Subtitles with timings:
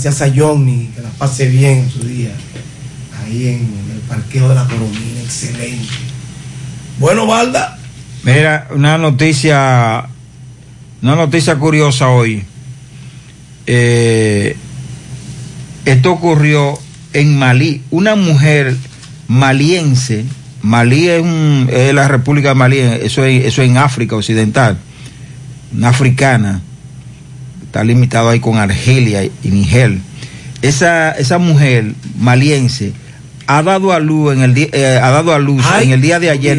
[0.00, 2.30] Gracias a Johnny, que la pase bien en su día.
[3.20, 5.88] Ahí en el parqueo de la Coromina, excelente.
[7.00, 7.76] Bueno, Valda.
[8.22, 10.06] Mira, una noticia,
[11.02, 12.44] una noticia curiosa hoy.
[13.66, 14.56] Eh,
[15.84, 16.78] esto ocurrió
[17.12, 17.82] en Malí.
[17.90, 18.76] Una mujer
[19.26, 20.24] maliense,
[20.62, 24.78] Malí es, un, la República de Malí, eso es, eso es en África Occidental,
[25.76, 26.62] una africana,
[27.68, 29.98] está limitado ahí con Argelia y Niger.
[30.62, 32.92] Esa, esa mujer maliense
[33.46, 36.00] ha dado a luz en el día, eh, ha dado a luz Ay, en el
[36.02, 36.58] día de ayer,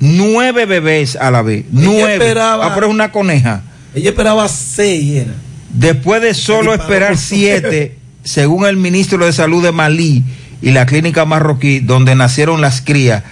[0.00, 1.60] nueve bebés a la vez.
[1.60, 2.12] Ella Nueve.
[2.14, 3.62] esperaba- Ah, pero es una coneja.
[3.94, 5.32] Ella esperaba seis, era.
[5.72, 10.24] Después de solo esperar siete, según el ministro de Salud de Malí
[10.62, 13.22] y la clínica marroquí donde nacieron las crías,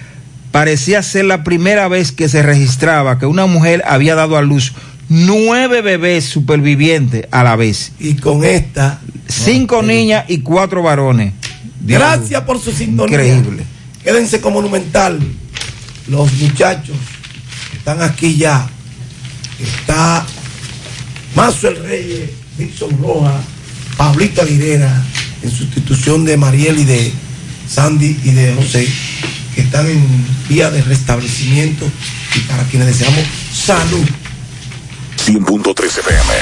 [0.51, 4.73] parecía ser la primera vez que se registraba que una mujer había dado a luz
[5.13, 7.91] nueve bebés supervivientes a la vez.
[7.99, 8.99] Y con esta.
[9.27, 11.33] Cinco No, niñas y cuatro varones.
[11.81, 13.23] Gracias por su sintonía.
[13.23, 13.63] Increíble.
[14.03, 15.19] Quédense con Monumental.
[16.07, 16.97] Los muchachos
[17.71, 18.67] que están aquí ya.
[19.59, 20.25] Está
[21.35, 23.33] Mazo el Reyes, Dixon Roja,
[23.97, 25.03] Pablito Aguilera,
[25.41, 27.11] en sustitución de Mariel y de
[27.67, 28.87] Sandy y de José,
[29.55, 30.03] que están en
[30.49, 31.89] vía de restablecimiento
[32.35, 34.05] y para quienes deseamos salud.
[35.25, 36.33] 100.3 FM.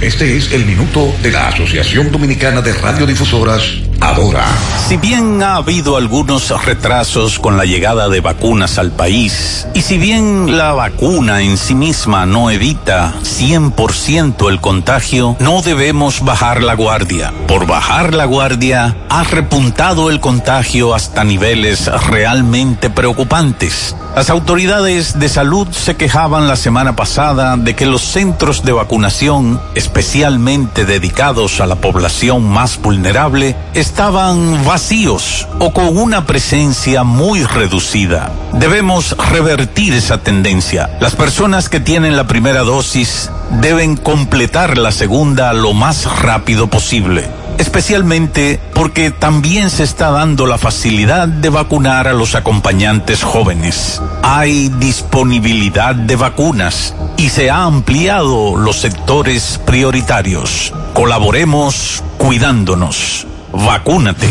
[0.00, 3.62] Este es el minuto de la Asociación Dominicana de Radiodifusoras,
[4.00, 4.46] Adora.
[4.88, 9.98] Si bien ha habido algunos retrasos con la llegada de vacunas al país, y si
[9.98, 16.74] bien la vacuna en sí misma no evita 100% el contagio, no debemos bajar la
[16.74, 17.34] guardia.
[17.46, 23.94] Por bajar la guardia, ha repuntado el contagio hasta niveles realmente preocupantes.
[24.14, 29.58] Las autoridades de salud se quejaban la semana pasada de que los centros de vacunación,
[29.74, 38.30] especialmente dedicados a la población más vulnerable, estaban vacíos o con una presencia muy reducida.
[38.52, 40.90] Debemos revertir esa tendencia.
[41.00, 43.30] Las personas que tienen la primera dosis
[43.62, 50.58] deben completar la segunda lo más rápido posible especialmente porque también se está dando la
[50.58, 54.00] facilidad de vacunar a los acompañantes jóvenes.
[54.22, 60.72] Hay disponibilidad de vacunas y se ha ampliado los sectores prioritarios.
[60.94, 63.26] Colaboremos cuidándonos.
[63.52, 64.28] Vacúnate.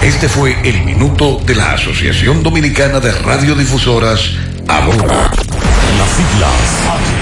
[0.00, 4.30] Este fue el minuto de la Asociación Dominicana de Radiodifusoras,
[4.66, 5.30] Adora.
[5.98, 7.21] Las siglas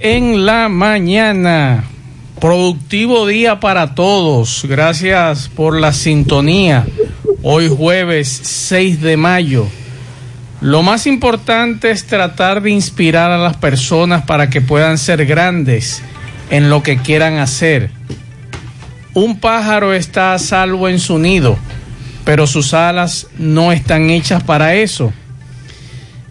[0.00, 1.84] En la mañana.
[2.40, 4.66] Productivo día para todos.
[4.68, 6.84] Gracias por la sintonía.
[7.42, 9.68] Hoy jueves 6 de mayo.
[10.60, 16.02] Lo más importante es tratar de inspirar a las personas para que puedan ser grandes
[16.50, 17.92] en lo que quieran hacer.
[19.14, 21.56] Un pájaro está a salvo en su nido,
[22.24, 25.12] pero sus alas no están hechas para eso.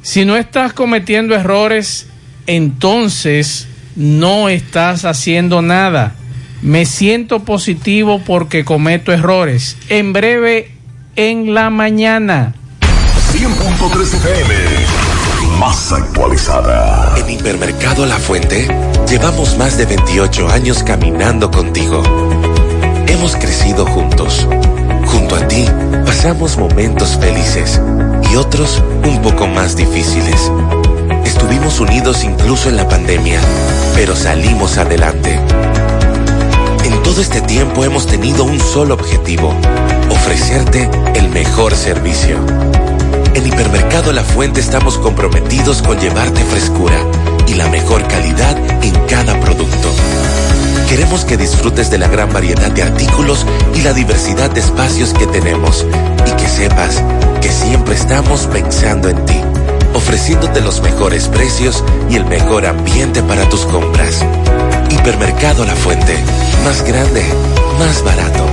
[0.01, 2.08] Si no estás cometiendo errores,
[2.49, 6.15] entonces no estás haciendo nada.
[6.63, 9.77] Me siento positivo porque cometo errores.
[9.87, 10.71] En breve,
[11.15, 12.55] en la mañana.
[13.31, 17.13] 100.3 FM, más actualizada.
[17.19, 18.67] En Hipermercado La Fuente
[19.07, 22.01] llevamos más de 28 años caminando contigo.
[23.07, 24.47] Hemos crecido juntos.
[25.05, 25.65] Junto a ti
[26.03, 27.79] pasamos momentos felices
[28.31, 30.51] y otros un poco más difíciles.
[31.41, 33.39] Estuvimos unidos incluso en la pandemia,
[33.95, 35.39] pero salimos adelante.
[36.83, 39.53] En todo este tiempo hemos tenido un solo objetivo,
[40.11, 42.37] ofrecer ofrecerte el mejor servicio.
[43.33, 46.97] En Hipermercado La Fuente estamos comprometidos con llevarte frescura
[47.47, 49.89] y la mejor calidad en cada producto.
[50.89, 53.45] Queremos que disfrutes de la gran variedad de artículos
[53.75, 55.85] y la diversidad de espacios que tenemos
[56.27, 57.01] y que sepas
[57.41, 59.41] que siempre estamos pensando en ti,
[59.99, 64.25] ofreciéndote los mejores precios y el mejor ambiente para tus compras.
[64.89, 66.17] Hipermercado La Fuente,
[66.63, 67.23] más grande,
[67.77, 68.45] más barato.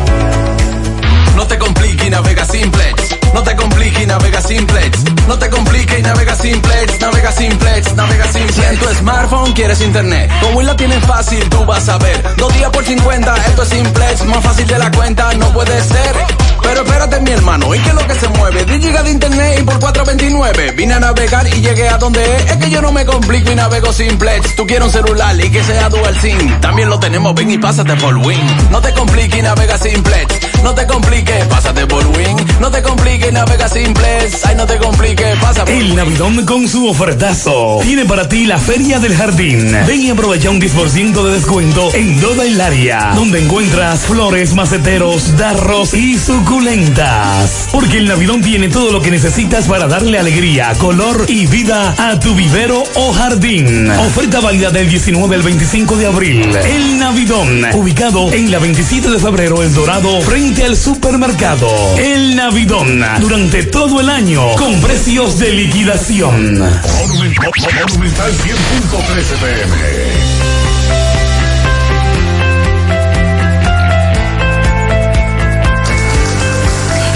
[1.36, 3.16] No te compliques y navega simplex.
[3.32, 5.04] No te compliques y navega simplex.
[5.28, 7.00] No te compliques y navega simplex.
[7.00, 8.54] Navega simplex, navega simplex.
[8.54, 12.36] Si en tu smartphone quieres internet, como la tienes fácil, tú vas a ver.
[12.36, 14.24] Dos días por 50, esto es simplex.
[14.24, 16.16] Más fácil de la cuenta, no puede ser.
[16.62, 18.64] Pero espérate, mi hermano, ¿y qué es lo que se mueve?
[18.64, 20.55] 10 gigas de internet y por 4.29.
[20.72, 22.50] Vine a navegar y llegué a donde es.
[22.50, 24.56] Es que yo no me complico y navego simplex.
[24.56, 26.60] Tú quieres un celular y que sea dual SIM.
[26.60, 28.40] También lo tenemos, ven y pásate por Win.
[28.70, 30.34] No te compliques y navega simplex.
[30.62, 32.36] No te compliques, pásate por Win.
[32.60, 34.44] No te compliques, navega simplex.
[34.44, 38.58] Ay, no te compliques, pasa por El Navidón con su ofertazo tiene para ti la
[38.58, 39.72] Feria del Jardín.
[39.86, 45.36] Ven y aprovecha un 10% de descuento en toda el área, donde encuentras flores, maceteros,
[45.36, 47.68] darros y suculentas.
[47.72, 52.18] Porque el Navidón tiene todo lo que necesitas para darle alegría, color y vida a
[52.18, 53.90] tu vivero o jardín.
[53.90, 56.56] Oferta válida del 19 al 25 de abril.
[56.56, 61.68] El Navidón, ubicado en la 27 de febrero, El Dorado, frente al supermercado.
[61.98, 66.58] El Navidón, durante todo el año, con precios de liquidación.
[66.58, 70.35] Monumental 100.13 pm.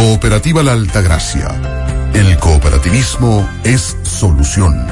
[0.00, 1.48] Cooperativa La Altagracia.
[2.14, 4.90] El cooperativismo es solución.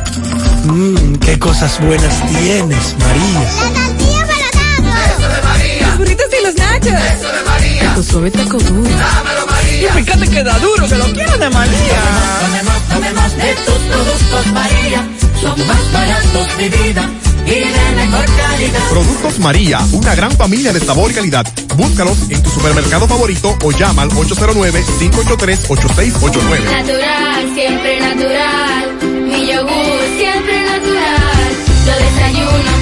[0.65, 3.41] Mmm, qué cosas buenas tienes, María.
[3.41, 5.87] La tortilla para Eso de María.
[5.87, 6.93] Los burritos y los nachos.
[6.93, 7.95] Eso de María.
[7.95, 8.91] Tu suave taco duro.
[8.91, 9.89] Dámelo, María.
[9.89, 12.01] Y fíjate que da duro, que lo quiero de María.
[12.43, 15.09] Tomemos, tomemos de tus productos, María.
[15.41, 17.11] Son más baratos de vida
[17.49, 18.89] y de mejor calidad.
[18.91, 21.47] Productos María, una gran familia de sabor y calidad.
[21.77, 26.65] Búscalos en tu supermercado favorito o llama al 809-583-8689.
[26.65, 28.99] Natural, siempre natural.
[29.25, 31.57] Mi yogur, siempre natural.
[31.87, 32.78] Lo desayuno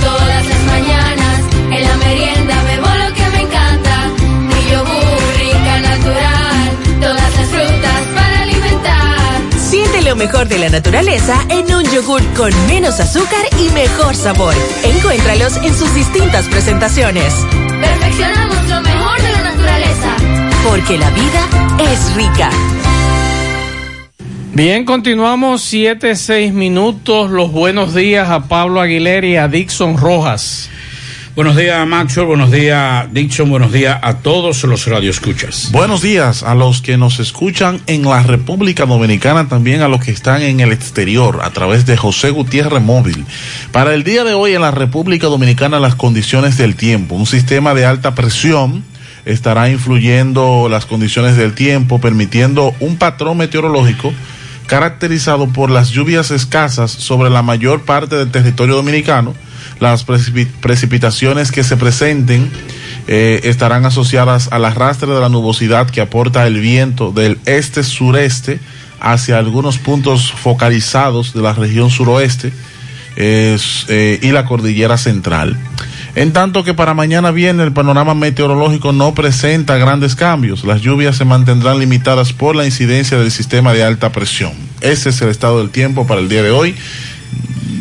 [10.06, 14.54] lo mejor de la naturaleza en un yogur con menos azúcar y mejor sabor.
[14.84, 17.34] Encuéntralos en sus distintas presentaciones.
[17.80, 20.16] Perfeccionamos lo mejor de la naturaleza.
[20.62, 22.50] Porque la vida es rica.
[24.52, 27.28] Bien, continuamos 7, 6 minutos.
[27.28, 30.70] Los buenos días a Pablo Aguilera y a Dixon Rojas.
[31.36, 32.28] Buenos días, Maxwell.
[32.28, 33.50] Buenos días, Dixon.
[33.50, 35.70] Buenos días a todos los radioescuchas.
[35.70, 40.12] Buenos días a los que nos escuchan en la República Dominicana, también a los que
[40.12, 43.26] están en el exterior a través de José Gutiérrez Móvil.
[43.70, 47.16] Para el día de hoy en la República Dominicana, las condiciones del tiempo.
[47.16, 48.82] Un sistema de alta presión
[49.26, 54.10] estará influyendo las condiciones del tiempo, permitiendo un patrón meteorológico
[54.66, 59.34] caracterizado por las lluvias escasas sobre la mayor parte del territorio dominicano.
[59.80, 62.50] Las precip- precipitaciones que se presenten
[63.08, 68.58] eh, estarán asociadas al arrastre de la nubosidad que aporta el viento del este-sureste
[69.00, 72.52] hacia algunos puntos focalizados de la región suroeste
[73.16, 75.56] es, eh, y la cordillera central.
[76.14, 80.64] En tanto que para mañana viernes el panorama meteorológico no presenta grandes cambios.
[80.64, 84.52] Las lluvias se mantendrán limitadas por la incidencia del sistema de alta presión.
[84.80, 86.74] Ese es el estado del tiempo para el día de hoy.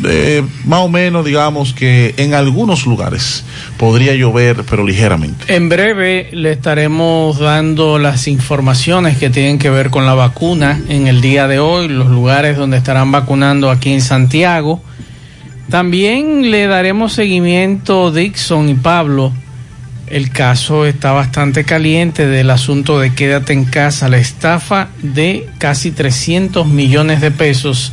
[0.08, 3.44] Eh, más o menos, digamos que en algunos lugares
[3.76, 5.54] podría llover, pero ligeramente.
[5.54, 11.06] En breve le estaremos dando las informaciones que tienen que ver con la vacuna en
[11.08, 14.82] el día de hoy, los lugares donde estarán vacunando aquí en Santiago.
[15.70, 19.32] También le daremos seguimiento, Dixon y Pablo,
[20.06, 25.90] El caso está bastante caliente del asunto de quédate en casa, la estafa de casi
[25.90, 27.92] 300 millones de pesos.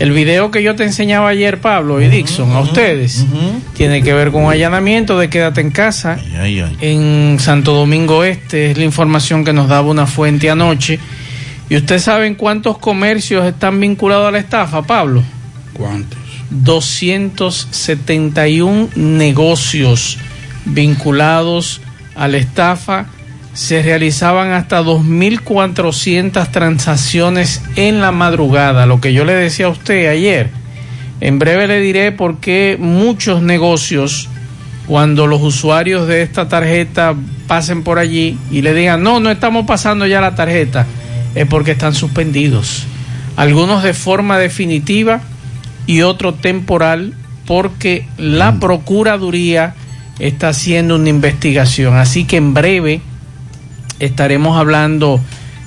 [0.00, 3.26] El video que yo te enseñaba ayer, Pablo y Dixon, a ustedes,
[3.74, 6.74] tiene que ver con un allanamiento de quédate en casa Ay, ay.
[6.80, 8.70] en Santo Domingo Este.
[8.70, 10.98] Es la información que nos daba una fuente anoche.
[11.68, 15.22] ¿Y ustedes saben cuántos comercios están vinculados a la estafa, Pablo?
[15.74, 16.18] ¿Cuántos?
[16.48, 20.16] 271 negocios
[20.64, 21.82] vinculados
[22.14, 23.04] a la estafa.
[23.60, 30.08] Se realizaban hasta 2.400 transacciones en la madrugada, lo que yo le decía a usted
[30.08, 30.48] ayer.
[31.20, 34.30] En breve le diré por qué muchos negocios,
[34.86, 37.14] cuando los usuarios de esta tarjeta
[37.46, 40.86] pasen por allí y le digan, no, no estamos pasando ya la tarjeta,
[41.34, 42.86] es porque están suspendidos.
[43.36, 45.20] Algunos de forma definitiva
[45.86, 47.12] y otro temporal
[47.44, 49.74] porque la Procuraduría
[50.18, 51.98] está haciendo una investigación.
[51.98, 53.02] Así que en breve
[54.00, 55.20] estaremos hablando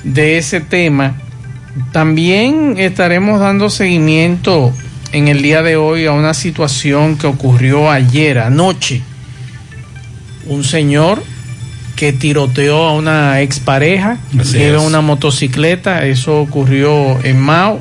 [0.04, 1.16] de ese tema.
[1.92, 4.74] También estaremos dando seguimiento
[5.12, 9.02] en el día de hoy a una situación que ocurrió ayer, anoche.
[10.46, 11.24] Un señor
[11.96, 14.82] que tiroteó a una expareja que es.
[14.82, 16.06] una motocicleta.
[16.06, 17.80] Eso ocurrió en Mao.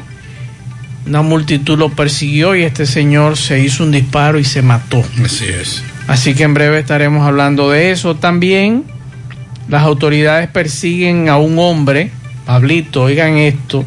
[1.07, 5.03] Una multitud lo persiguió y este señor se hizo un disparo y se mató.
[5.25, 5.83] Así es.
[6.07, 8.15] Así que en breve estaremos hablando de eso.
[8.17, 8.85] También
[9.69, 12.11] las autoridades persiguen a un hombre,
[12.47, 13.85] Pablito, oigan esto,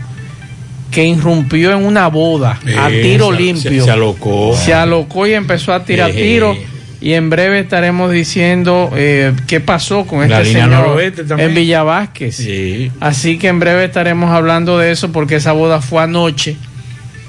[0.92, 3.72] que irrumpió en una boda a Eh, tiro se- limpio.
[3.72, 4.56] se- se alocó.
[4.56, 6.14] Se alocó y empezó a tirar Eh.
[6.14, 6.56] tiro.
[7.02, 10.98] Y en breve estaremos diciendo eh, qué pasó con este señor
[11.38, 12.38] en Villa Vázquez.
[12.38, 12.92] Sí.
[13.00, 16.56] Así que en breve estaremos hablando de eso porque esa boda fue anoche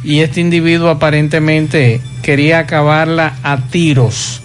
[0.05, 4.41] y este individuo aparentemente quería acabarla a tiros.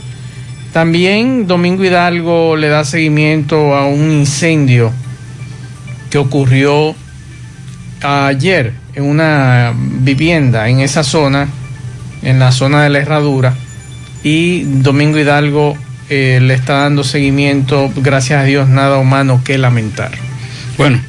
[0.73, 4.93] También Domingo Hidalgo le da seguimiento a un incendio
[6.09, 6.95] que ocurrió
[8.01, 11.49] ayer en una vivienda en esa zona,
[12.21, 13.53] en la zona de la herradura,
[14.23, 15.77] y Domingo Hidalgo
[16.09, 20.11] eh, le está dando seguimiento, gracias a Dios, nada humano que lamentar.
[20.77, 21.01] Bueno,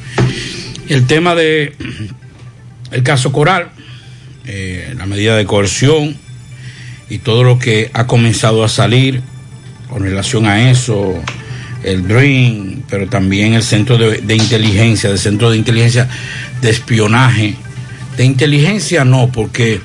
[0.89, 1.73] el tema de
[2.91, 3.69] el caso Coral,
[4.45, 6.17] eh, la medida de coerción
[7.09, 9.21] y todo lo que ha comenzado a salir
[9.93, 11.13] con relación a eso,
[11.83, 16.09] el DREAM, pero también el centro de, inteligencia, el centro de inteligencia
[16.61, 17.53] de espionaje,
[18.17, 19.81] de inteligencia no, porque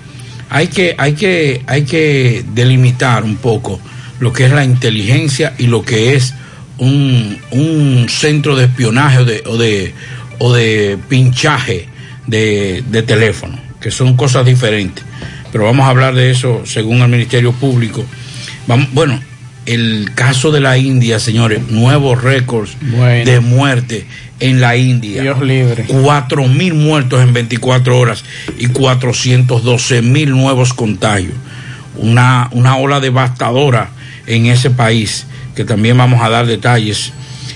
[0.48, 3.78] hay que, hay que, hay que delimitar un poco
[4.18, 6.32] lo que es la inteligencia y lo que es
[6.78, 9.92] un, un centro de espionaje o de, o de,
[10.38, 11.86] o de pinchaje
[12.26, 15.04] de, de teléfono, que son cosas diferentes.
[15.52, 18.06] Pero vamos a hablar de eso según el Ministerio Público.
[18.66, 19.20] Vamos, bueno,
[19.68, 23.30] el caso de la India, señores, nuevos récords Bueno.
[23.30, 24.06] de muerte
[24.40, 25.20] en la India.
[25.22, 25.84] Dios libre.
[25.86, 28.24] Cuatro mil muertos en 24 horas
[28.58, 31.34] y 412 mil nuevos contagios.
[31.96, 33.90] Una, una ola devastadora
[34.26, 37.12] en ese país, que también vamos a dar detalles.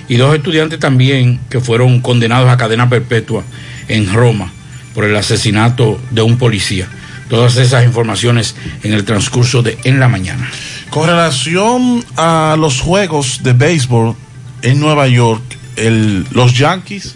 [0.08, 3.42] Y dos estudiantes también que fueron condenados a cadena perpetua
[3.88, 4.52] en Roma
[4.94, 6.88] por el asesinato de un policía.
[7.30, 10.50] Todas esas informaciones en el transcurso de En la Mañana.
[10.92, 14.14] Con relación a los juegos de béisbol
[14.60, 15.42] en Nueva York,
[15.76, 17.14] el- los Yankees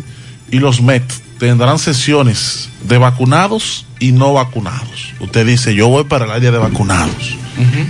[0.51, 5.13] y los Mets tendrán sesiones de vacunados y no vacunados.
[5.21, 7.37] Usted dice, yo voy para el área de vacunados,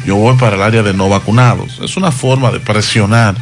[0.04, 1.78] yo voy para el área de no vacunados.
[1.80, 3.36] Es una forma de presionar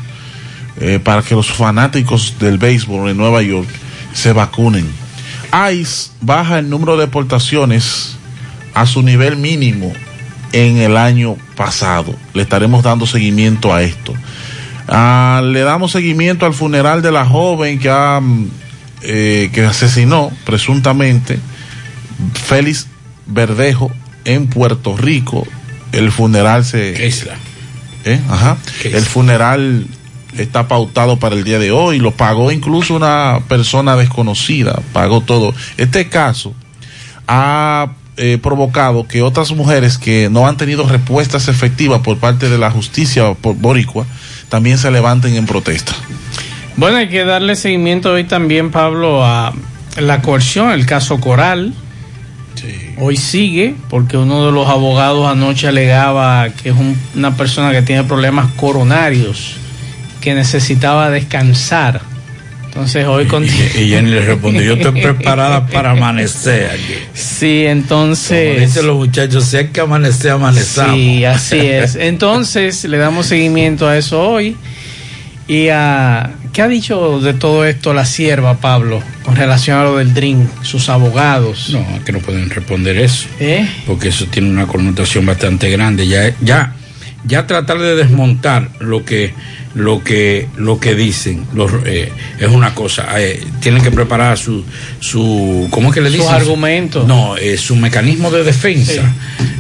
[0.80, 3.68] eh, para que los fanáticos del béisbol en Nueva York
[4.12, 4.86] se vacunen.
[5.72, 8.16] ICE baja el número de deportaciones
[8.74, 9.92] a su nivel mínimo
[10.54, 12.14] en el año pasado.
[12.32, 14.14] Le estaremos dando seguimiento a esto.
[14.86, 18.20] Ah, le damos seguimiento al funeral de la joven que, ha,
[19.02, 21.40] eh, que asesinó presuntamente
[22.34, 22.86] Félix
[23.26, 23.90] Verdejo
[24.24, 25.44] en Puerto Rico.
[25.90, 27.04] El funeral se...
[28.04, 28.20] ¿Eh?
[28.28, 28.56] Ajá.
[28.84, 29.86] El funeral
[30.38, 31.98] está pautado para el día de hoy.
[31.98, 34.80] Lo pagó incluso una persona desconocida.
[34.92, 35.52] Pagó todo.
[35.78, 36.54] Este caso
[37.26, 42.58] ha eh, provocado que otras mujeres que no han tenido respuestas efectivas por parte de
[42.58, 44.06] la justicia por boricua
[44.48, 45.92] también se levanten en protesta.
[46.76, 49.52] Bueno, hay que darle seguimiento hoy también, Pablo, a
[50.00, 51.72] la coerción, el caso Coral.
[52.96, 57.82] Hoy sigue, porque uno de los abogados anoche alegaba que es un- una persona que
[57.82, 59.56] tiene problemas coronarios,
[60.20, 62.00] que necesitaba descansar.
[62.74, 63.44] Entonces hoy con...
[63.44, 66.94] Y Jenny le respondió, yo estoy preparada para amanecer aquí.
[67.14, 68.54] Sí, entonces...
[68.54, 70.96] Como dicen los muchachos, si hay que amanecer, amanezamos.
[70.96, 71.94] Sí, así es.
[71.94, 74.56] Entonces le damos seguimiento a eso hoy.
[75.46, 79.98] Y a, ¿qué ha dicho de todo esto la sierva, Pablo, con relación a lo
[79.98, 81.70] del DRIN, sus abogados?
[81.70, 83.28] No, que no pueden responder eso.
[83.38, 83.68] ¿Eh?
[83.86, 86.08] Porque eso tiene una connotación bastante grande.
[86.08, 86.74] Ya, ya,
[87.24, 89.32] ya tratar de desmontar lo que,
[89.74, 93.06] lo que, lo que dicen los, eh, es una cosa.
[93.20, 94.64] Eh, tienen que preparar su,
[95.00, 96.34] su, ¿cómo es que le Sus dicen?
[96.34, 97.06] argumentos.
[97.06, 99.02] No, eh, su mecanismo de defensa,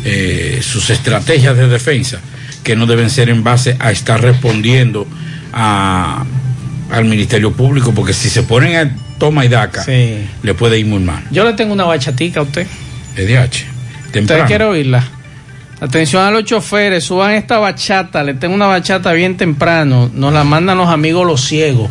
[0.04, 2.20] eh, sus estrategias de defensa,
[2.62, 5.06] que no deben ser en base a estar respondiendo
[5.52, 6.24] a,
[6.90, 10.26] al Ministerio Público, porque si se ponen a toma y daca, Sí.
[10.42, 11.22] le puede ir muy mal.
[11.30, 12.66] Yo le tengo una bachatica a usted.
[13.16, 13.44] EDH.
[13.44, 14.46] ¿Usted Temprano.
[14.46, 15.04] quiere oírla?
[15.84, 20.42] Atención a los choferes, suban esta bachata, le tengo una bachata bien temprano, nos la
[20.42, 21.90] mandan los amigos los ciegos.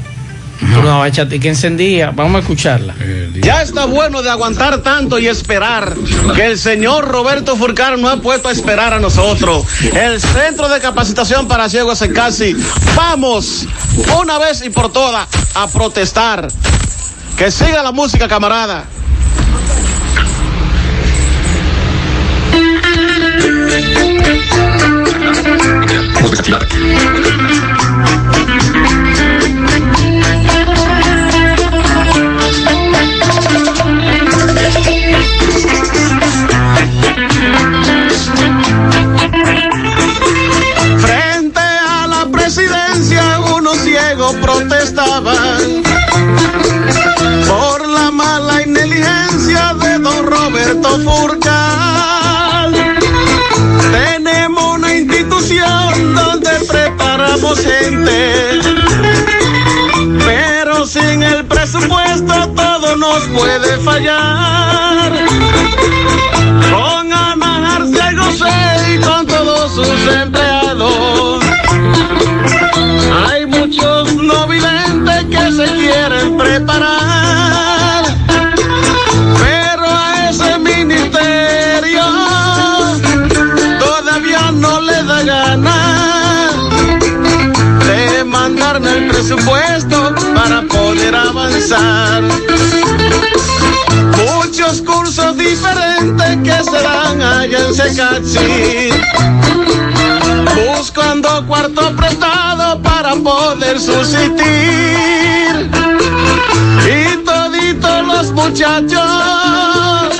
[0.79, 2.95] Una bachatica encendida, vamos a escucharla.
[3.35, 5.93] Ya está bueno de aguantar tanto y esperar
[6.35, 9.63] que el señor Roberto Furcar no ha puesto a esperar a nosotros.
[9.93, 12.55] El Centro de Capacitación para Ciegos en Casi.
[12.95, 13.67] Vamos,
[14.19, 16.47] una vez y por todas, a protestar.
[17.37, 18.85] Que siga la música, camarada.
[47.47, 51.52] Por la mala inteligencia de don Roberto Furcal.
[57.41, 58.59] Gente,
[60.23, 65.11] pero sin el presupuesto todo nos puede fallar.
[66.69, 68.23] Con Amar Ciego
[68.87, 71.43] y con todos sus empleados.
[73.27, 77.12] Hay muchos no videntes que se quieren preparar,
[88.95, 92.23] el presupuesto para poder avanzar.
[94.25, 98.89] Muchos cursos diferentes que se dan allá en Secachi
[100.55, 105.69] buscando cuarto prestado para poder subsistir.
[106.85, 110.12] Y toditos los muchachos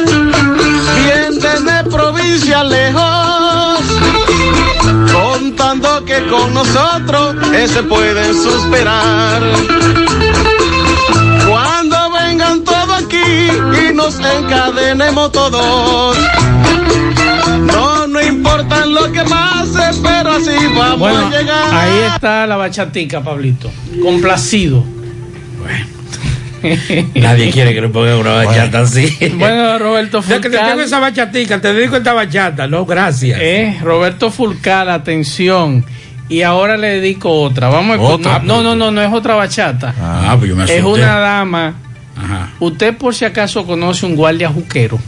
[6.05, 9.41] que con nosotros ese pueden suspirar.
[11.47, 13.17] Cuando vengan todos aquí
[13.89, 16.17] y nos encadenemos todos.
[17.61, 21.73] No, no importa lo que pase, pero así vamos Bueno, a llegar.
[21.73, 23.71] ahí está la bachatica, Pablito.
[24.01, 24.83] Complacido.
[27.15, 29.17] Nadie quiere que le ponga una bachata así.
[29.35, 30.67] Bueno, Roberto Ya que te Fulcal.
[30.69, 32.67] tengo esa bachatica, te dedico esta bachata.
[32.67, 33.37] No, gracias.
[33.41, 35.83] Eh, Roberto Fulcal, atención.
[36.29, 37.67] Y ahora le dedico otra.
[37.69, 38.39] Vamos a Otra.
[38.39, 39.93] No, no, no, no es otra bachata.
[39.99, 41.73] Ah, pues yo me es una dama.
[42.15, 42.49] Ajá.
[42.59, 44.99] Usted por si acaso conoce un guardia juquero.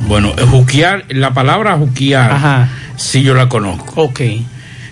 [0.00, 2.68] Bueno, eh, juquear, la palabra juquear, Ajá.
[2.96, 4.02] sí yo la conozco.
[4.02, 4.20] Ok.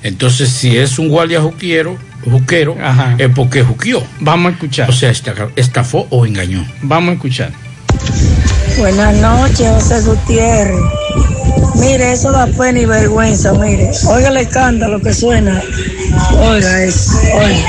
[0.03, 2.77] Entonces, si es un guardia juquero, juquero,
[3.19, 4.03] es porque juqueó.
[4.21, 4.89] Vamos a escuchar.
[4.91, 6.65] O sea, esta- estafó o engañó.
[6.83, 7.51] Vamos a escuchar.
[8.79, 10.77] Buenas noches, José Gutiérrez.
[11.77, 13.91] Mire, eso da pena y vergüenza, mire.
[14.09, 15.63] Oiga el escándalo que suena.
[16.41, 17.69] Oiga eso, oiga.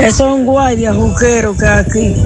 [0.00, 2.16] Eso es un guardia juquero que aquí,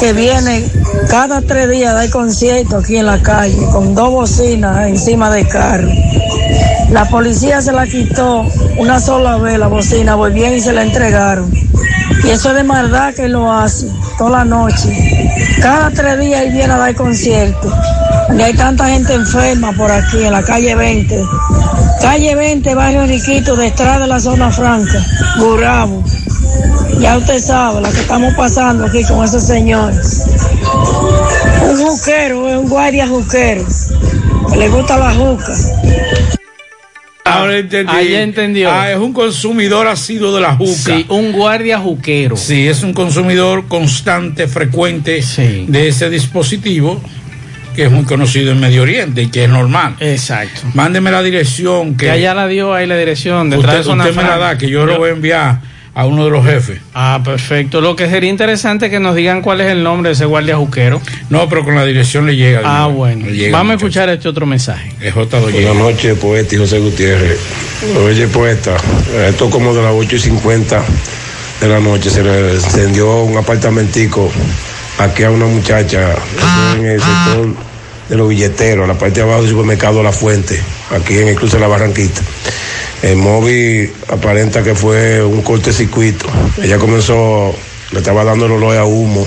[0.00, 0.64] que viene
[1.08, 5.46] cada tres días a dar concierto aquí en la calle, con dos bocinas encima del
[5.46, 5.88] carro.
[6.90, 8.44] La policía se la quitó
[8.78, 11.52] una sola vez la bocina, volvieron y se la entregaron.
[12.24, 14.88] Y eso es de maldad que lo hace toda la noche.
[15.60, 17.72] Cada tres días él viene a dar concierto.
[18.36, 21.22] Y hay tanta gente enferma por aquí, en la calle 20.
[22.00, 25.04] Calle 20, barrio Riquito, detrás de la zona franca,
[25.38, 26.02] Burabo.
[27.00, 30.24] Ya usted sabe la que estamos pasando aquí con esos señores.
[31.68, 33.64] Un juquero, un guardia juquero,
[34.50, 35.52] que le gusta la juca.
[37.26, 37.92] Ahora entendí.
[37.94, 38.70] Ahí ya entendió.
[38.70, 40.72] Ah, es un consumidor ácido de la juca.
[40.72, 42.36] Sí, un guardia juquero.
[42.36, 45.22] Sí, es un consumidor constante, frecuente
[45.66, 47.00] de ese dispositivo
[47.74, 49.96] que es muy conocido en Medio Oriente y que es normal.
[50.00, 50.62] Exacto.
[50.72, 53.50] Mándeme la dirección que allá la dio ahí la dirección.
[53.50, 55.60] Detrás usted, de usted me la da, que yo lo voy a enviar
[55.96, 56.78] a uno de los jefes.
[56.92, 57.80] Ah, perfecto.
[57.80, 60.58] Lo que sería interesante es que nos digan cuál es el nombre de ese guardia
[60.58, 61.00] juquero.
[61.30, 62.60] No, pero con la dirección le llega.
[62.62, 63.26] Ah, bueno.
[63.30, 64.92] llega, Vamos a escuchar este otro mensaje.
[65.00, 65.40] Es J.
[65.40, 67.40] Buenas noches, poeta y José Gutiérrez.
[68.04, 68.76] Oye, poeta,
[69.26, 70.82] esto como de las 8 y 50
[71.62, 74.30] de la noche se le encendió un apartamentico
[74.98, 76.14] aquí a una muchacha
[76.76, 77.54] en el sector
[78.10, 81.56] de los billeteros, la parte de abajo del supermercado La Fuente, aquí en el cruce
[81.56, 82.20] de la Barranquita.
[83.02, 86.26] El móvil aparenta que fue un cortecircuito.
[86.62, 87.54] Ella comenzó,
[87.92, 89.26] le estaba dando el olor a humo,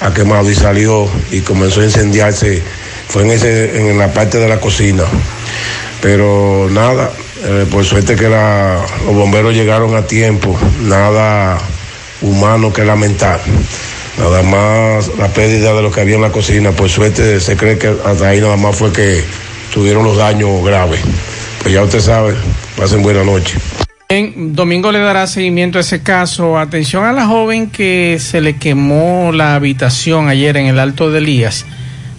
[0.00, 2.62] a quemado y salió y comenzó a incendiarse.
[3.08, 5.04] Fue en, ese, en la parte de la cocina.
[6.02, 7.10] Pero nada,
[7.44, 11.58] eh, por suerte que los bomberos llegaron a tiempo, nada
[12.20, 13.40] humano que lamentar.
[14.18, 16.72] Nada más la pérdida de lo que había en la cocina.
[16.72, 19.22] Por suerte se cree que hasta ahí nada más fue que
[19.72, 21.00] tuvieron los daños graves.
[21.62, 22.34] Pues ya usted sabe,
[22.76, 23.58] pasen buena noche.
[24.08, 26.58] En Domingo le dará seguimiento a ese caso.
[26.58, 31.18] Atención a la joven que se le quemó la habitación ayer en el Alto de
[31.18, 31.66] Elías.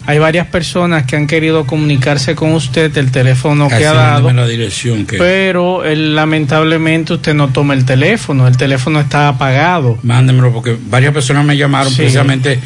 [0.08, 4.24] Hay varias personas que han querido comunicarse con usted, el teléfono que ha dado.
[4.24, 5.18] mándeme la dirección que.
[5.18, 10.00] Pero él, lamentablemente usted no toma el teléfono, el teléfono está apagado.
[10.04, 11.98] Mándemelo porque varias personas me llamaron Sí.
[11.98, 12.58] precisamente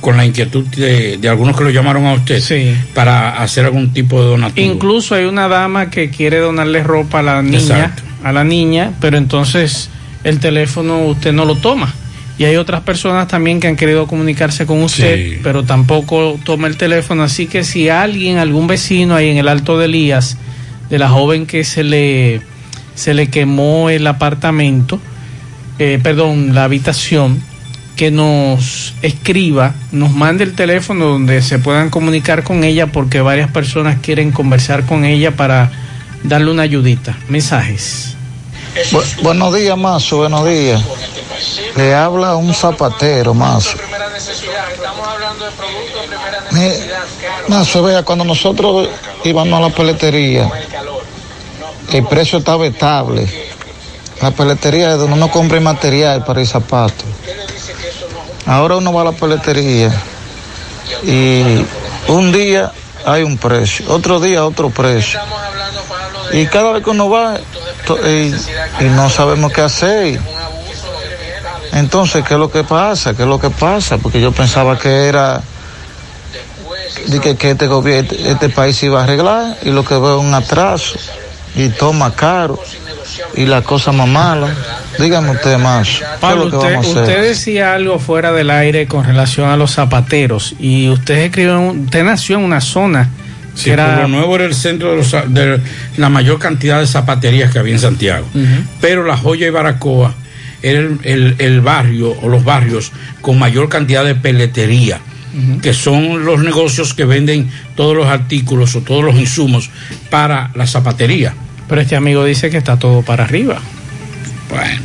[0.00, 2.42] con la inquietud de, de algunos que lo llamaron a usted
[2.94, 4.66] para hacer algún tipo de donativo.
[4.72, 8.02] Incluso hay una dama que quiere donarle ropa a la niña, Exacto.
[8.24, 9.88] a la niña, pero entonces
[10.24, 11.94] el teléfono usted no lo toma.
[12.38, 15.40] Y hay otras personas también que han querido comunicarse con usted, Sí.
[15.42, 17.24] pero tampoco toma el teléfono.
[17.24, 20.36] Así que si alguien, algún vecino ahí en el Alto de Elías,
[20.88, 22.40] de la joven que se le,
[22.94, 25.00] se le quemó el apartamento,
[25.80, 27.42] eh, perdón, la habitación,
[27.96, 33.50] que nos escriba, nos mande el teléfono donde se puedan comunicar con ella porque varias
[33.50, 35.72] personas quieren conversar con ella para
[36.22, 37.18] darle una ayudita.
[37.28, 38.14] Mensajes.
[38.92, 40.80] Bu- buenos días, Mazo, buenos días.
[41.76, 43.76] Le habla un zapatero, Mazo.
[47.48, 48.88] Mazo, vea, cuando nosotros
[49.24, 50.50] íbamos a la peletería,
[51.92, 53.28] el precio estaba estable.
[54.20, 57.04] La peletería es donde uno compra material para el zapato.
[58.46, 59.92] Ahora uno va a la peletería
[61.04, 61.64] y
[62.08, 62.72] un día
[63.04, 65.20] hay un precio, otro día otro precio.
[66.32, 67.38] Y cada vez que uno va
[68.80, 70.20] y no sabemos qué hacer.
[71.78, 73.14] Entonces, ¿qué es lo que pasa?
[73.14, 73.98] ¿Qué es lo que pasa?
[73.98, 75.40] Porque yo pensaba que era
[77.06, 80.18] de que, que este gobierno, este país se iba a arreglar y lo que veo
[80.18, 80.98] es un atraso
[81.54, 82.60] y toma caro
[83.34, 84.48] y la cosa más mala.
[84.98, 85.88] Dígame usted más.
[85.88, 87.02] ¿Qué es Pablo, lo que usted, vamos a hacer?
[87.02, 92.04] usted decía algo fuera del aire con relación a los zapateros y usted escribió, usted
[92.04, 93.08] nació en una zona
[93.54, 93.86] Sí, que era...
[93.86, 95.60] Pueblo Nuevo era el centro de, los de
[95.96, 98.24] la mayor cantidad de zapaterías que había en Santiago.
[98.80, 100.14] Pero La Joya y Baracoa
[100.62, 104.98] era el, el- el barrio o los barrios con mayor cantidad de peletería,
[105.62, 109.70] que son los negocios que venden todos los artículos o todos los insumos
[110.10, 111.34] para la zapatería.
[111.68, 113.60] Pero este amigo dice que está todo para arriba.
[114.48, 114.80] Bueno.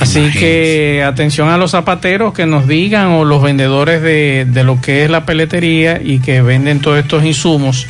[0.00, 4.80] Así que atención a los zapateros que nos digan o los vendedores de, de lo
[4.80, 7.86] que es la peletería y que venden todos estos insumos.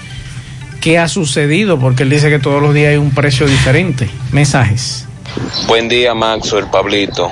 [0.80, 1.78] ¿Qué ha sucedido?
[1.80, 4.08] Porque él dice que todos los días hay un precio diferente.
[4.32, 5.07] Mensajes.
[5.66, 7.30] Buen día, Maxwell, Pablito.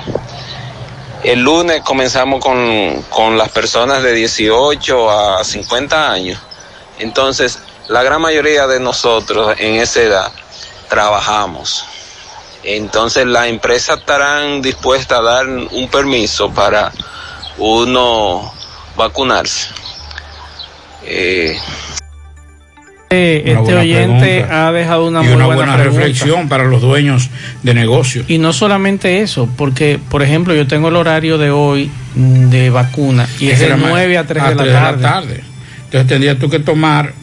[1.23, 6.39] El lunes comenzamos con, con las personas de 18 a 50 años.
[6.99, 10.31] Entonces, la gran mayoría de nosotros en esa edad
[10.89, 11.85] trabajamos.
[12.63, 16.91] Entonces, las empresas estarán dispuestas a dar un permiso para
[17.57, 18.53] uno
[18.95, 19.69] vacunarse.
[21.03, 21.57] Eh,
[23.09, 24.67] Este buena oyente pregunta.
[24.67, 27.29] ha dejado una y muy una buena, reflexión para los dueños
[27.63, 28.25] de negocios.
[28.29, 32.69] Y no solamente eso, porque, por ejemplo, yo tengo el horario de hoy mm, de
[32.69, 35.41] vacuna y es de Era ma- 9 a 3 de, la, 3 tarde.
[35.85, 37.13] Entonces tendrías tú que tomar,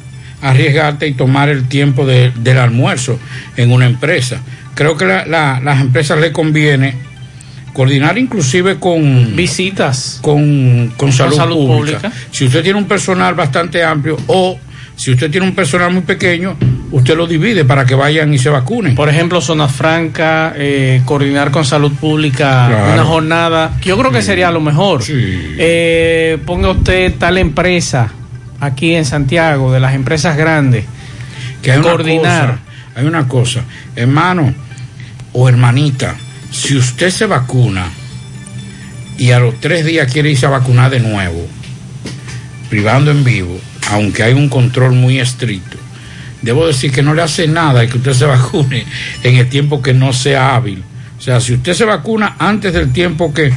[0.40, 3.18] arriesgarte y tomar el tiempo de- del almuerzo
[3.58, 4.40] en una empresa.
[4.74, 6.94] Creo que la- la- las empresas le conviene
[7.74, 11.98] coordinar inclusive con visitas con, con salud, salud pública.
[11.98, 12.12] pública.
[12.30, 14.58] Si usted tiene un personal bastante amplio o
[14.96, 16.56] si usted tiene un personal muy pequeño,
[16.92, 18.94] usted lo divide para que vayan y se vacunen.
[18.94, 22.92] Por ejemplo, Zona Franca, eh, coordinar con salud pública Claro.
[22.94, 23.76] una jornada.
[23.82, 25.02] Yo creo que sería lo mejor.
[25.08, 28.12] Eh, ponga usted tal empresa
[28.60, 30.84] aquí en Santiago, de las empresas grandes,
[31.60, 32.46] que hay una coordinar.
[32.50, 32.58] cosa,
[32.94, 33.60] hay una cosa,
[33.96, 34.54] hermano
[35.32, 36.14] o hermanita,
[36.52, 37.86] si usted se vacuna
[39.18, 41.46] y a los tres días quiere irse a vacunar de nuevo,
[42.70, 43.58] privando en vivo,
[43.90, 45.76] aunque hay un control muy estricto,
[46.42, 48.84] debo decir que no le hace nada que usted se vacune
[49.22, 50.82] en el tiempo que no sea hábil.
[51.18, 53.52] sea, si usted se vacuna antes del tiempo que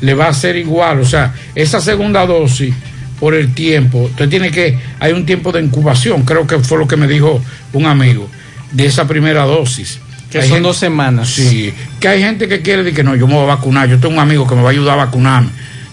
[0.00, 2.74] le va a hacer igual, o sea, esa segunda dosis
[3.18, 6.88] por el tiempo, usted tiene que, hay un tiempo de incubación, creo que fue lo
[6.88, 7.42] que me dijo
[7.74, 8.28] un amigo,
[8.72, 9.98] de esa primera dosis.
[10.30, 11.28] Que Hay son gente- dos semanas.
[11.28, 13.98] Sí, que hay gente que quiere decir que no, yo me voy a vacunar, yo
[13.98, 15.50] tengo un amigo que me va a ayudar a vacunarme.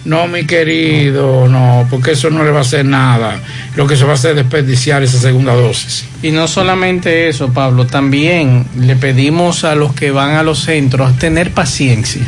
[0.08, 3.42] No, mi querido, no, porque eso no le va a hacer nada.
[3.76, 6.06] Lo que se va a hacer es desperdiciar esa segunda dosis.
[6.24, 11.20] Y no solamente eso, Pablo, también le pedimos a los que van a los centros
[11.20, 12.22] tener paciencia.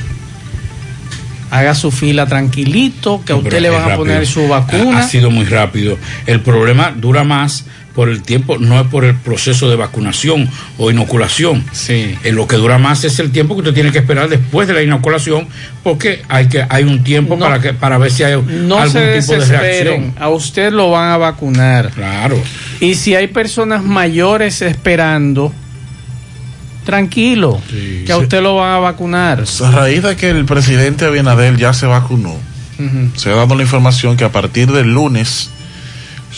[1.51, 4.99] Haga su fila tranquilito, que a usted Pero le van a poner su vacuna.
[4.99, 5.97] ha sido muy rápido.
[6.27, 7.63] El problema dura más
[7.95, 11.65] por el tiempo, no es por el proceso de vacunación o inoculación.
[11.71, 12.15] Sí.
[12.23, 14.73] Eh, lo que dura más es el tiempo que usted tiene que esperar después de
[14.73, 15.47] la inoculación,
[15.83, 17.45] porque hay que hay un tiempo No.
[17.45, 20.13] para que para ver si hay No algún se tipo de reacción.
[20.19, 21.89] a usted lo van a vacunar.
[21.91, 22.41] Claro.
[22.79, 25.51] Y si hay personas mayores esperando,
[26.85, 27.61] tranquilo,
[28.05, 28.21] que a Sí.
[28.23, 29.43] usted lo van a vacunar.
[29.63, 32.31] A raíz de que el presidente Abinadel ya se vacunó,
[32.79, 33.09] Ujú.
[33.15, 35.49] se ha dado la información que a partir del lunes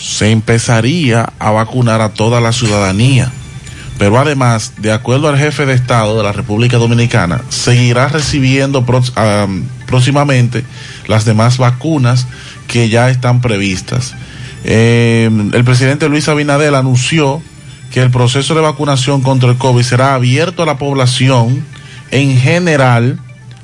[0.02, 3.30] se empezaría a vacunar a toda la ciudadanía.
[3.98, 8.84] Pero además, de acuerdo al jefe de Estado de la República Dominicana, seguirá recibiendo
[9.14, 10.64] am, próximamente
[11.06, 12.26] las demás vacunas
[12.66, 14.14] que ya están previstas.
[14.64, 17.40] Eh, el presidente Luis Abinadel anunció
[17.92, 21.64] que el proceso de vacunación contra el COVID será abierto a la población
[22.10, 23.20] en general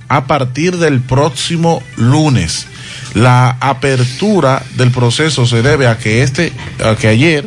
[0.08, 2.68] a partir del próximo lunes.
[3.14, 6.52] La apertura del proceso se debe a que este,
[6.84, 7.46] a que ayer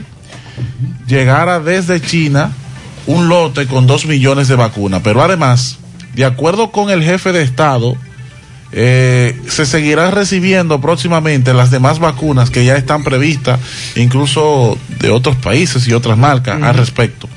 [1.07, 2.51] llegara desde China
[3.07, 5.01] un lote con dos millones de vacunas.
[5.03, 5.77] Pero además,
[6.13, 7.95] de acuerdo con el jefe de Estado,
[8.73, 13.59] eh, se seguirán recibiendo próximamente las demás vacunas que ya están previstas,
[13.95, 17.27] incluso de otros países y otras marcas al respecto.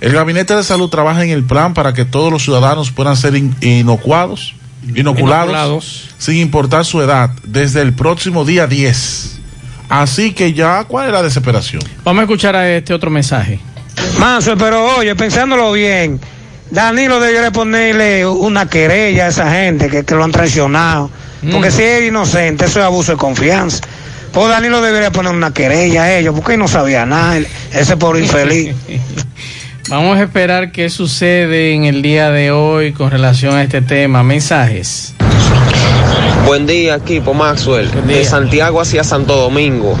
[0.00, 3.34] El Gabinete de Salud trabaja en el plan para que todos los ciudadanos puedan ser
[3.34, 4.54] in- inocuados,
[4.94, 6.08] inoculados, Inoculados.
[6.18, 9.38] sin importar su edad, desde el próximo día 10.
[9.88, 11.82] Así que ya, ¿cuál es la desesperación?
[12.04, 13.58] Vamos a escuchar a este otro mensaje.
[14.18, 16.20] Manso, pero oye, pensándolo bien,
[16.70, 21.10] Danilo debería ponerle una querella a esa gente que, que lo han traicionado.
[21.52, 21.72] Porque Mm.
[21.72, 23.80] si es inocente, eso es abuso de confianza.
[24.32, 27.40] Pues Danilo debería poner una querella a ellos, porque él no sabía nada,
[27.72, 28.74] ese pobre infeliz.
[29.88, 34.22] Vamos a esperar qué sucede en el día de hoy con relación a este tema.
[34.22, 35.14] Mensajes.
[36.44, 37.90] Buen día, equipo Maxwell.
[38.06, 39.98] De Santiago hacia Santo Domingo.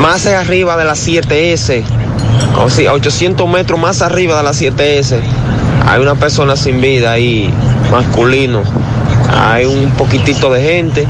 [0.00, 1.84] Más arriba de la 7S.
[2.56, 5.20] O sea, 800 metros más arriba de la 7S.
[5.86, 7.52] Hay una persona sin vida ahí,
[7.90, 8.62] masculino.
[9.30, 11.06] Hay un poquitito de gente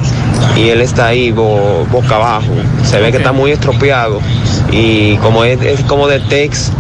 [0.56, 2.52] y él está ahí bo- boca abajo.
[2.84, 4.20] Se ve que está muy estropeado.
[4.72, 6.70] Y como es, es como de Tex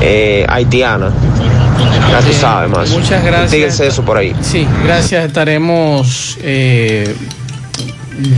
[0.00, 1.10] eh, haitiana.
[2.10, 2.90] Ya tú sabes más.
[2.90, 3.50] Muchas gracias.
[3.50, 4.34] Díganse eso por ahí.
[4.40, 5.24] Sí, gracias.
[5.26, 7.12] Estaremos eh,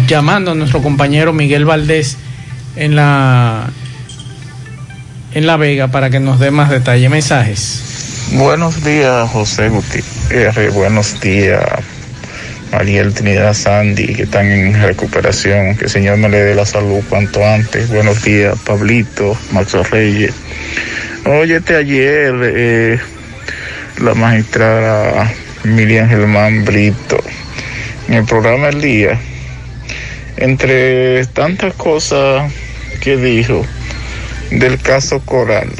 [0.08, 2.16] llamando a nuestro compañero Miguel Valdés
[2.76, 3.66] en la
[5.34, 7.08] en La Vega para que nos dé más detalle.
[7.10, 7.82] Mensajes.
[8.32, 10.72] Buenos días, José Gutiérrez.
[10.72, 11.60] Buenos días,
[12.76, 15.78] Mariel Trinidad Sandy, que están en recuperación.
[15.78, 17.88] Que el Señor me le dé la salud cuanto antes.
[17.88, 20.34] Buenos días, Pablito, Maxo Reyes.
[21.24, 22.98] Óyete ayer, eh,
[24.02, 25.32] la magistrada
[25.64, 27.18] Miriam Germán Brito,
[28.08, 29.18] en el programa El Día,
[30.36, 32.52] entre tantas cosas
[33.00, 33.64] que dijo
[34.50, 35.70] del caso Coral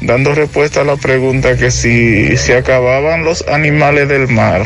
[0.00, 4.64] dando respuesta a la pregunta que si se acababan los animales del mar,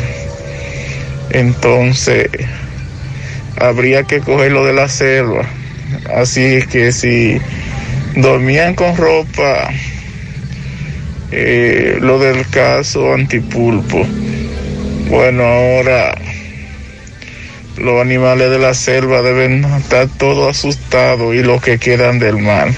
[1.33, 2.29] entonces
[3.59, 5.45] habría que cogerlo de la selva.
[6.15, 7.37] Así que si
[8.15, 9.69] dormían con ropa,
[11.31, 14.05] eh, lo del caso antipulpo,
[15.09, 16.15] bueno, ahora
[17.77, 22.69] los animales de la selva deben estar todos asustados y los que quedan del mar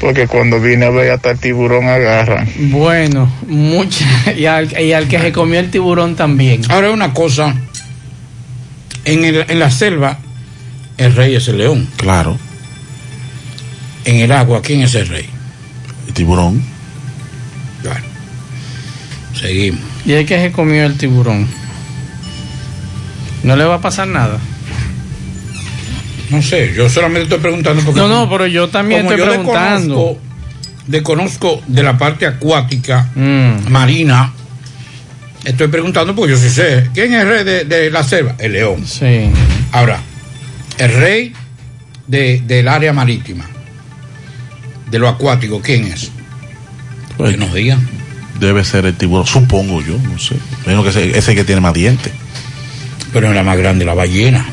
[0.00, 2.48] porque cuando viene a ver hasta el tiburón agarran.
[2.56, 6.62] Bueno, mucha y al, y al que se comió el tiburón también.
[6.68, 7.54] Ahora una cosa,
[9.06, 10.18] en, el- en la selva
[10.98, 11.88] el rey es el león.
[11.96, 12.38] Claro.
[14.04, 15.28] En el agua, ¿quién es el rey?
[16.08, 16.62] El tiburón.
[17.82, 18.04] Claro.
[19.34, 19.80] Seguimos.
[20.04, 21.46] Y el que se comió el tiburón.
[23.42, 24.38] No le va a pasar nada.
[26.30, 28.00] No sé, yo solamente estoy preguntando porque...
[28.00, 30.18] No, no, pero yo también como estoy yo preguntando.
[30.86, 33.70] Desconozco, desconozco de la parte acuática, Mm.
[33.70, 34.32] marina,
[35.46, 36.88] estoy preguntando porque yo sí sé.
[36.92, 38.34] ¿Quién es el rey de, de la selva?
[38.38, 38.86] El león.
[38.86, 39.30] Sí.
[39.72, 40.00] Ahora,
[40.78, 41.32] el rey
[42.06, 43.46] de, del área marítima,
[44.90, 46.10] de lo acuático, ¿quién es?
[47.16, 47.86] Que nos digan.
[48.38, 50.36] Debe ser el tiburón, supongo yo, no sé.
[50.66, 52.12] Menos que ese, ese que tiene más dientes.
[53.12, 54.44] Pero es la más grande, la ballena.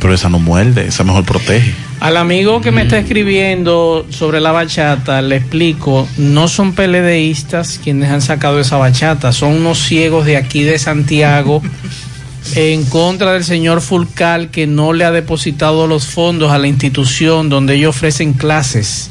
[0.00, 1.72] Pero esa no muerde, esa mejor protege.
[2.06, 8.10] Al amigo que me está escribiendo sobre la bachata, le explico, no son peledeístas quienes
[8.10, 11.62] han sacado esa bachata, son unos ciegos de aquí de Santiago
[12.54, 17.48] en contra del señor Fulcal que no le ha depositado los fondos a la institución
[17.48, 19.10] donde ellos ofrecen clases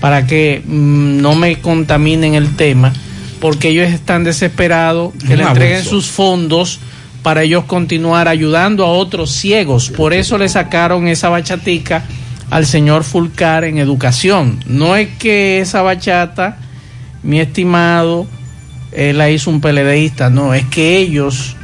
[0.00, 2.92] para que mm, no me contaminen el tema,
[3.40, 5.90] porque ellos están desesperados que Un le entreguen abuso.
[5.90, 6.78] sus fondos
[7.22, 9.90] para ellos continuar ayudando a otros ciegos.
[9.90, 12.04] Por eso le sacaron esa bachatica
[12.50, 14.60] al señor Fulcar en educación.
[14.66, 16.58] No es que esa bachata,
[17.22, 18.26] mi estimado,
[18.92, 21.56] él la hizo un peledeísta, no, es que ellos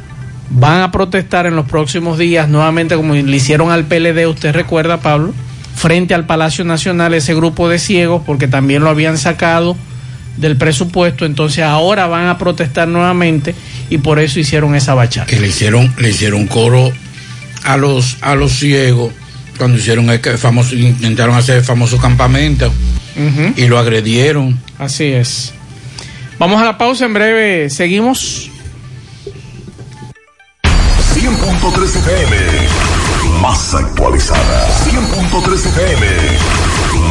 [0.49, 5.01] van a protestar en los próximos días nuevamente como le hicieron al PLD, usted recuerda
[5.01, 5.33] Pablo,
[5.75, 9.75] frente al Palacio Nacional ese grupo de ciegos porque también lo habían sacado
[10.37, 13.55] del presupuesto, entonces ahora van a protestar nuevamente
[13.89, 15.27] y por eso hicieron esa bachata.
[15.27, 16.91] Que le hicieron, le hicieron coro
[17.63, 19.11] a los, a los ciegos
[19.57, 22.71] cuando hicieron el famoso, intentaron hacer el famoso campamento
[23.55, 24.59] y lo agredieron.
[24.77, 25.53] Así es.
[26.37, 28.51] Vamos a la pausa en breve, seguimos.
[31.15, 32.35] 100.3 FM,
[33.41, 34.67] más actualizada.
[34.85, 36.07] 100.3 FM,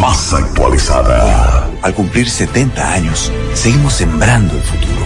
[0.00, 1.68] más actualizada.
[1.82, 5.05] Al cumplir 70 años, seguimos sembrando el futuro.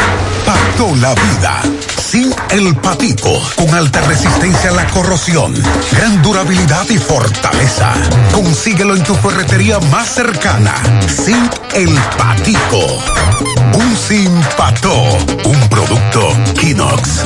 [0.78, 1.62] toda la vida.
[1.98, 5.54] Sin el patico, con alta resistencia a la corrosión,
[5.92, 7.94] gran durabilidad y fortaleza.
[8.34, 10.76] Consíguelo en tu ferretería más cercana.
[11.08, 12.86] Sin el patico.
[13.76, 14.94] Un sin pato,
[15.46, 16.28] un producto
[16.60, 17.26] Kinox.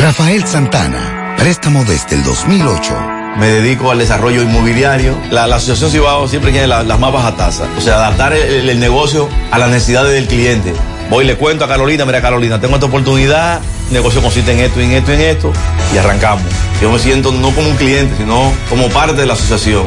[0.00, 2.94] Rafael Santana, préstamo desde el 2008.
[3.36, 5.18] Me dedico al desarrollo inmobiliario.
[5.32, 7.66] La, la Asociación Cibao siempre tiene la- las más bajas tasas.
[7.76, 10.72] O sea, adaptar el, el negocio a las necesidades del cliente.
[11.10, 14.60] Voy y le cuento a Carolina, mira Carolina, tengo esta oportunidad, el negocio consiste en
[14.60, 15.52] esto, en esto, en esto,
[15.92, 16.44] y arrancamos.
[16.80, 19.84] Yo me siento no como un cliente, sino como parte de la asociación.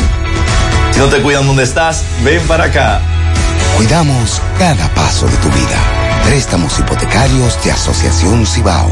[0.91, 2.99] Si no te cuidan donde estás, ven para acá.
[3.77, 5.79] Cuidamos cada paso de tu vida.
[6.25, 8.91] Préstamos hipotecarios de Asociación Cibao.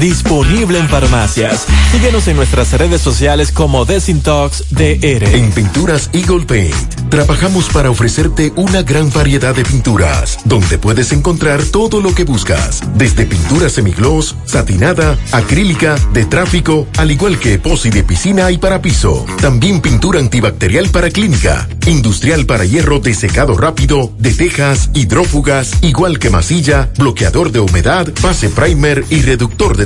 [0.00, 1.66] disponible en farmacias.
[1.92, 5.24] Síguenos en nuestras redes sociales como Desintox DR.
[5.34, 11.62] En Pinturas Eagle Paint trabajamos para ofrecerte una gran variedad de pinturas, donde puedes encontrar
[11.62, 17.90] todo lo que buscas, desde pintura semigloss, satinada, acrílica, de tráfico, al igual que epoxi
[17.90, 19.24] de piscina y para piso.
[19.40, 26.18] También pintura antibacterial para clínica, industrial para hierro de secado rápido, de tejas, hidrófugas, igual
[26.18, 29.85] que masilla, bloqueador de humedad, base primer y reductor de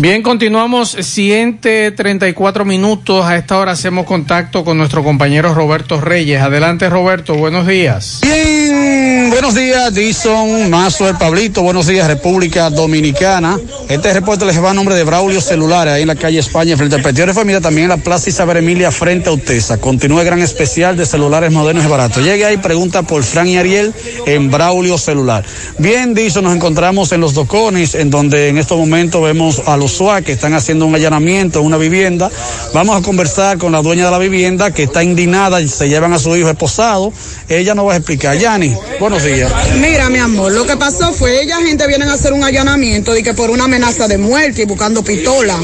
[0.00, 0.92] Bien, continuamos.
[0.92, 3.22] Siguiente 34 minutos.
[3.26, 6.40] A esta hora hacemos contacto con nuestro compañero Roberto Reyes.
[6.40, 7.34] Adelante, Roberto.
[7.34, 8.20] Buenos días.
[8.22, 11.60] Bien, buenos días, Dison, Mazo, el Pablito.
[11.60, 13.58] Buenos días, República Dominicana.
[13.90, 16.96] Este reporte les va a nombre de Braulio Celulares, ahí en la calle España, frente
[16.96, 19.78] al Petión de Familia, también en la Plaza Isabel Emilia, frente a Utesa.
[19.82, 22.24] Continúa el gran especial de celulares modernos y baratos.
[22.24, 23.92] Llegue ahí, pregunta por Fran y Ariel
[24.24, 25.44] en Braulio Celular.
[25.76, 29.89] Bien, Dison, nos encontramos en los Docones, en donde en estos momentos vemos a los
[29.90, 32.30] SUA que están haciendo un allanamiento en una vivienda.
[32.72, 36.12] Vamos a conversar con la dueña de la vivienda que está indignada y se llevan
[36.12, 37.12] a su hijo esposado.
[37.48, 38.38] Ella nos va a explicar.
[38.38, 39.52] Yani, buenos días.
[39.80, 43.22] Mira, mi amor, lo que pasó fue, ella gente vienen a hacer un allanamiento de
[43.22, 45.58] que por una amenaza de muerte y buscando pistola.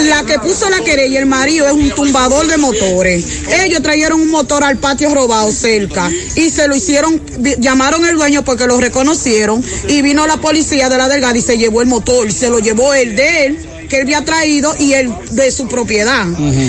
[0.00, 3.24] La que puso la querella, el marido, es un tumbador de motores.
[3.64, 7.20] Ellos trajeron un motor al patio robado cerca y se lo hicieron,
[7.58, 11.58] llamaron el dueño porque lo reconocieron y vino la policía de la delgada y se
[11.58, 15.12] llevó el motor, se lo llevó el de él que él había traído y el
[15.30, 16.26] de su propiedad.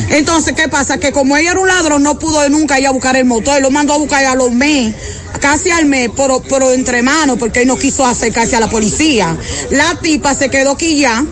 [0.10, 0.98] Entonces, ¿qué pasa?
[0.98, 3.64] Que como ella era un ladrón, no pudo nunca ir a buscar el motor, él
[3.64, 4.96] lo mandó a buscar a los mes,
[5.40, 9.38] casi al mes, pero, pero entre manos, porque él no quiso acercarse a la policía.
[9.72, 11.26] La tipa se quedó aquí ya.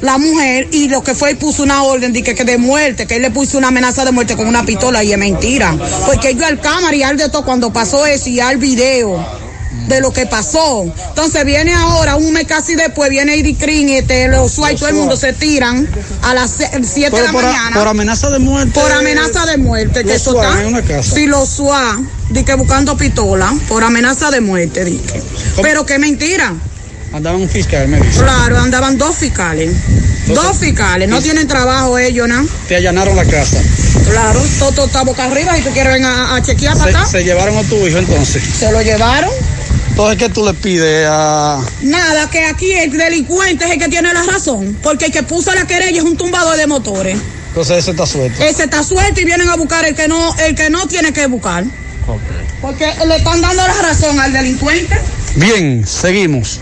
[0.00, 3.16] La mujer, y lo que fue, puso una orden de que, que de muerte, que
[3.16, 5.76] él le puso una amenaza de muerte con una pistola, y es mentira.
[6.06, 9.22] Porque yo al cámara y al de todo cuando pasó eso, y al video
[9.90, 10.84] de lo que pasó.
[11.08, 14.94] Entonces viene ahora, un mes casi después, viene Iricrin y este, los y todo el
[14.94, 15.86] mundo se tiran
[16.22, 17.76] a las 7 de la por, a- mañana.
[17.76, 18.72] por amenaza de muerte.
[18.80, 20.60] Por amenaza de muerte, que eso está.
[20.60, 21.14] en una casa.
[21.14, 21.98] Si los SWAT,
[22.30, 25.22] di que buscando pistola, por amenaza de muerte, di que.
[25.62, 26.54] Pero qué mentira.
[27.12, 28.20] Andaban un fiscal, me dice.
[28.20, 29.72] Claro, andaban dos fiscales.
[30.28, 32.46] Dos fiscales, no tienen trabajo ellos, ¿no?
[32.68, 33.60] Te allanaron la casa.
[34.08, 37.06] Claro, todo, está boca arriba y tú quieres venir a, a chequear para acá.
[37.10, 38.40] Se llevaron a tu hijo entonces.
[38.60, 39.30] Se lo llevaron.
[39.90, 41.62] Entonces, ¿qué tú le pides a.?
[41.82, 45.54] Nada, que aquí el delincuente es el que tiene la razón, porque el que puso
[45.54, 47.18] la querella es un tumbador de motores.
[47.48, 48.42] Entonces, ese está suelto.
[48.42, 51.26] Ese está suelto y vienen a buscar el que no, el que no tiene que
[51.26, 51.64] buscar.
[52.60, 54.98] Porque le están dando la razón al delincuente.
[55.36, 56.60] Bien, seguimos.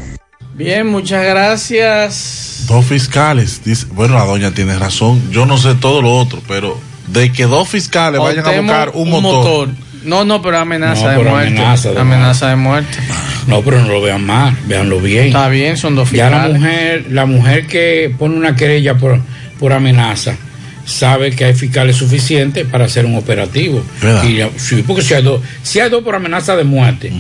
[0.54, 2.64] Bien, muchas gracias.
[2.66, 3.62] Dos fiscales.
[3.64, 5.30] Dice, bueno, la doña tiene razón.
[5.30, 9.10] Yo no sé todo lo otro, pero de que dos fiscales vayan a buscar un,
[9.10, 9.70] motor.
[10.04, 11.48] No, no, pero amenaza No, de pero muerte.
[11.48, 12.98] amenaza de amenaza de muerte.
[13.46, 15.26] No, pero no lo vean mal, véanlo bien.
[15.28, 16.60] Está bien, son dos Ya la fiscales.
[16.60, 19.20] mujer, la mujer que pone una querella por,
[19.58, 20.36] por amenaza
[20.84, 23.82] sabe que hay fiscales suficientes para hacer un operativo.
[24.00, 24.24] ¿Verdad?
[24.24, 27.12] Y ya- sí, porque si hay dos, si hay dos por amenaza de muerte,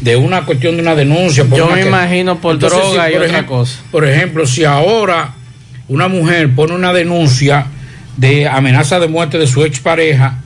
[0.00, 1.44] de una cuestión de una denuncia.
[1.44, 3.78] por Yo una me que- imagino por Entonces, droga si, y otra cosa.
[3.92, 5.34] Por ejemplo, si ahora
[5.88, 7.66] una mujer pone una denuncia
[8.16, 10.38] de amenaza de muerte de su expareja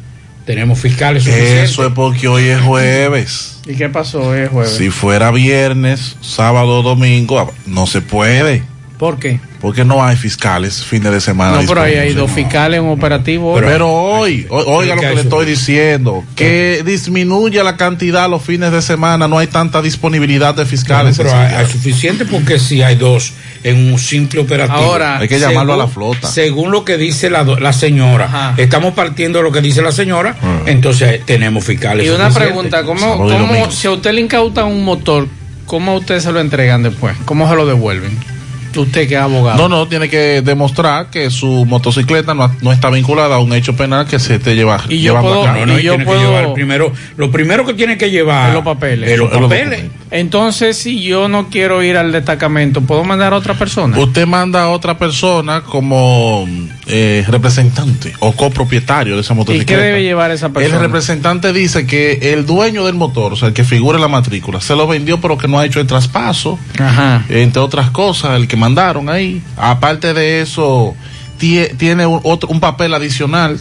[0.45, 3.61] tenemos fiscales Eso es porque hoy es jueves.
[3.67, 4.73] ¿Y qué pasó hoy es jueves?
[4.73, 8.65] Si fuera viernes, sábado, domingo, no se puede.
[9.01, 9.41] ¿Por qué?
[9.63, 11.63] Porque no hay fiscales fines de semana.
[11.63, 13.55] No, pero ahí hay dos fiscales en operativo.
[13.55, 13.73] Pero, hoy.
[13.73, 18.43] pero hoy, o- oiga lo ¿qué que le estoy diciendo, que disminuya la cantidad los
[18.43, 21.17] fines de semana, no hay tanta disponibilidad de fiscales.
[21.17, 23.33] pero en hay, suficiente porque si hay dos
[23.65, 24.79] en un simple operativo.
[24.79, 26.29] Ahora, Hay que llamarlo a la flota.
[26.29, 28.55] Según lo que dice la, señora, Ajá.
[28.59, 30.61] estamos partiendo de lo que dice la señora, Ah.
[30.67, 32.05] entonces eh, tenemos fiscales.
[32.07, 35.27] Y una pregunta, ¿cómo, cómo si a usted le incautan un motor,
[35.65, 37.17] cómo a usted se lo entregan después?
[37.25, 38.40] ¿Cómo se lo devuelven?
[38.77, 39.57] Usted que es abogado.
[39.59, 43.75] No, no, tiene que demostrar que su motocicleta no, no está vinculada a un hecho
[43.77, 44.81] penal que se te lleva.
[44.89, 45.59] Y yo llevando puedo- a cabo.
[45.61, 48.49] No, no, Y yo tiene puedo- que llevar primero, lo primero que tiene que llevar
[48.49, 49.11] Es los papeles.
[49.11, 49.85] es los Es los papeles.
[50.11, 53.97] Entonces, si yo no quiero ir al destacamento, ¿puedo mandar a otra persona?
[53.99, 56.49] Usted manda a otra persona como
[56.87, 59.73] eh, representante o copropietario de esa ¿Y motocicleta.
[59.73, 60.79] qué debe llevar esa El persona?
[60.81, 64.61] representante dice que el dueño del motor, o sea, el que figura en la matrícula,
[64.61, 67.25] se lo vendió pero que no ha hecho el traspaso, Ajá.
[67.29, 69.41] entre otras cosas, el que mandaron ahí.
[69.57, 70.95] Aparte de eso,
[71.41, 73.61] tie- tiene un, otro, un papel adicional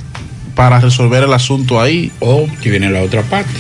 [0.55, 2.11] para resolver el asunto ahí.
[2.19, 3.51] O que viene la otra parte,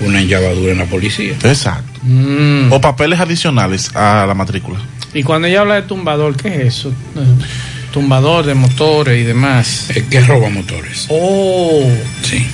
[0.00, 1.34] una enllavadura en la policía.
[1.42, 2.00] Exacto.
[2.02, 2.72] Mm.
[2.72, 4.78] O papeles adicionales a la matrícula.
[5.12, 6.92] Y cuando ella habla de tumbador, ¿qué es eso?
[7.92, 9.90] Tumbador de motores y demás.
[9.94, 11.06] Es que roba motores.
[11.08, 11.88] Oh,
[12.22, 12.44] Sí.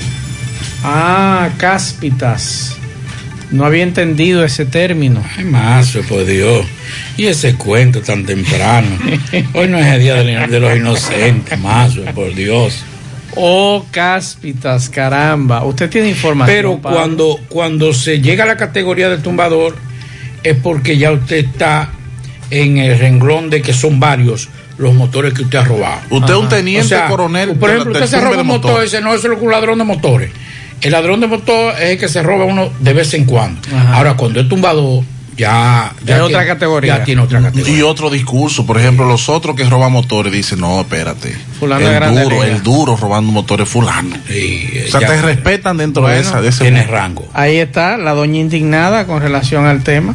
[0.85, 2.77] ah, cáspitas.
[3.51, 5.25] No había entendido ese término.
[5.37, 6.65] Ay, más, por Dios.
[7.17, 8.87] Y ese cuento tan temprano.
[9.55, 12.85] Hoy no es el día de, de los inocentes, más, por Dios.
[13.37, 15.65] Oh, cáspitas, caramba.
[15.65, 16.57] Usted tiene información.
[16.57, 16.99] Pero Pablo?
[16.99, 19.77] cuando, cuando se llega a la categoría del tumbador,
[20.43, 21.91] es porque ya usted está
[22.51, 26.01] en el renglón de que son varios los motores que usted ha robado.
[26.11, 28.91] Usted es un teniente coronel Por de ejemplo, usted se roba un de motor, motores.
[28.91, 30.31] dice, no, eso es un ladrón de motores.
[30.81, 33.61] El ladrón de motor es el que se roba uno de vez en cuando.
[33.69, 33.97] Ajá.
[33.97, 35.05] Ahora, cuando es tumbador,
[35.37, 36.99] ya, Ya es otra tiene- categoría.
[36.99, 37.77] Ya tiene otra categoría.
[37.79, 41.35] Y otro discurso, por ejemplo, los otros que roban motores dicen, no, espérate.
[41.59, 42.55] Fulano de el Grande duro, Liga".
[42.57, 44.17] el duro robando motores fulano.
[44.29, 46.93] Sí, O sea, ya te respetan dentro de, esa, de ese tiene mundo.
[46.93, 47.29] rango.
[47.33, 50.15] Ahí está la doña indignada con relación al tema.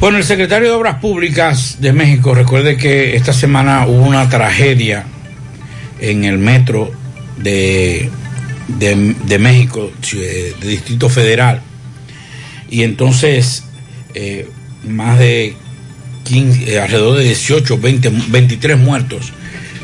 [0.00, 5.04] Bueno, el secretario de Obras Públicas de México, recuerde que esta semana hubo una tragedia
[6.00, 6.90] en el metro
[7.36, 8.10] de,
[8.68, 11.60] de, de México, eh, de Distrito Federal,
[12.70, 13.64] y entonces
[14.14, 14.48] eh,
[14.86, 15.54] más de
[16.24, 19.32] 15, eh, alrededor de 18, 20, 23 muertos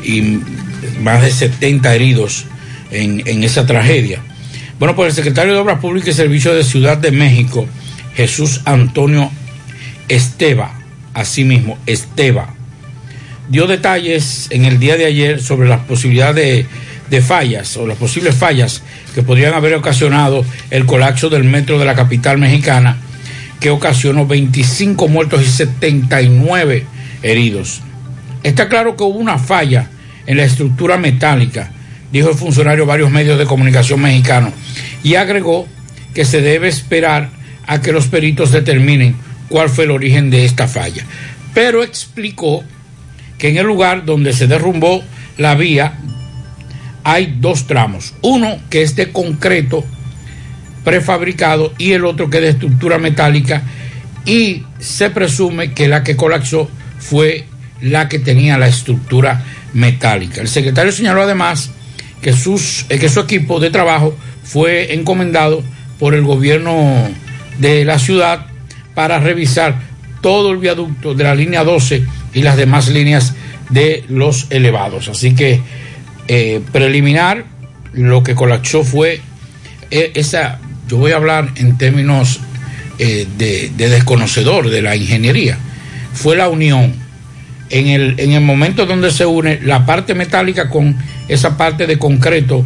[0.03, 0.39] y
[1.01, 2.45] más de 70 heridos
[2.91, 4.21] en, esa tragedia.
[4.79, 7.67] Bueno, pues el secretario de Obras Públicas y Servicios de Ciudad de México,
[8.15, 9.31] Jesús Antonio
[10.07, 10.79] Esteba,
[11.13, 12.53] asimismo Esteba,
[13.49, 16.65] dio detalles en el día de ayer sobre las posibilidades de,
[17.09, 18.83] de fallas o las posibles fallas
[19.15, 22.97] que podrían haber ocasionado el colapso del metro de la capital mexicana,
[23.59, 26.85] que ocasionó 25 muertos y 79
[27.23, 27.81] heridos.
[28.43, 29.89] Está claro que hubo una falla
[30.25, 31.71] en la estructura metálica,
[32.11, 34.53] dijo el funcionario a varios medios de comunicación mexicanos,
[35.03, 35.67] y agregó
[36.13, 37.29] que se debe esperar
[37.65, 39.15] a que los peritos determinen
[39.49, 41.03] cuál fue el origen de esta falla.
[41.53, 42.63] Pero explicó
[43.37, 45.03] que en el lugar donde se derrumbó
[45.37, 45.93] la vía
[47.03, 49.85] hay dos tramos, uno que es de concreto
[50.87, 53.61] prefabricado y el otro que es de estructura metálica
[54.25, 57.43] y se presume que la que colapsó fue
[57.81, 60.39] la que tenía la estructura metálica.
[60.39, 61.71] El secretario señaló además
[62.21, 64.15] que, sus, eh, que su equipo de trabajo
[64.45, 65.61] fue encomendado
[65.99, 67.09] por el gobierno
[67.59, 68.45] de la ciudad
[68.95, 69.75] para revisar
[70.21, 73.33] todo el viaducto de la línea 12 y las demás líneas
[73.71, 75.09] de los elevados.
[75.09, 75.59] Así que
[76.29, 77.43] eh, preliminar,
[77.91, 79.19] lo que colapsó fue
[79.91, 82.39] eh, esa, yo voy a hablar en términos
[82.99, 85.57] eh, de, de desconocedor de la ingeniería,
[86.13, 86.93] fue la unión
[87.69, 90.95] en el, en el momento donde se une la parte metálica con
[91.27, 92.65] esa parte de concreto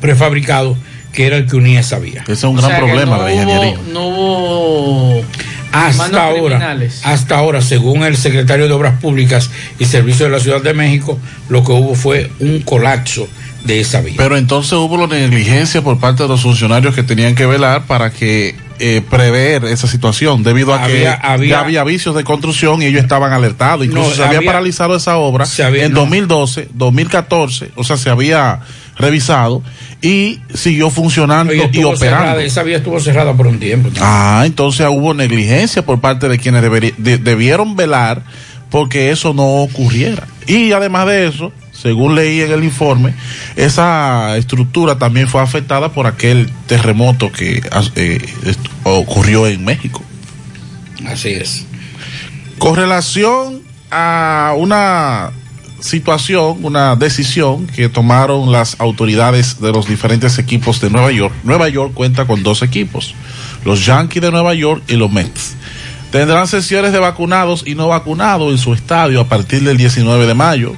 [0.00, 0.76] prefabricado
[1.12, 2.22] que era el que unía esa vía.
[2.22, 3.78] Ese es un O gran problema no de la ingeniería.
[3.78, 5.22] hubo- no hubo
[5.72, 10.62] Hasta ahora, hasta ahora, según el secretario de Obras Públicas y Servicios de la Ciudad
[10.62, 13.28] de México, lo que hubo fue un colapso
[13.68, 14.14] de esa vía.
[14.16, 18.10] Pero entonces hubo la negligencia por parte de los funcionarios que tenían que velar para
[18.10, 22.80] que eh, prever esa situación, debido a Había- que había- ya había vicios de construcción
[22.80, 23.84] y ellos estaban alertados.
[23.84, 26.00] Incluso No, se había había- paralizado esa obra había- en no.
[26.02, 28.60] 2012, 2014, o sea, se había
[28.96, 29.62] revisado
[30.00, 31.96] y siguió funcionando Y operando.
[31.96, 33.90] cerrada, esa vía estuvo cerrada por un tiempo.
[34.00, 38.22] Ah, entonces hubo negligencia por parte de quienes de- debieron velar
[38.70, 40.26] porque eso no ocurriera.
[40.46, 43.14] Y además de eso, según leí en el informe,
[43.56, 47.62] esa estructura también fue afectada por aquel terremoto que
[47.94, 48.20] eh,
[48.82, 50.02] ocurrió en México.
[51.06, 51.66] Así es.
[52.58, 55.30] Con relación a una
[55.80, 61.34] situación, una decisión que tomaron las autoridades de los diferentes equipos de Nueva York.
[61.44, 63.14] Nueva York cuenta con dos equipos,
[63.64, 65.54] los Yankees de Nueva York y los Mets.
[66.10, 70.34] Tendrán sesiones de vacunados y no vacunados en su estadio a partir del 19 de
[70.34, 70.74] mayo.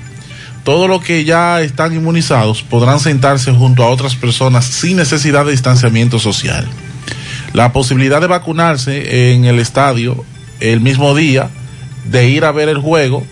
[0.64, 5.52] Todos los que ya están inmunizados podrán sentarse junto a otras personas sin necesidad de
[5.52, 6.68] distanciamiento social.
[7.52, 10.24] La posibilidad de vacunarse en el estadio
[10.60, 11.48] el mismo día,
[12.04, 13.26] de ir a ver el juego,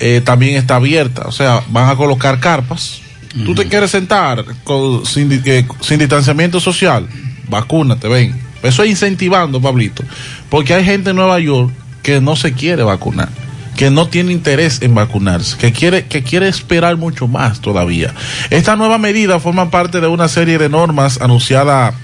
[0.00, 1.22] eh, también está abierta.
[1.26, 3.00] O sea, van a colocar carpas.
[3.46, 7.08] Tú te quieres sentar con, sin, eh, sin distanciamiento social,
[7.48, 8.38] vacúnate, ven.
[8.62, 10.04] Eso es incentivando, Pablito,
[10.50, 13.30] porque hay gente en Nueva York que no se quiere vacunar,
[13.76, 18.14] que no tiene interés en vacunarse, que quiere, que quiere esperar mucho más todavía.
[18.50, 21.94] Esta nueva medida forma parte de una serie de normas anunciada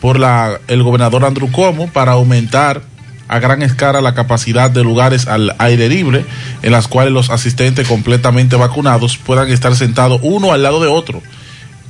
[0.00, 2.82] por la, el gobernador Andrew Cuomo para aumentar
[3.28, 6.24] a gran escala la capacidad de lugares al aire libre
[6.62, 11.22] en las cuales los asistentes completamente vacunados puedan estar sentados uno al lado de otro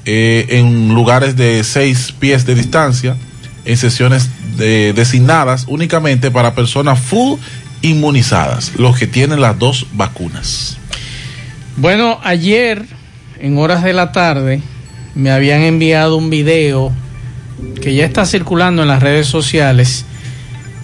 [0.06, 3.16] eh, en lugares de seis pies de distancia
[3.66, 7.38] en sesiones designadas únicamente para personas full
[7.82, 10.78] inmunizadas, los que tienen las dos vacunas.
[11.76, 12.84] Bueno, ayer
[13.38, 14.60] en horas de la tarde
[15.14, 16.92] me habían enviado un video
[17.80, 20.04] que ya está circulando en las redes sociales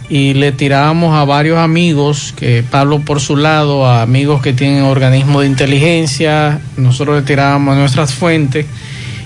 [0.08, 4.82] y le tirábamos a varios amigos, que Pablo por su lado, a amigos que tienen
[4.82, 8.66] organismos de inteligencia, nosotros le tirábamos a nuestras fuentes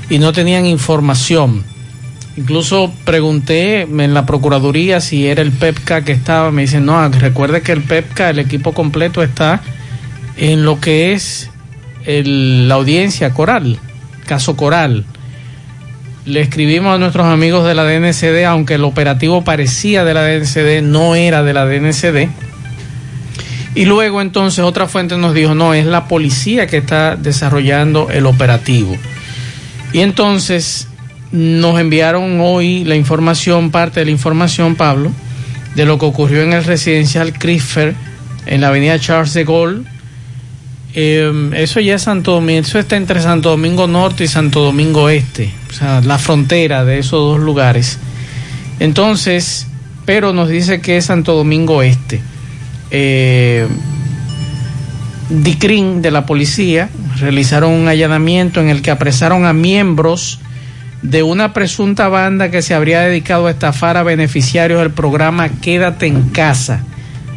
[0.08, 1.64] y no tenían información.
[2.37, 7.62] Incluso pregunté en la Procuraduría si era el PEPCA que estaba, me dicen, no, recuerde
[7.62, 9.62] que el PEPCA, el equipo completo está
[10.37, 11.51] en lo que es
[12.05, 13.78] la audiencia coral,
[14.26, 15.07] caso coral
[16.26, 20.82] le escribimos a nuestros amigos de la DNCD, aunque el operativo parecía de la DNCD,
[20.82, 22.28] no era de la DNCD.
[23.76, 28.26] Y luego entonces otra fuente nos dijo, no, es la policía que está desarrollando el
[28.26, 28.97] operativo.
[29.93, 30.86] Y entonces
[31.33, 35.11] nos enviaron hoy la información, parte de la información, Pablo,
[35.74, 37.95] de lo que ocurrió en el residencial Crisfer,
[38.47, 39.83] en la avenida Charles de Gaulle.
[40.95, 45.11] Eh, eso ya es Santo Domingo, eso está entre Santo Domingo Norte y Santo Domingo
[45.11, 47.99] Este o sea, la frontera de esos dos lugares.
[48.81, 49.66] Entonces,
[50.07, 52.22] pero nos dice que es Santo Domingo Este.
[52.91, 53.66] Eh,
[55.29, 60.41] DICRIN de la policía realizaron un allanamiento en el que apresaron a miembros
[61.11, 66.07] de una presunta banda que se habría dedicado a estafar a beneficiarios del programa Quédate
[66.07, 66.80] en casa.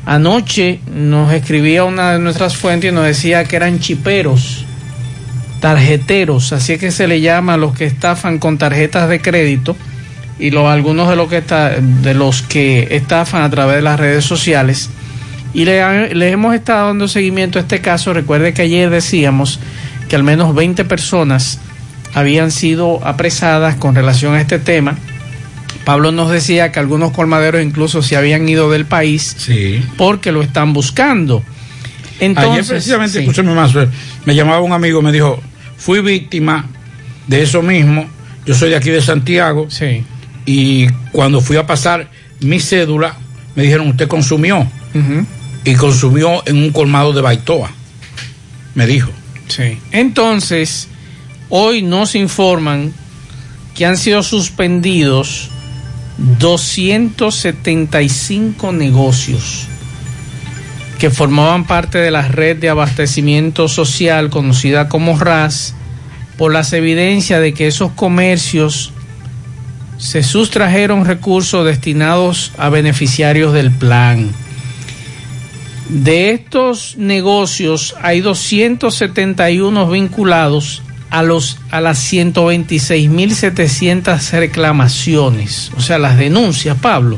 [0.06, 4.66] Anoche nos escribía una de nuestras fuentes y nos decía que eran chiperos
[5.60, 9.76] tarjeteros, así es que se le llama a los que estafan con tarjetas de crédito
[10.40, 11.44] y los, algunos de los que
[12.14, 14.90] los que estafan a través de las redes sociales.
[15.54, 18.14] Y le, le, hemos estado dando seguimiento a este caso.
[18.14, 19.60] Recuerde que ayer decíamos
[20.08, 21.60] que al menos 20 personas
[22.14, 24.98] habían sido apresadas con relación a este tema.
[25.86, 29.36] Pablo nos decía que algunos colmaderos incluso se habían ido del país
[29.98, 31.44] porque lo están buscando.
[32.20, 33.74] Entonces, Ayer precisamente, escúchame más,
[34.26, 35.42] me llamaba un amigo, me dijo,
[35.78, 36.68] fui víctima
[37.28, 38.10] de eso mismo,
[38.46, 40.04] yo soy de aquí de Santiago, sí.
[40.46, 42.10] y cuando fui a pasar
[42.42, 43.16] mi cédula,
[43.56, 44.68] me dijeron, usted consumió,
[45.64, 47.72] y consumió en un colmado de Baitoa,
[48.76, 49.12] me dijo.
[49.48, 49.80] Sí.
[49.92, 50.89] Entonces,
[51.50, 52.94] hoy nos informan
[53.76, 55.50] que han sido suspendidos
[56.40, 59.68] 275 negocios
[61.00, 65.74] que formaban parte de la red de abastecimiento social conocida como RAS,
[66.38, 68.92] por las evidencias de que esos comercios
[69.98, 74.30] se sustrajeron recursos destinados a beneficiarios del plan.
[75.88, 86.18] De estos negocios hay 271 vinculados a, los, a las 126.700 reclamaciones, o sea, las
[86.18, 87.18] denuncias, Pablo,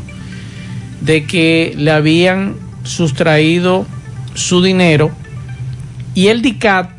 [1.02, 3.86] de que le habían sustraído
[4.34, 5.12] su dinero
[6.14, 6.90] y el DICAT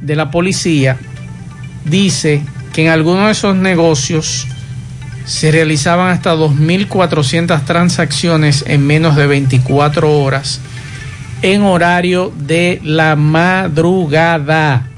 [0.00, 0.96] de la policía
[1.84, 4.46] dice que en algunos de esos negocios
[5.24, 10.60] se realizaban hasta 2.400 transacciones en menos de 24 horas
[11.42, 14.88] en horario de la madrugada.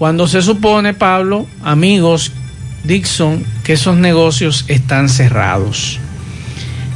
[0.00, 2.32] Cuando se supone, Pablo, amigos,
[2.84, 6.00] Dixon, que esos negocios están cerrados.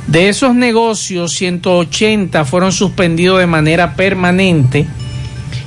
[0.07, 4.87] De esos negocios, 180 fueron suspendidos de manera permanente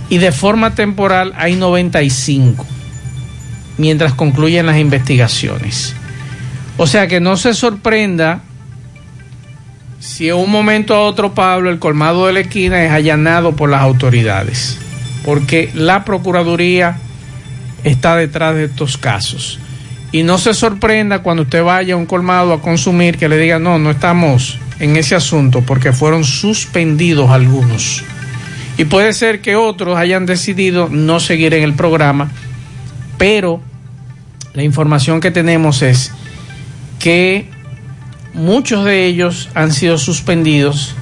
[0.09, 2.65] y de forma temporal hay 95,
[3.77, 5.93] mientras concluyen las investigaciones.
[6.77, 8.41] O sea que no se sorprenda
[9.99, 13.69] si en un momento a otro, Pablo, el colmado de la esquina es allanado por
[13.69, 14.79] las autoridades,
[15.23, 17.01] porque la Procuraduría
[17.87, 19.59] está detrás de estos casos.
[20.11, 23.59] Y no se sorprenda cuando usted vaya a un colmado a consumir que le diga,
[23.59, 28.03] no, no estamos en ese asunto porque fueron suspendidos algunos.
[28.77, 32.29] Y puede ser que otros hayan decidido no seguir en el programa,
[33.17, 33.61] pero
[34.53, 36.11] la información que tenemos es
[36.99, 37.49] que
[38.33, 40.95] muchos de ellos han sido suspendidos.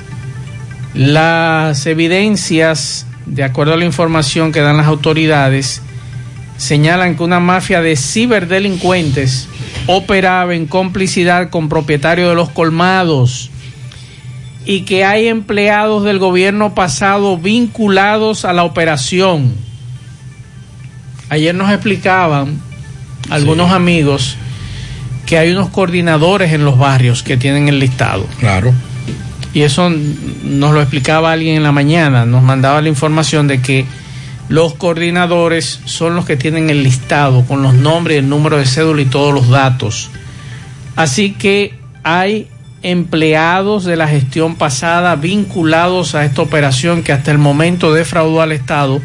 [0.94, 5.82] Las evidencias, de acuerdo a la información que dan las autoridades,
[6.58, 9.48] señalan que una mafia de ciberdelincuentes
[9.88, 13.52] operaba en complicidad con propietarios de los colmados
[14.66, 19.54] y que hay empleados del gobierno pasado vinculados a la operación.
[21.30, 22.60] Ayer nos explicaban
[23.30, 24.38] algunos amigos
[25.26, 28.26] que hay unos coordinadores en los barrios que tienen el listado.
[28.40, 28.74] Claro.
[29.54, 33.86] Y eso nos lo explicaba alguien en la mañana, nos mandaba la información de que
[34.48, 39.02] los coordinadores son los que tienen el listado con los nombres, el número de cédula
[39.02, 40.12] y todos los datos.
[40.96, 41.74] Así que
[42.04, 42.48] hay
[42.84, 48.52] empleados de la gestión pasada vinculados a esta operación que hasta el momento defraudó al
[48.52, 49.02] Estado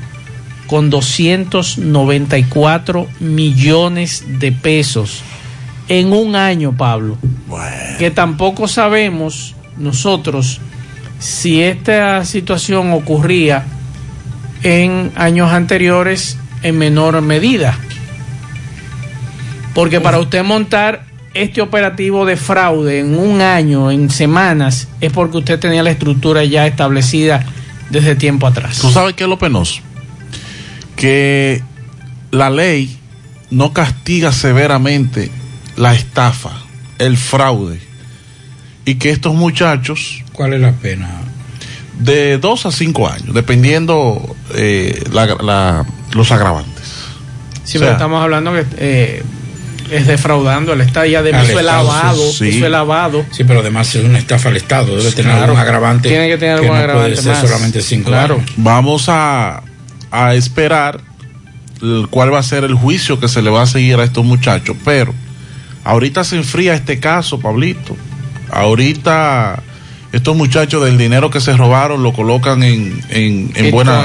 [0.67, 5.23] con 294 millones de pesos
[5.89, 7.17] en un año, Pablo.
[7.99, 10.61] Que tampoco sabemos nosotros
[11.19, 13.65] si esta situación ocurría
[14.63, 17.79] en años anteriores en menor medida.
[19.75, 21.05] Porque para usted montar
[21.35, 26.45] este operativo de fraude en un año, en semanas, es porque usted tenía la estructura
[26.45, 27.45] ya establecida
[27.89, 28.79] desde tiempo atrás.
[28.79, 29.81] ¿Tú sabes qué es lo penoso?
[30.97, 31.63] Que
[32.31, 32.99] la ley
[33.51, 35.31] no castiga severamente
[35.77, 36.51] la estafa,
[36.99, 37.81] el fraude,
[38.85, 40.25] y que estos muchachos...
[40.33, 41.09] ¿Cuál es la pena?
[42.01, 46.85] De dos a cinco años, dependiendo eh, la, la, los agravantes.
[47.65, 49.23] Sí, o sea, pero estamos hablando que eh,
[49.91, 52.49] es defraudando al Estado, ya de eso es lavado, sí.
[52.49, 53.25] eso es lavado.
[53.33, 55.45] Sí, pero además es una estafa al Estado, debe tener Claro.
[55.45, 56.09] algún agravante.
[56.09, 57.41] Tiene que tener algún no agravante Puede ser más.
[57.49, 58.35] solamente cinco Claro.
[58.37, 58.51] años.
[58.57, 59.63] Vamos a,
[60.11, 61.01] a esperar
[61.83, 64.25] el- cuál va a ser el juicio que se le va a seguir a estos
[64.25, 65.13] muchachos, pero
[65.85, 67.95] ahorita se enfría este caso, Pablito.
[68.51, 69.63] Ahorita
[70.13, 74.05] estos muchachos del dinero que se robaron lo colocan en, en, en buena...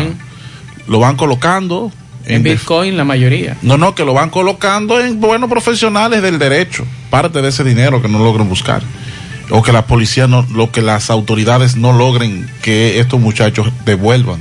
[0.88, 1.92] Lo van colocando
[2.26, 3.58] En def- Bitcoin la mayoría.
[3.64, 8.02] No, no, que lo van colocando en buenos profesionales del derecho, parte de ese dinero
[8.04, 8.84] que no logren buscar.
[9.50, 14.40] O que la policía no, lo que las autoridades no logren que estos muchachos devuelvan.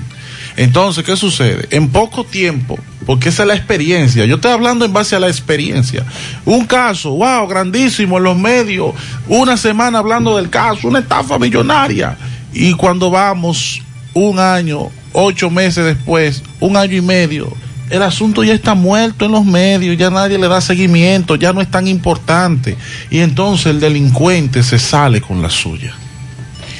[0.56, 1.66] Entonces, ¿qué sucede?
[1.70, 5.28] En poco tiempo, porque esa es la experiencia, yo estoy hablando en base a la
[5.28, 6.04] experiencia.
[6.44, 8.94] Un caso, wow, grandísimo en los medios,
[9.28, 12.16] una semana hablando del caso, una estafa millonaria.
[12.52, 13.82] Y cuando vamos
[14.14, 17.52] un año, ocho meses después, un año y medio,
[17.90, 21.60] el asunto ya está muerto en los medios, ya nadie le da seguimiento, ya no
[21.60, 22.76] es tan importante.
[23.10, 25.94] Y entonces el delincuente se sale con la suya.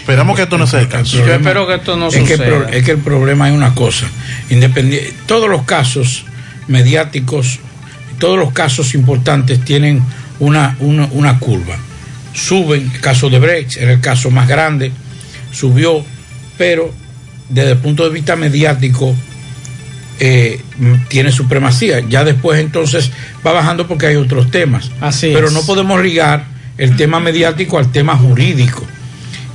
[0.05, 1.17] Esperamos que esto no sea el caso.
[1.17, 2.47] Yo espero que esto no es que, el suceda.
[2.47, 4.07] pro- es que el problema es una cosa.
[4.51, 6.27] Independiente, todos los casos
[6.69, 7.59] mediáticos,
[8.19, 10.03] todos los casos importantes tienen
[10.41, 11.77] una, una, una curva.
[12.35, 14.93] Suben, el caso de Brecht era el caso más grande,
[15.53, 16.05] subió,
[16.59, 16.93] pero
[17.49, 19.15] desde el punto de vista mediático
[20.21, 22.01] eh, m- tiene supremacía.
[22.01, 23.11] Ya después entonces
[23.47, 24.91] va bajando porque hay otros temas.
[25.01, 25.53] Así pero es.
[25.55, 26.45] no podemos ligar
[26.77, 28.85] el tema mediático al tema jurídico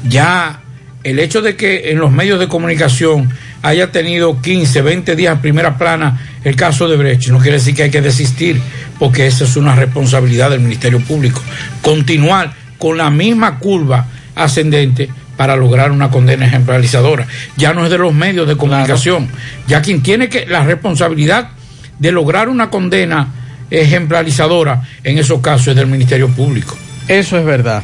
[0.08, 0.62] ya
[1.04, 3.30] el hecho de que en los medios de comunicación
[3.62, 7.76] haya tenido 15, 20 días en primera plana el caso de Brecht, no quiere decir
[7.76, 8.62] que hay que desistir,
[8.98, 11.42] porque esa es una responsabilidad del Ministerio Público.
[11.82, 17.28] Continuar con la misma curva ascendente para lograr una condena ejemplarizadora.
[17.58, 19.30] Ya no es de los medios de comunicación,
[19.68, 21.50] ya quien tiene que la responsabilidad
[21.98, 23.28] de lograr una condena
[23.70, 26.78] ejemplarizadora en esos casos es del Ministerio Público.
[27.08, 27.84] Eso es verdad.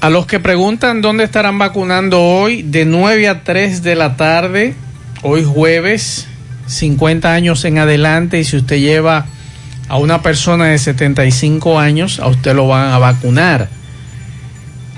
[0.00, 4.74] A los que preguntan dónde estarán vacunando hoy, de 9 a 3 de la tarde,
[5.20, 6.26] hoy jueves,
[6.68, 9.26] 50 años en adelante, y si usted lleva
[9.88, 13.68] a una persona de 75 años, a usted lo van a vacunar.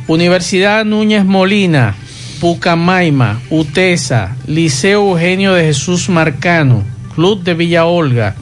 [0.06, 1.96] Universidad Núñez Molina,
[2.40, 6.84] Pucamaima, UTESA, Liceo Eugenio de Jesús Marcano,
[7.16, 8.36] Club de Villa Olga,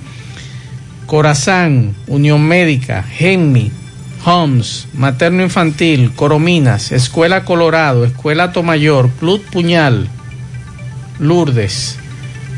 [1.06, 3.72] Corazán, Unión Médica, Genmi,
[4.24, 10.08] Homs, Materno Infantil, Corominas, Escuela Colorado, Escuela Tomayor, Club Puñal,
[11.18, 11.98] Lourdes,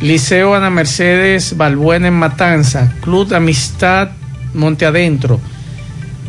[0.01, 4.11] Liceo Ana Mercedes Balbuena en Matanza, Club Amistad
[4.55, 5.41] Monte Adentro,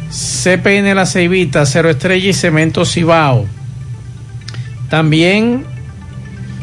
[0.10, 3.48] CPN La Ceibita, Cero Estrella y Cemento Cibao.
[4.90, 5.66] También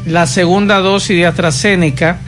[0.07, 2.19] la segunda dosis de AstraZeneca,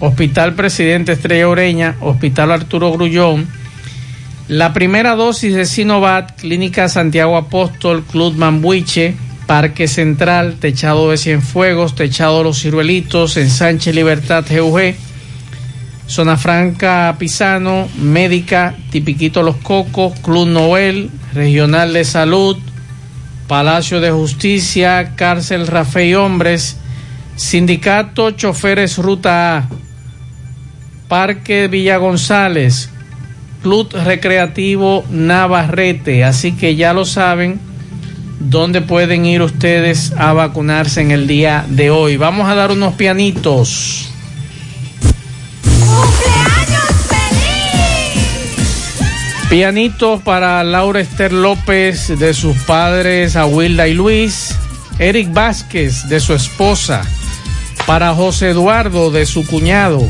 [0.00, 3.48] Hospital Presidente Estrella Oreña, Hospital Arturo Grullón,
[4.48, 9.14] la primera dosis de Sinovac, Clínica Santiago Apóstol, Club Mambuiche,
[9.46, 14.94] Parque Central, Techado de Cienfuegos, Techado Los Ciruelitos, Ensanche Libertad GUG,
[16.06, 22.58] Zona Franca Pisano, Médica, Tipiquito Los Cocos, Club Noel, Regional de Salud,
[23.48, 26.76] Palacio de Justicia, Cárcel Rafael Hombres,
[27.36, 29.68] Sindicato Choferes Ruta A,
[31.08, 32.90] Parque Villa González,
[33.64, 36.22] Club Recreativo Navarrete.
[36.22, 37.58] Así que ya lo saben
[38.38, 42.18] dónde pueden ir ustedes a vacunarse en el día de hoy.
[42.18, 44.10] Vamos a dar unos pianitos.
[49.48, 54.54] Pianitos para Laura Esther López de sus padres Aguilda y Luis,
[54.98, 57.02] Eric Vázquez de su esposa,
[57.86, 60.06] para José Eduardo de su cuñado,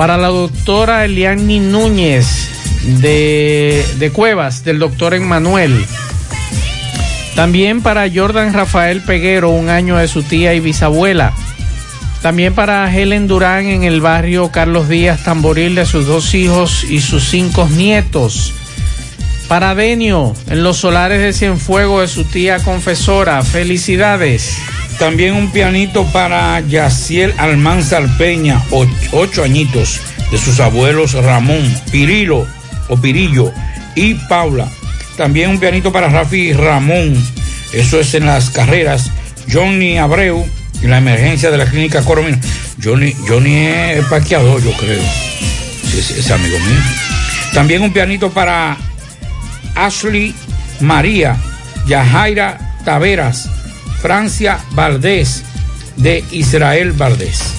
[0.00, 2.48] para la doctora Eliani Núñez
[3.02, 5.84] de, de Cuevas, del doctor Emmanuel.
[7.36, 11.34] También para Jordan Rafael Peguero, un año de su tía y bisabuela.
[12.22, 17.02] También para Helen Durán en el barrio Carlos Díaz Tamboril de sus dos hijos y
[17.02, 18.54] sus cinco nietos.
[19.48, 23.42] Para Denio en los solares de Cienfuegos de su tía confesora.
[23.42, 24.56] Felicidades.
[25.00, 28.62] También un pianito para Yaciel Almanzar Peña,
[29.12, 29.98] ocho, añitos,
[30.30, 32.46] de sus abuelos Ramón, Pirilo
[32.86, 33.50] o Pirillo
[33.94, 34.68] y Paula.
[35.16, 37.16] También un pianito para Rafi Ramón,
[37.72, 39.10] eso es en las carreras.
[39.50, 40.46] Johnny Abreu,
[40.82, 42.38] en la emergencia de la clínica Coromina.
[42.84, 45.02] Johnny, Johnny es parqueador, yo creo.
[45.96, 46.78] Es, es amigo mío.
[47.54, 48.76] También un pianito para
[49.74, 50.34] Ashley
[50.80, 51.38] María,
[51.86, 53.48] Yajaira Taveras,
[54.00, 55.44] Francia Valdés,
[55.96, 57.54] de Israel Valdés.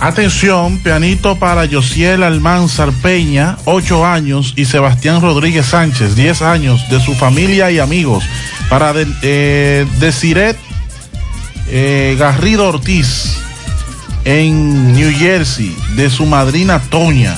[0.00, 7.00] Atención, pianito para Josiel Almanzar Peña, 8 años, y Sebastián Rodríguez Sánchez, 10 años, de
[7.00, 8.24] su familia y amigos.
[8.70, 10.56] Para de, eh, Desiret
[11.68, 13.36] eh, Garrido Ortiz,
[14.24, 17.36] en New Jersey, de su madrina Toña.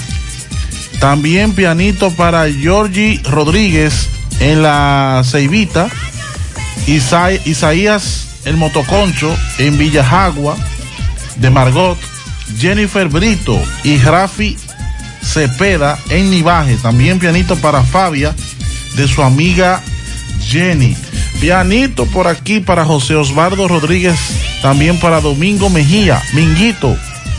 [1.00, 4.08] También pianito para Georgie Rodríguez
[4.40, 5.88] en la Ceibita.
[6.86, 10.56] Isa Isaías el Motoconcho en Villajagua
[11.36, 11.98] de Margot.
[12.58, 14.56] Jennifer Brito y Rafi
[15.22, 16.76] Cepeda en Nivaje.
[16.76, 18.34] También pianito para Fabia
[18.96, 19.80] de su amiga
[20.40, 20.96] Jenny.
[21.40, 24.18] Pianito por aquí para José Osvaldo Rodríguez.
[24.60, 26.22] También para Domingo Mejía.
[26.34, 26.96] Minguito.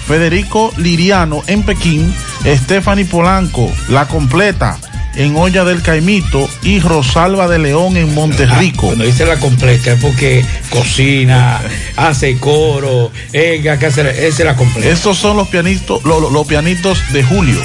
[0.07, 2.13] Federico Liriano en Pekín.
[2.45, 3.71] Stephanie Polanco.
[3.89, 4.79] La completa
[5.15, 8.87] en Olla del Caimito y Rosalba de León en Monterrico.
[8.87, 11.61] Cuando dice la completa es porque cocina,
[11.95, 14.89] hace coro, ella que hacer, esa es la completa.
[14.89, 17.59] Estos son los pianitos, los, los pianitos de Julio.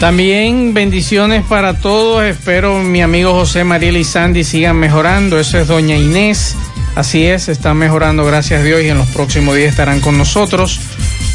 [0.00, 2.22] También bendiciones para todos.
[2.24, 5.38] Espero mi amigo José Mariel y Sandy sigan mejorando.
[5.38, 6.54] Eso es doña Inés.
[6.94, 10.80] Así es, están mejorando, gracias a Dios, y en los próximos días estarán con nosotros.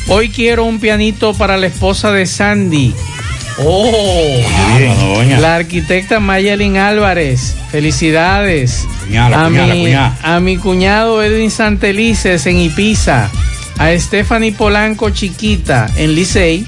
[0.08, 2.96] Hoy quiero un pianito para la esposa de Sandy.
[3.64, 5.42] Oh, bien.
[5.42, 7.56] la arquitecta Mayelin Álvarez.
[7.72, 8.88] Felicidades.
[9.06, 10.18] Cuñada, a, cuñada, mi, cuñada.
[10.22, 13.30] a mi cuñado Edwin Santelices en Ipiza.
[13.78, 16.66] A Stephanie Polanco Chiquita en Licey.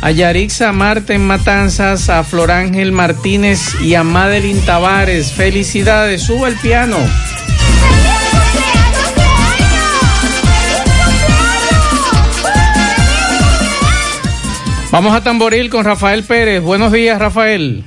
[0.00, 2.08] A Yarixa Marta en Matanzas.
[2.08, 5.32] A Florángel Martínez y a Madeline Tavares.
[5.32, 6.22] Felicidades.
[6.22, 6.98] Suba el piano.
[14.94, 16.62] Vamos a Tamboril con Rafael Pérez.
[16.62, 17.84] Buenos días, Rafael.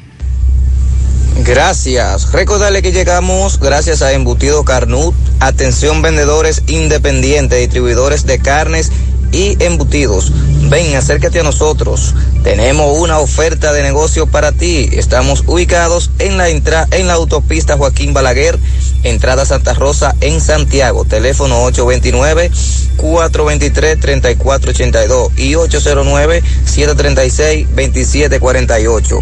[1.46, 2.34] Gracias.
[2.34, 5.16] Recordarle que llegamos gracias a Embutido Carnut.
[5.40, 8.92] Atención vendedores independientes, distribuidores de carnes
[9.32, 10.34] y embutidos.
[10.70, 12.14] Ven, acércate a nosotros.
[12.44, 14.90] Tenemos una oferta de negocio para ti.
[14.92, 18.60] Estamos ubicados en la entra en la autopista Joaquín Balaguer,
[19.04, 21.06] entrada Santa Rosa en Santiago.
[21.06, 22.52] Teléfono 829
[22.98, 29.20] 423 3482 y 809 736 2748.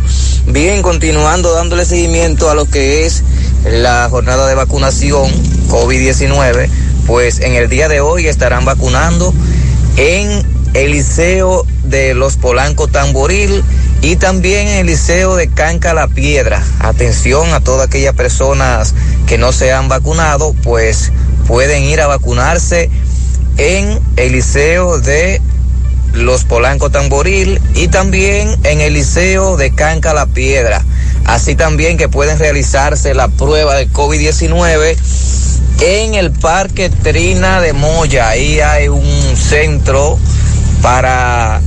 [0.48, 3.24] Bien, continuando dándole seguimiento a lo que es
[3.66, 5.32] la jornada de vacunación
[5.70, 6.70] COVID-19,
[7.08, 9.34] pues en el día de hoy estarán vacunando
[9.98, 13.64] en el Liceo de los Polanco Tamboril
[14.02, 16.62] y también en el Liceo de Canca La Piedra.
[16.80, 18.94] Atención a todas aquellas personas
[19.28, 21.12] que no se han vacunado, pues
[21.48, 22.90] pueden ir a vacunarse
[23.58, 25.42] en el Liceo de
[26.14, 30.84] Los Polanco Tamboril y también en el Liceo de Canca La Piedra.
[31.26, 34.96] Así también que pueden realizarse la prueba de COVID-19
[35.82, 38.30] en el Parque Trina de Moya.
[38.30, 40.20] Ahí hay un centro
[40.82, 41.62] para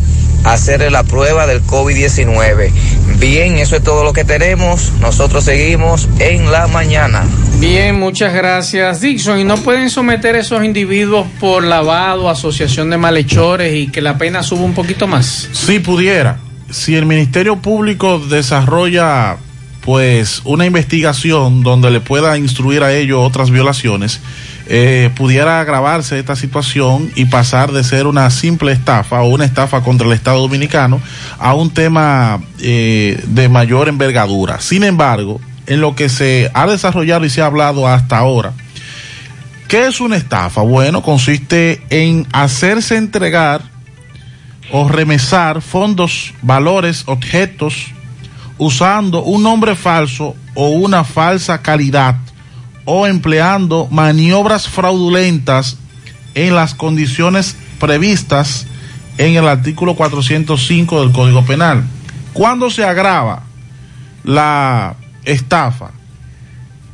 [0.45, 2.71] hacerle la prueba del COVID-19.
[3.19, 4.93] Bien, eso es todo lo que tenemos.
[5.01, 7.25] Nosotros seguimos en la mañana.
[7.59, 9.41] Bien, muchas gracias, Dixon.
[9.41, 14.17] ¿Y no pueden someter a esos individuos por lavado, asociación de malhechores y que la
[14.19, 15.49] pena suba un poquito más?
[15.53, 16.39] Si pudiera,
[16.71, 19.37] si el Ministerio Público desarrolla
[19.81, 24.21] pues una investigación donde le pueda instruir a ellos otras violaciones,
[24.71, 29.81] eh, pudiera agravarse esta situación y pasar de ser una simple estafa o una estafa
[29.81, 31.01] contra el Estado Dominicano
[31.39, 34.61] a un tema eh, de mayor envergadura.
[34.61, 38.53] Sin embargo, en lo que se ha desarrollado y se ha hablado hasta ahora,
[39.69, 40.61] ¿qué es una estafa?
[40.61, 43.63] Bueno, consiste en hacerse entregar
[44.71, 47.87] o remesar fondos, valores, objetos,
[48.59, 52.17] usando un nombre falso o una falsa calidad
[52.91, 55.77] o empleando maniobras fraudulentas
[56.35, 58.67] en las condiciones previstas
[59.19, 61.85] en el artículo 405 del Código Penal.
[62.33, 63.43] Cuando se agrava
[64.25, 65.91] la estafa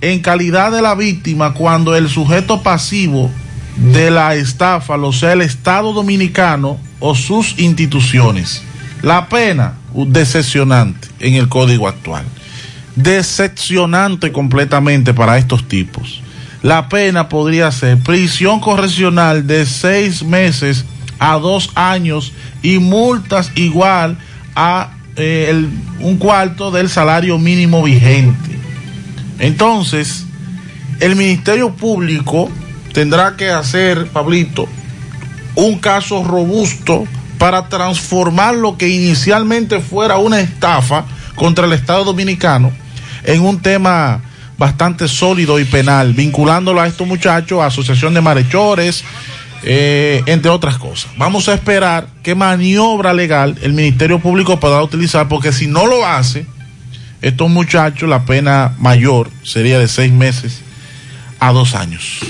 [0.01, 3.31] en calidad de la víctima cuando el sujeto pasivo
[3.77, 8.65] de la estafa lo sea el Estado Dominicano o sus instituciones.
[9.01, 12.25] La pena, decepcionante en el código actual.
[12.97, 16.23] Decepcionante completamente para estos tipos.
[16.63, 20.85] La pena podría ser prisión correccional de seis meses
[21.19, 22.33] a dos años
[22.63, 24.17] y multas igual
[24.55, 25.69] a eh,
[26.01, 28.59] un cuarto del salario mínimo vigente.
[29.39, 30.25] Entonces,
[31.01, 32.51] el Ministerio Público
[32.93, 34.69] tendrá que hacer, Pablito,
[35.57, 37.05] un caso robusto
[37.39, 42.84] para transformar lo que inicialmente fuera una estafa contra el Estado Dominicano
[43.25, 44.21] en un tema
[44.59, 49.05] bastante sólido y penal, vinculándolo a estos muchachos a asociación de malhechores,
[49.65, 51.11] eh, entre otras cosas.
[51.17, 56.07] Vamos a esperar qué maniobra legal el Ministerio Público podrá utilizar, porque si no lo
[56.07, 56.47] hace,
[57.23, 60.61] estos muchachos la pena mayor sería de seis meses
[61.41, 62.21] a dos años.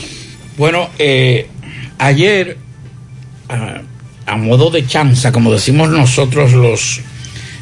[0.57, 1.49] Bueno, eh,
[1.99, 2.59] ayer,
[3.49, 3.83] a,
[4.33, 7.01] a modo de chanza, como decimos nosotros los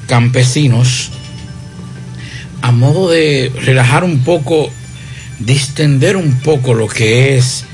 [0.07, 1.11] campesinos,
[2.63, 4.71] a modo de relajar un poco,
[5.41, 7.65] distender un poco lo que es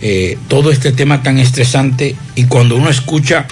[0.00, 3.46] eh, todo este tema tan estresante y cuando uno escucha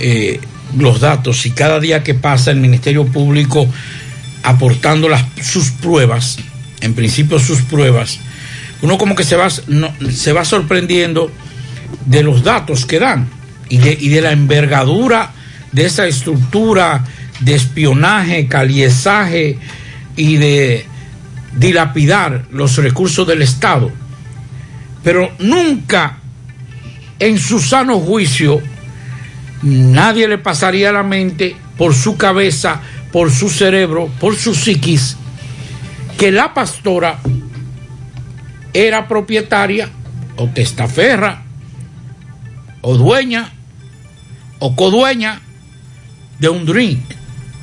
[0.00, 0.40] eh,
[0.76, 3.68] los datos y cada día que pasa el Ministerio Público
[4.42, 6.38] aportando las, sus pruebas,
[6.80, 8.18] en principio sus pruebas,
[8.82, 11.30] uno como que se va, se va sorprendiendo
[12.06, 13.28] de los datos que dan
[13.68, 15.30] y de, y de la envergadura
[15.70, 17.04] de esa estructura
[17.38, 19.58] de espionaje, caliezaje
[20.16, 20.86] y de
[21.56, 23.90] dilapidar los recursos del Estado.
[25.02, 26.18] Pero nunca
[27.18, 28.60] en su sano juicio
[29.62, 32.80] nadie le pasaría la mente por su cabeza,
[33.12, 35.16] por su cerebro, por su psiquis,
[36.18, 37.18] que la pastora
[38.72, 39.88] era propietaria
[40.36, 41.42] o testaferra
[42.80, 43.52] o dueña
[44.58, 45.40] o codueña
[46.38, 47.00] de un drink,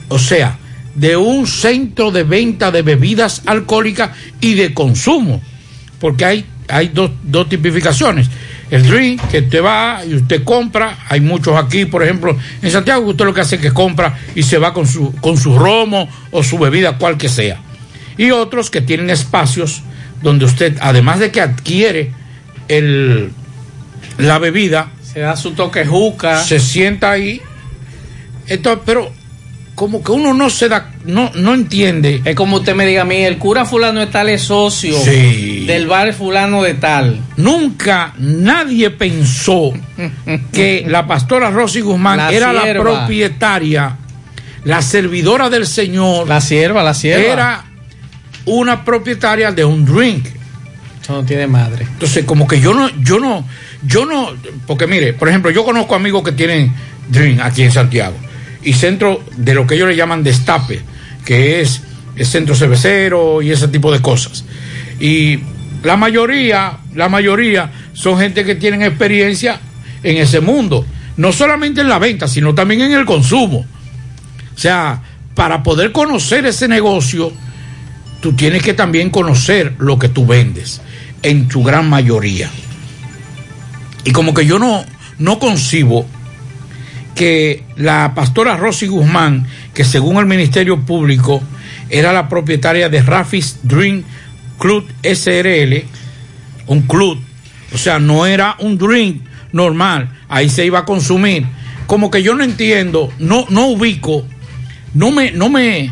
[0.09, 0.58] o sea,
[0.99, 5.41] de un centro de venta de bebidas alcohólicas y de consumo,
[5.99, 8.29] porque hay, hay dos, dos tipificaciones.
[8.69, 13.07] El drink, que usted va y usted compra, hay muchos aquí, por ejemplo, en Santiago,
[13.07, 16.07] usted lo que hace es que compra y se va con su, con su romo
[16.31, 17.61] o su bebida, cual que sea.
[18.17, 19.81] Y otros que tienen espacios
[20.21, 22.11] donde usted, además de que adquiere
[22.67, 23.31] el,
[24.17, 27.41] la bebida, se da su toque juca, se sienta ahí.
[28.47, 29.11] Entonces, pero
[29.79, 32.21] como que uno no se da, no, no entiende.
[32.25, 35.63] Es como usted me diga a mí, el cura fulano de tal es socio Sí.
[35.65, 37.21] del bar fulano de tal.
[37.37, 39.71] Nunca nadie pensó
[40.51, 43.95] que la pastora Rosy Guzmán La era la propietaria,
[44.65, 46.27] la servidora del Señor.
[46.27, 47.31] La sierva, la sierva.
[47.31, 47.65] Era
[48.47, 50.25] una propietaria de un drink.
[51.01, 51.85] Eso no tiene madre.
[51.89, 53.47] Entonces, como que yo no, yo no,
[53.83, 54.33] yo no,
[54.67, 56.73] porque mire, por ejemplo, yo conozco amigos que tienen
[57.07, 58.17] drink aquí en Santiago
[58.63, 60.81] y centro de lo que ellos le llaman destape,
[61.25, 61.81] que es
[62.15, 64.43] el centro cervecero y ese tipo de cosas.
[64.99, 65.39] Y
[65.83, 69.59] la mayoría, la mayoría son gente que tienen experiencia
[70.03, 70.85] en ese mundo,
[71.17, 73.65] no solamente en la venta, sino también en el consumo.
[74.55, 75.01] O sea,
[75.35, 77.31] para poder conocer ese negocio,
[78.19, 80.81] tú tienes que también conocer lo que tú vendes,
[81.23, 82.49] en su gran mayoría.
[84.03, 84.83] Y como que yo no,
[85.17, 86.05] no concibo
[87.19, 91.43] que la pastora Rosy Guzmán, que según el Ministerio Público
[91.89, 94.05] era la propietaria de Rafis Dream
[94.57, 95.83] Club SRL,
[96.67, 97.19] un club,
[97.73, 101.45] o sea, no era un drink normal, ahí se iba a consumir.
[101.87, 104.25] Como que yo no entiendo, no, no ubico,
[104.93, 105.91] no me, no me,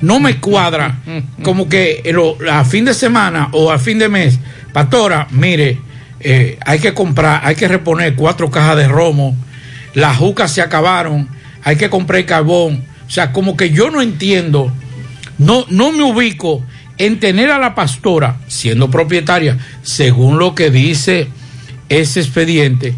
[0.00, 1.00] no me cuadra,
[1.42, 2.02] como que
[2.50, 4.38] a fin de semana o a fin de mes,
[4.72, 5.78] pastora, mire,
[6.20, 9.36] eh, hay que comprar, hay que reponer cuatro cajas de romo,
[9.94, 11.28] las jucas se acabaron,
[11.62, 14.72] hay que comprar carbón, o sea, como que yo no entiendo,
[15.38, 16.64] no, no me ubico
[16.98, 21.28] en tener a la pastora siendo propietaria, según lo que dice
[21.88, 22.94] ese expediente,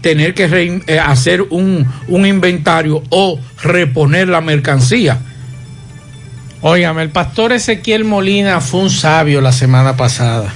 [0.00, 5.18] tener que eh, hacer un, un inventario o reponer la mercancía.
[6.60, 10.52] Óigame, el pastor Ezequiel Molina fue un sabio la semana pasada.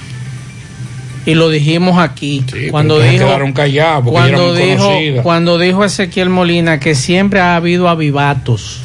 [1.29, 2.43] Y lo dijimos aquí.
[2.71, 5.23] cuando pero dijo, quedaron callados porque ella era cuando, dijo, conocida.
[5.23, 8.81] cuando dijo Ezequiel Molina que siempre ha habido avivatos.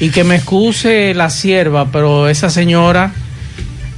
[0.00, 3.12] Y que me excuse la sierva, pero esa señora,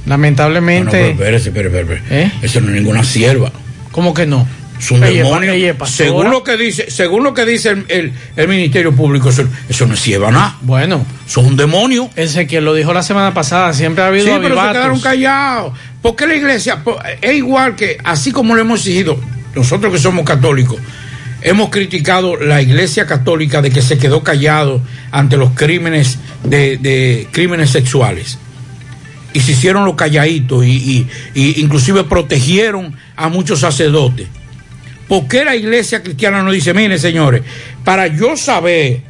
[0.05, 1.01] lamentablemente.
[1.01, 2.21] No, no, pero espérese, espérese, espérese.
[2.21, 2.31] ¿Eh?
[2.43, 3.51] Eso no es ninguna sierva.
[3.91, 4.47] ¿Cómo que no?
[4.79, 5.51] Es un demonio.
[5.85, 9.85] según lo que dice, según lo que dice el, el- el Ministerio Público, eso, eso
[9.87, 10.57] no es sierva nada.
[10.61, 11.05] Bueno.
[11.27, 12.09] Es un demonio.
[12.15, 14.73] Ezequiel lo dijo la semana pasada, siempre ha habido Sí, pero se avivatos.
[14.73, 15.73] quedaron callados.
[16.01, 16.83] Porque la iglesia
[17.21, 19.19] es igual que, así como lo hemos exigido,
[19.55, 20.77] nosotros que somos católicos,
[21.41, 27.27] hemos criticado la iglesia católica de que se quedó callado ante los crímenes de, de
[27.31, 28.37] crímenes sexuales.
[29.33, 34.27] Y se hicieron los calladitos y, y- y inclusive protegieron a muchos sacerdotes.
[35.07, 37.41] ¿Por qué la iglesia cristiana no dice, mire señores,
[37.83, 39.01] para yo saber,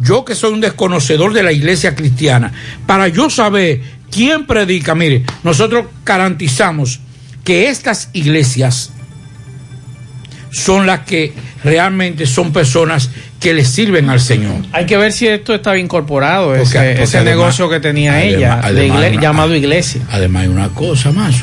[0.00, 2.52] yo que soy un desconocedor de la iglesia cristiana,
[2.86, 3.80] para yo saber
[4.10, 7.00] quién predica, mire, nosotros garantizamos
[7.44, 8.90] que estas iglesias
[10.50, 11.32] son las que
[11.62, 14.56] realmente son personas que le sirven al Señor.
[14.72, 18.14] Hay que ver si esto estaba incorporado, Porque- ese, porque ese además- negocio que tenía
[18.16, 20.00] además- ella, de igle- llamado iglesia.
[20.10, 21.36] Además hay una cosa más.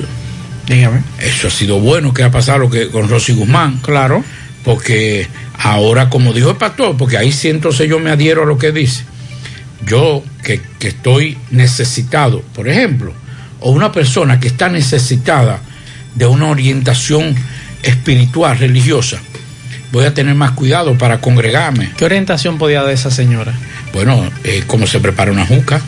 [0.68, 1.01] Dígame.
[1.20, 3.80] Eso ha sido bueno que ha pasado lo que con Rosy Guzmán.
[3.80, 4.24] Claro.
[4.63, 5.28] Porque
[5.59, 8.72] ahora, como dijo el pastor, porque ahí sí entonces yo me adhiero a lo que
[8.72, 9.03] dice.
[9.86, 13.13] Yo que, que estoy necesitado, por ejemplo,
[13.59, 15.59] o una persona que está necesitada
[16.16, 17.36] de una orientación
[17.84, 19.20] espiritual, religiosa,
[19.91, 21.91] voy a tener más cuidado para congregarme.
[21.95, 23.53] ¿Qué orientación podía dar esa señora?
[23.93, 25.82] Bueno, eh, cómo se prepara una juca,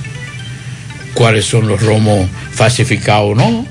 [1.13, 3.65] cuáles son los romos falsificados o no,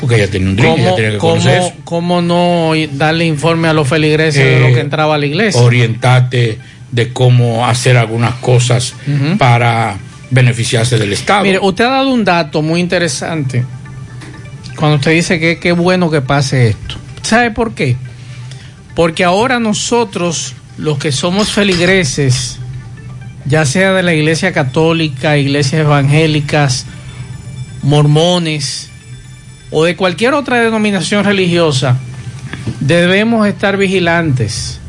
[0.00, 1.72] porque ella tiene un drink, ella ¿Cómo, tiene que conocer eso.
[1.84, 5.26] cómo, cómo no darle informe a los feligreses de Eh, lo que entraba a la
[5.26, 5.60] iglesia?
[5.60, 6.58] orientarte
[6.90, 8.94] de cómo hacer algunas cosas
[9.38, 9.96] para
[10.30, 11.42] beneficiarse del Estado.
[11.44, 13.64] Mire, usted ha dado un dato muy interesante
[14.76, 16.96] cuando usted dice que qué bueno que pase esto.
[17.22, 17.96] ¿Sabe por qué?
[18.96, 22.58] Porque ahora nosotros, los que somos feligreses,
[23.44, 26.86] ya sea de la iglesia católica, iglesias evangélicas,
[27.82, 28.89] mormones
[29.70, 31.96] o de cualquier otra denominación religiosa,
[32.80, 34.80] debemos estar vigilantes.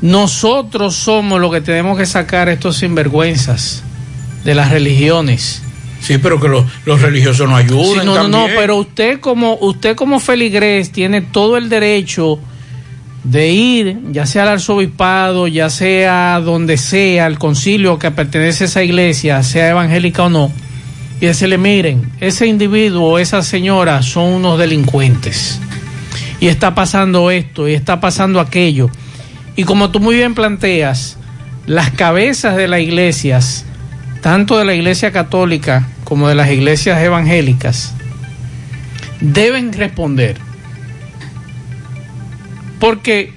[0.00, 3.84] Nosotros somos los que tenemos que sacar estos sinvergüenzas
[4.44, 5.62] de las religiones.
[6.00, 8.00] Sí, pero que los, los religiosos no ayuden.
[8.00, 12.40] Sí, no, no, no, pero usted como usted como feligrés tiene todo el derecho
[13.22, 18.66] de ir, ya sea al arzobispado, ya sea donde sea, al concilio que pertenece a
[18.66, 20.50] esa iglesia, sea evangélica o no,
[21.22, 25.60] y decirle, miren, ese individuo o esa señora son unos delincuentes.
[26.40, 28.90] Y está pasando esto, y está pasando aquello.
[29.54, 31.18] Y como tú muy bien planteas,
[31.64, 33.64] las cabezas de las iglesias,
[34.20, 37.94] tanto de la iglesia católica como de las iglesias evangélicas,
[39.20, 40.38] deben responder.
[42.80, 43.32] Porque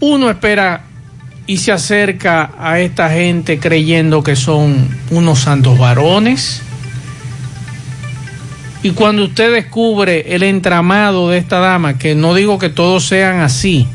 [0.00, 0.84] uno espera
[1.46, 6.62] y se acerca a esta gente creyendo que son unos santos varones.
[8.82, 13.40] Y cuando usted descubre el entramado de esta dama, que no digo que todos sean
[13.40, 13.86] así,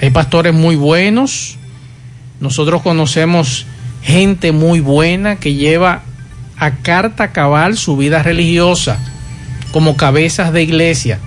[0.00, 1.56] hay pastores muy buenos,
[2.40, 3.66] nosotros conocemos
[4.02, 6.02] gente muy buena que lleva
[6.56, 8.98] a carta cabal su vida religiosa
[9.72, 11.18] como cabezas de iglesia.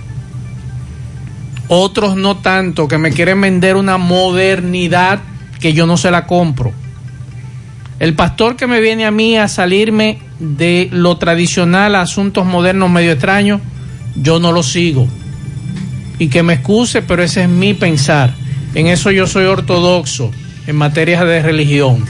[1.68, 5.20] Otros no tanto, que me quieren vender una modernidad
[5.60, 6.72] que yo no se la compro.
[7.98, 12.90] El pastor que me viene a mí a salirme de lo tradicional a asuntos modernos
[12.90, 13.60] medio extraños,
[14.14, 15.08] yo no lo sigo.
[16.18, 18.34] Y que me excuse, pero ese es mi pensar.
[18.74, 20.30] En eso yo soy ortodoxo,
[20.66, 22.04] en materias de religión.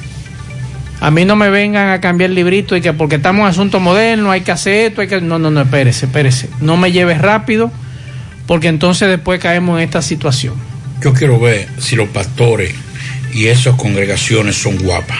[1.00, 3.80] A mí no me vengan a cambiar el librito y que porque estamos en asunto
[3.80, 5.20] moderno hay que hacer esto, hay que...
[5.20, 6.48] No, no, no, espérese, espérese.
[6.60, 7.70] No me lleves rápido
[8.46, 10.54] porque entonces después caemos en esta situación.
[11.00, 12.74] yo quiero ver si los pastores
[13.32, 15.18] y esas congregaciones son guapas.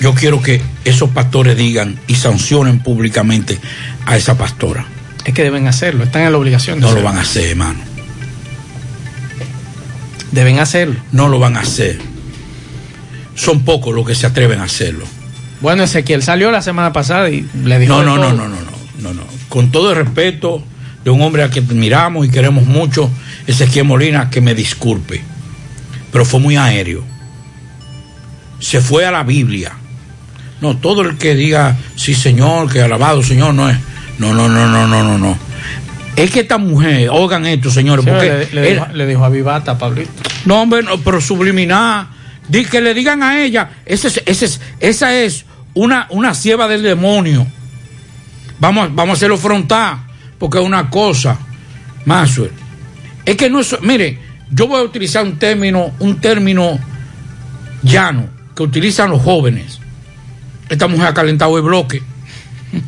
[0.00, 3.58] Yo quiero que esos pastores digan y sancionen públicamente
[4.06, 4.86] a esa pastora.
[5.24, 7.80] Es que deben hacerlo, están en la obligación de No lo van a hacer, hermano.
[10.30, 10.96] Deben hacerlo.
[11.12, 11.98] No lo van a hacer.
[13.34, 15.04] Son pocos los que se atreven a hacerlo.
[15.60, 17.92] Bueno, Ezequiel salió la semana pasada y le dijo.
[17.92, 18.70] No, no, no, no, no, no,
[19.00, 19.22] no, no.
[19.48, 20.62] Con todo el respeto
[21.04, 23.10] de un hombre a que admiramos y queremos mucho,
[23.46, 25.22] Ezequiel Molina, que me disculpe.
[26.12, 27.04] Pero fue muy aéreo.
[28.60, 29.72] Se fue a la Biblia.
[30.60, 33.76] No, todo el que diga, sí, Señor, que alabado, Señor, no es.
[34.18, 35.38] No, no, no, no, no, no, no.
[36.16, 39.78] Es que esta mujer, oigan esto, señores, Sí, porque le, dijo, le dijo a Vivata,
[39.78, 40.10] Pablito.
[40.46, 42.08] no, hombre, no, pero subliminar.
[42.48, 45.44] Di que le digan a ella, ese es- ese es- esa es
[45.74, 47.46] una, una sierva del demonio.
[48.58, 49.98] Vamos, vamos a hacerlo frontal,
[50.38, 51.38] porque es una cosa,
[52.04, 52.52] Maxwell.
[53.24, 54.18] Es que no es, mire,
[54.50, 56.78] yo voy a utilizar un término, un término
[57.82, 59.80] llano que utilizan los jóvenes.
[60.68, 62.02] Esta mujer ha calentado el bloque.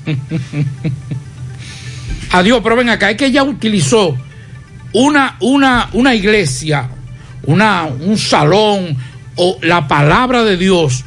[2.33, 4.17] Adiós, pero ven acá, es que ella utilizó
[4.93, 6.89] una, una, una iglesia,
[7.45, 8.97] una, un salón
[9.37, 11.05] o la palabra de Dios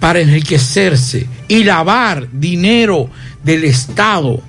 [0.00, 3.08] para enriquecerse y lavar dinero
[3.44, 4.42] del Estado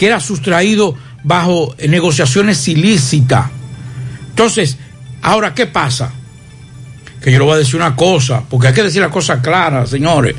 [0.00, 3.50] que era sustraído bajo negociaciones ilícitas.
[4.30, 4.78] Entonces,
[5.20, 6.10] ahora, ¿qué pasa?
[7.20, 9.90] Que yo le voy a decir una cosa, porque hay que decir las cosas claras,
[9.90, 10.34] señores.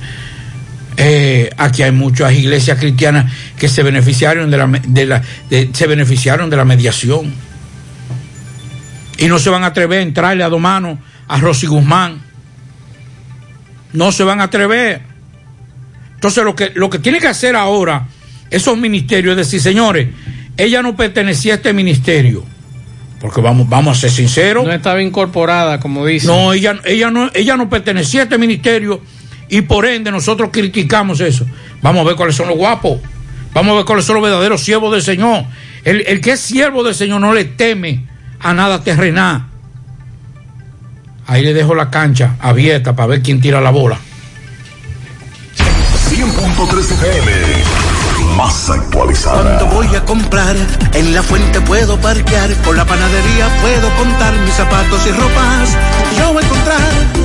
[0.98, 5.22] Eh, aquí hay muchas iglesias cristianas que se beneficiaron de la, de la
[5.74, 7.32] se beneficiaron de la mediación
[9.20, 10.98] y no se van a atrever a entrarle a dos manos
[11.28, 12.20] a Rosy Guzmán
[13.94, 15.02] no se van a atrever
[16.16, 18.08] entonces lo que lo que tiene que hacer ahora
[18.52, 20.10] esos ministerios es decir señores
[20.58, 22.46] ella no pertenecía a este ministerio
[23.22, 26.26] porque vamos vamos a ser sinceros No estaba incorporada, como dice.
[26.26, 29.00] no, ella, ella no, ella no pertenecía a este ministerio
[29.48, 31.46] y por ende nosotros criticamos eso.
[31.82, 33.00] Vamos a ver cuáles son los guapos.
[33.54, 35.44] Vamos a ver cuáles son los verdaderos siervos del Señor.
[35.84, 38.06] El, el que es siervo del Señor no le teme
[38.40, 39.48] a nada terrenal.
[41.28, 44.00] Ahí le dejo la cancha abierta para ver quién tira la bola.
[46.10, 47.61] 100.3 FM.
[48.42, 49.60] Más actualizada.
[49.60, 50.56] Cuando voy a comprar,
[50.96, 55.78] en la fuente puedo parquear, con la panadería puedo contar mis zapatos y ropas.
[56.18, 57.01] Yo voy a encontrar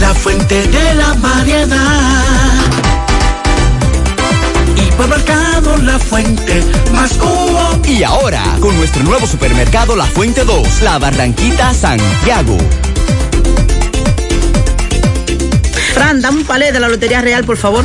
[0.00, 1.76] la fuente de la variedad.
[4.76, 6.62] Hipermercado La Fuente,
[6.92, 7.80] más cubo.
[7.86, 12.56] Y ahora, con nuestro nuevo supermercado La Fuente 2, La Barranquita Santiago.
[15.94, 17.84] Fran, dame un palé de la Lotería Real, por favor.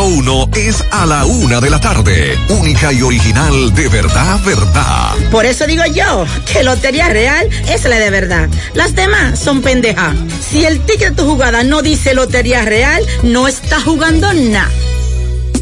[0.01, 2.37] uno, es a la una de la tarde.
[2.49, 5.15] Única y original de verdad, verdad.
[5.31, 8.49] Por eso digo yo que Lotería Real es la de verdad.
[8.73, 10.15] Las demás son pendejas.
[10.49, 14.69] Si el ticket de tu jugada no dice Lotería Real, no está jugando nada.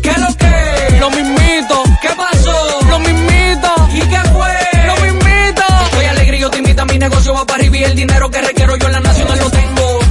[0.01, 0.99] ¿Qué lo que?
[0.99, 1.83] Lo mismito.
[2.01, 2.79] ¿Qué pasó?
[2.89, 3.89] Lo mismito.
[3.93, 4.85] ¿Y qué fue?
[4.85, 5.63] Lo mismito.
[5.91, 8.31] Soy alegre y yo te invito a mi negocio va para arriba y el dinero
[8.31, 9.68] que requiero yo en la nacional lo tengo.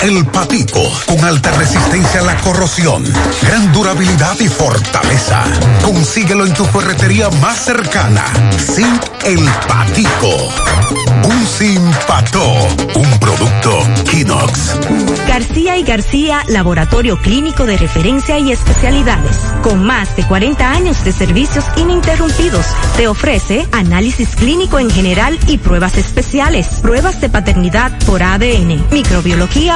[0.00, 3.04] El Patico, con alta resistencia a la corrosión,
[3.42, 5.44] gran durabilidad y fortaleza.
[5.82, 8.24] Consíguelo en tu ferretería más cercana.
[8.58, 10.52] Zinc El Patico.
[11.24, 13.78] Un Simpató, un producto
[14.10, 14.76] Kinox.
[15.26, 19.36] García y García, laboratorio clínico de referencia y especialidades.
[19.62, 25.58] Con más de 40 años de servicios ininterrumpidos, te ofrece análisis clínico en general y
[25.58, 29.75] pruebas especiales, pruebas de paternidad por ADN, microbiología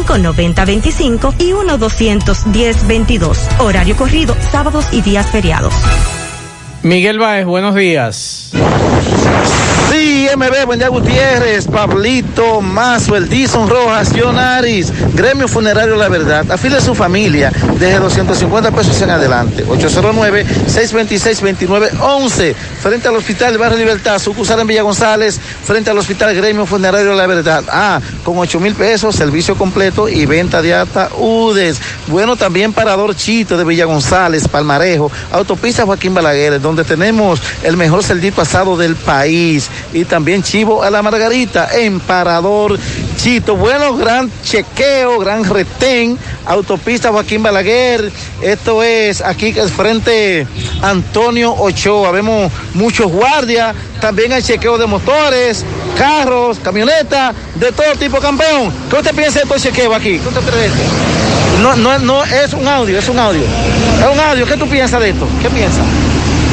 [0.03, 3.59] 809-575-9025 y 1-210-22.
[3.59, 5.73] Horario corrido, sábados y días feriados.
[6.83, 8.51] Miguel Báez, buenos días.
[9.91, 16.49] Sí, MB, buen día Gutiérrez, Pablito, Mazo, el Dison Rojas, Jonaris, Gremio Funerario La Verdad.
[16.49, 19.65] Afile a su familia desde 250 pesos en adelante.
[19.65, 22.55] 809-626-2911.
[22.81, 27.27] Frente al Hospital Barrio Libertad, sucursal en Villa González, frente al Hospital Gremio Funerario La
[27.27, 27.65] Verdad.
[27.69, 30.71] Ah, con 8 mil pesos, servicio completo y venta de
[31.17, 31.81] UDES.
[32.07, 38.03] Bueno, también Parador Chito de Villa González, Palmarejo, Autopista Joaquín Balaguer, donde tenemos el mejor
[38.03, 42.79] cerdito asado del país y también chivo a la margarita en Parador
[43.17, 43.55] Chito.
[43.55, 48.11] Bueno, gran chequeo, gran retén, autopista Joaquín Balaguer.
[48.41, 50.47] Esto es aquí que es frente
[50.81, 52.11] Antonio Ochoa.
[52.11, 55.65] Vemos muchos guardias, también hay chequeo de motores,
[55.97, 58.71] carros, camionetas, de todo tipo, campeón.
[58.89, 60.17] ¿Qué usted piensa de todo chequeo aquí?
[60.19, 60.81] ¿Qué usted cree de esto?
[61.61, 63.43] No, no, no, es un audio, es un audio.
[63.43, 64.45] Es un audio.
[64.47, 65.27] ¿Qué tú piensas de esto?
[65.41, 65.85] ¿Qué piensas?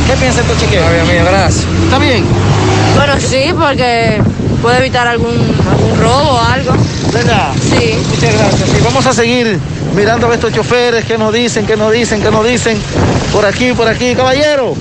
[0.09, 0.91] ¿Qué piensas de estos chequeos?
[0.91, 1.67] Está bien, gracias.
[1.85, 2.25] ¿Está bien?
[2.97, 4.23] Bueno, sí, porque
[4.63, 5.37] puede evitar algún,
[5.71, 6.73] algún robo o algo.
[7.13, 7.53] ¿Verdad?
[7.61, 7.95] Sí.
[8.09, 8.71] Muchas gracias.
[8.79, 9.59] Y vamos a seguir
[9.95, 12.79] mirando a estos choferes que nos dicen, que nos dicen, que nos dicen.
[13.35, 14.15] Por aquí, por aquí.
[14.15, 14.75] Caballero,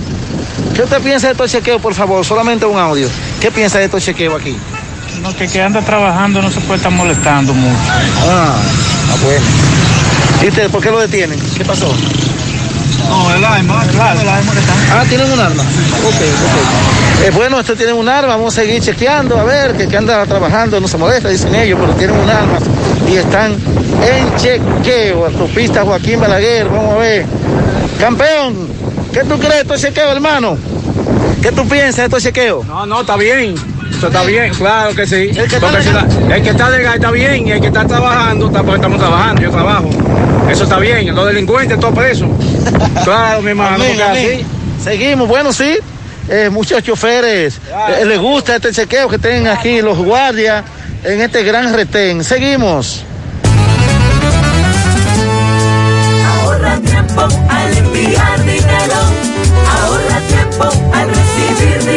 [0.73, 2.23] ¿qué usted piensa de estos chequeos, por favor?
[2.23, 3.09] Solamente un audio.
[3.41, 4.55] ¿Qué piensa de estos chequeos aquí?
[5.21, 7.77] No, que que anda trabajando no se puede estar molestando mucho.
[8.29, 8.55] Ah,
[9.11, 9.45] ah bueno.
[10.41, 11.37] ¿Y usted por qué lo detienen?
[11.57, 11.93] ¿Qué pasó?
[13.09, 14.73] No, el arma, claro, el arma que está.
[14.91, 15.63] Ah, tienen un arma.
[15.63, 17.25] Ok, ok.
[17.25, 20.25] Eh, bueno, estos tienen un arma, vamos a seguir chequeando, a ver, que, que anda
[20.25, 22.59] trabajando, no se molesta, dicen ellos, pero tienen un arma
[23.09, 25.25] y están en chequeo.
[25.25, 27.25] Autopista Joaquín Balaguer, vamos a ver.
[27.99, 28.67] Campeón,
[29.11, 30.57] ¿qué tú crees de estos chequeos, hermano?
[31.41, 32.65] ¿Qué tú piensas de estos chequeos?
[32.65, 33.55] No, no, está bien.
[33.97, 35.15] Eso está bien, claro que sí.
[35.15, 36.07] El que está Porque si legal.
[36.29, 38.99] la- el que está legal está bien y el que está trabajando, está, porque estamos
[38.99, 39.89] trabajando, yo trabajo.
[40.49, 41.15] Eso está bien.
[41.15, 42.29] Los delincuentes, todos presos.
[43.03, 43.75] Claro, mi hermano.
[43.75, 44.45] Amén, porque amén.
[44.79, 45.77] así- Seguimos, bueno, sí.
[46.29, 47.59] eh, muchos choferes
[47.99, 50.63] eh, les gusta este chequeo que tienen aquí los guardias
[51.03, 52.23] en este gran retén.
[52.23, 53.03] Seguimos.
[56.41, 58.99] Ahorra tiempo al enviar dinero.
[59.81, 61.96] Ahorra tiempo al recibir dinero.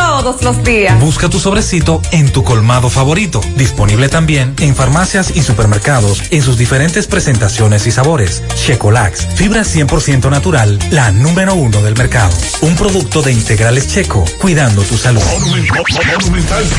[0.01, 0.99] todos los días.
[0.99, 3.39] Busca tu sobrecito en tu colmado favorito.
[3.55, 8.43] Disponible también en farmacias y supermercados en sus diferentes presentaciones y sabores.
[8.55, 12.33] Checolax, fibra 100% natural, la número uno del mercado.
[12.61, 15.21] Un producto de integrales checo, cuidando tu salud.
[15.21, 16.75] Monumental 100.13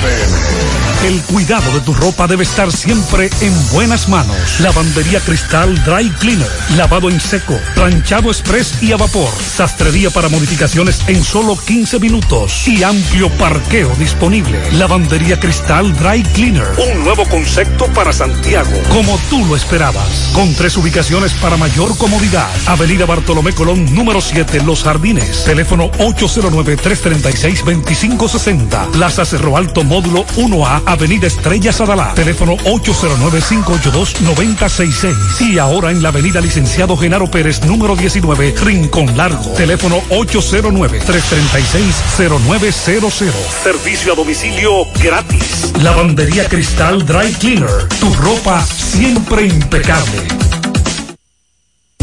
[0.00, 0.80] pm.
[1.06, 4.36] El cuidado de tu ropa debe estar siempre en buenas manos.
[4.60, 6.50] Lavandería Cristal Dry Cleaner.
[6.76, 7.58] Lavado en seco.
[7.74, 9.30] Planchado express y a vapor.
[9.30, 12.19] Sastrería para modificaciones en solo 15 minutos.
[12.66, 14.60] Y amplio parqueo disponible.
[14.72, 16.68] Lavandería Cristal Dry Cleaner.
[16.92, 18.70] Un nuevo concepto para Santiago.
[18.88, 20.30] Como tú lo esperabas.
[20.32, 22.48] Con tres ubicaciones para mayor comodidad.
[22.66, 25.42] Avenida Bartolomé Colón, número 7, Los Jardines.
[25.44, 28.90] Teléfono 809-336-2560.
[28.90, 32.14] Plaza Cerro Alto, módulo 1A, Avenida Estrella Sadalá.
[32.14, 35.40] Teléfono 809-582-9066.
[35.40, 39.50] Y ahora en la Avenida Licenciado Genaro Pérez, número 19, Rincón Largo.
[39.52, 40.00] Teléfono
[42.16, 43.32] 809-336-0900.
[43.62, 45.72] Servicio a domicilio gratis.
[45.80, 47.88] Lavandería Cristal Dry Cleaner.
[48.00, 50.59] Tu ropa siempre impecable.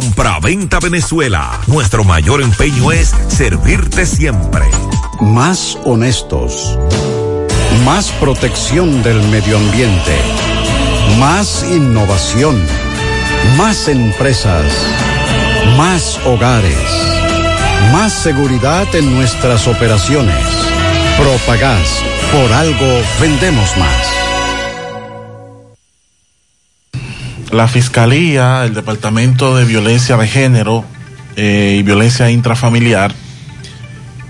[0.00, 1.60] Compra-venta Venezuela.
[1.66, 4.64] Nuestro mayor empeño es servirte siempre.
[5.20, 6.78] Más honestos.
[7.84, 10.16] Más protección del medio ambiente.
[11.18, 12.64] Más innovación.
[13.56, 14.72] Más empresas.
[15.76, 16.78] Más hogares.
[17.90, 20.46] Más seguridad en nuestras operaciones.
[21.18, 22.04] Propagás.
[22.30, 24.17] Por algo vendemos más.
[27.52, 30.84] La Fiscalía, el Departamento de Violencia de Género
[31.36, 33.14] eh, y Violencia Intrafamiliar,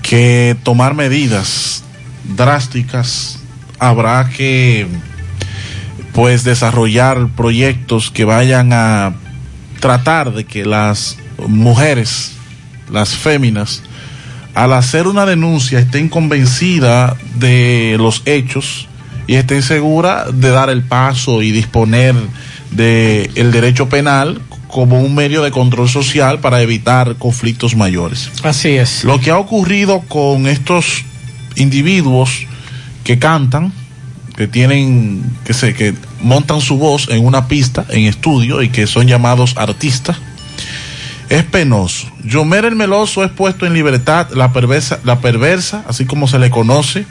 [0.03, 1.85] que tomar medidas
[2.37, 3.41] drásticas
[3.79, 4.87] habrá que
[6.13, 9.15] pues desarrollar proyectos que vayan a
[9.81, 11.17] tratar de que las
[11.47, 12.33] mujeres,
[12.91, 13.83] las féminas,
[14.55, 18.89] al hacer una denuncia estén convencidas de los hechos
[19.27, 22.15] y estén seguras de dar el paso y disponer
[22.71, 28.31] del el derecho penal como un medio de control social para evitar conflictos mayores.
[28.43, 29.05] Así es.
[29.05, 31.05] Lo que ha ocurrido con estos
[31.57, 32.47] individuos
[33.03, 33.73] que cantan,
[34.37, 38.87] que tienen, que se, que montan su voz en una pista, en estudio, y que
[38.87, 40.19] son llamados artistas,
[41.29, 42.07] es penoso.
[42.25, 46.51] Yomer el Meloso es puesto en libertad, la perversa, la perversa, así como se le
[46.51, 47.07] conoce,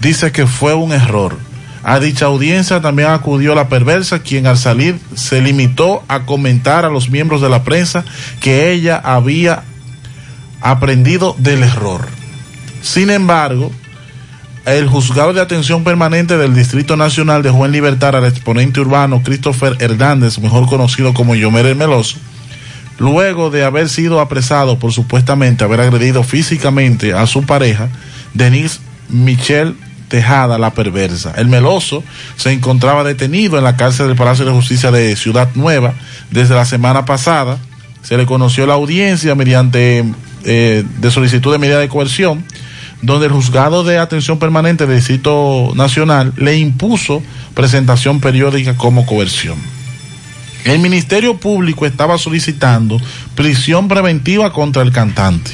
[0.00, 1.36] dice que fue un error.
[1.84, 6.88] A dicha audiencia también acudió la perversa, quien al salir se limitó a comentar a
[6.88, 8.06] los miembros de la prensa
[8.40, 9.64] que ella había
[10.62, 12.08] aprendido del error.
[12.80, 13.70] Sin embargo,
[14.64, 19.76] el juzgado de atención permanente del Distrito Nacional dejó en libertad al exponente urbano Christopher
[19.78, 22.16] Hernández, mejor conocido como Yomer el Meloso,
[22.98, 27.90] luego de haber sido apresado por supuestamente haber agredido físicamente a su pareja,
[28.32, 28.80] Denise
[29.10, 29.74] Michelle
[30.14, 31.34] Tejada, la perversa.
[31.36, 32.04] El meloso
[32.36, 35.94] se encontraba detenido en la cárcel del Palacio de Justicia de Ciudad Nueva
[36.30, 37.58] desde la semana pasada.
[38.00, 40.04] Se le conoció la audiencia mediante
[40.44, 42.44] eh, de solicitud de medida de coerción,
[43.02, 47.20] donde el juzgado de atención permanente del Distrito Nacional le impuso
[47.54, 49.56] presentación periódica como coerción.
[50.64, 53.00] El Ministerio Público estaba solicitando
[53.34, 55.50] prisión preventiva contra el cantante.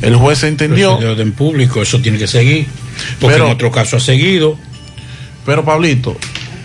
[0.00, 0.96] El juez entendió.
[0.98, 2.66] Pero en público, eso tiene que seguir.
[3.20, 4.58] Porque Pero- en otro caso ha seguido.
[5.44, 6.16] Pero Pablito,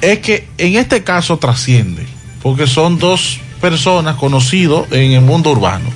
[0.01, 2.05] es que en este caso trasciende,
[2.41, 5.89] porque son dos personas conocidos en el mundo urbano.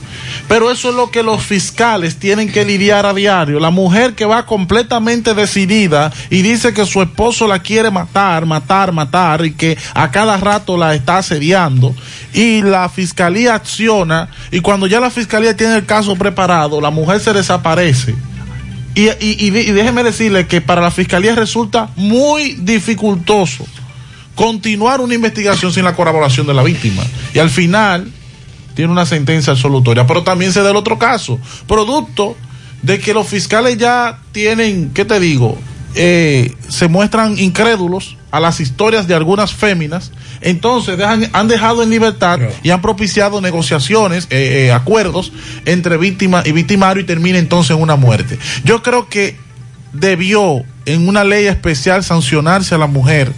[0.48, 3.60] Pero eso es lo que los fiscales tienen que lidiar a diario.
[3.60, 8.92] La mujer que va completamente decidida y dice que su esposo la quiere matar, matar,
[8.92, 11.96] matar y que a cada rato la está asediando
[12.34, 17.22] y la fiscalía acciona y cuando ya la fiscalía tiene el caso preparado, la mujer
[17.22, 18.14] se desaparece.
[18.96, 23.66] Y, y, déjeme decirle que para la fiscalía resulta muy dificultoso
[24.36, 27.04] continuar una investigación sin la colaboración de la víctima.
[27.34, 28.12] Y al final
[28.76, 30.06] tiene una sentencia absolutoria.
[30.06, 32.36] Pero también se da el otro caso, producto
[32.82, 35.58] de que los fiscales ya tienen, ¿qué te digo?
[35.96, 40.12] Eh, se muestran incrédulos a las historias de algunas féminas,
[40.42, 45.32] entonces dejan- han dejado en libertad y han propiciado negociaciones, eh, eh, acuerdos
[45.66, 48.40] entre víctima y victimario y termina entonces en una muerte.
[48.64, 49.38] Yo creo que
[49.94, 53.32] debió en una ley especial sancionarse a la mujer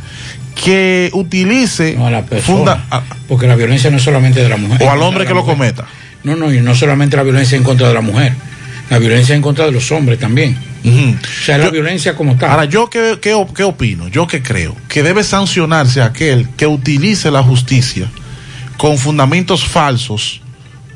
[0.64, 2.58] que utilice No a la persona.
[2.58, 4.82] funda- a- porque la violencia no es solamente de la mujer.
[4.88, 5.86] o al hombre que lo cometa.
[6.24, 8.34] No, no, y no solamente la violencia en contra de la mujer.
[8.90, 10.58] La violencia en contra de los hombres también.
[10.86, 12.52] O sea, la violencia como tal.
[12.52, 14.08] Ahora, ¿yo qué, qué, qué opino?
[14.08, 18.08] Yo que creo que debe sancionarse aquel que utilice la justicia
[18.78, 20.42] con fundamentos falsos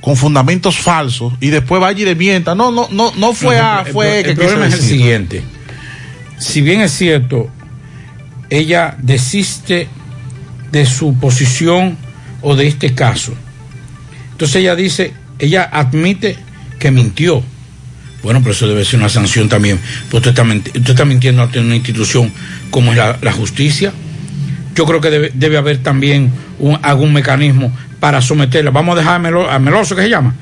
[0.02, 2.56] con fundamentos falsos y después vaya y desmienta.
[2.56, 5.44] No, no, no, no fue No, A, fue el, que el problema es el siguiente.
[6.38, 7.50] Si bien es cierto,
[8.50, 9.90] ella desiste
[10.72, 11.98] de su posición
[12.42, 13.34] o de este caso.
[14.32, 16.38] Entonces ella dice, ella admite
[16.80, 17.44] que mintió.
[18.24, 19.80] Bueno, pero eso debe ser una sanción también.
[20.10, 22.32] Pues usted está, menti- usted está mintiendo ante una institución
[22.70, 23.94] como es la, la justicia.
[24.76, 28.72] Yo creo que debe, debe haber también un- algún mecanismo para someterla.
[28.72, 30.36] Vamos a dejar a, Melo- a Meloso, que se llama?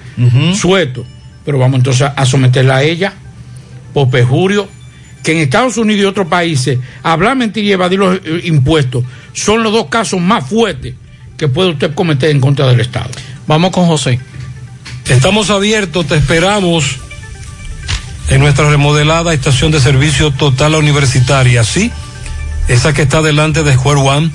[0.55, 1.05] Sueto.
[1.45, 3.13] Pero vamos entonces a someterla a ella
[3.93, 4.67] por perjurio,
[5.23, 9.63] que en Estados Unidos y otros países, hablar mentira y evadir los eh, impuestos son
[9.63, 10.93] los dos casos más fuertes
[11.37, 13.09] que puede usted cometer en contra del Estado.
[13.47, 14.19] Vamos con José.
[15.07, 16.97] Estamos abiertos, te esperamos
[18.29, 21.91] en nuestra remodelada estación de servicio total universitaria, sí,
[22.67, 24.31] esa que está delante de Square One.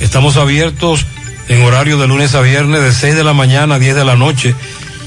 [0.00, 1.06] Estamos abiertos
[1.48, 4.16] en horario de lunes a viernes de 6 de la mañana a 10 de la
[4.16, 4.54] noche,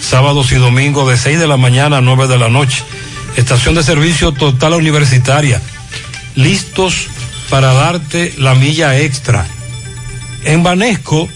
[0.01, 2.83] sábados y domingos de 6 de la mañana a 9 de la noche.
[3.35, 5.61] Estación de servicio total universitaria,
[6.35, 7.07] listos
[7.49, 9.45] para darte la milla extra.
[10.45, 11.29] En Banesco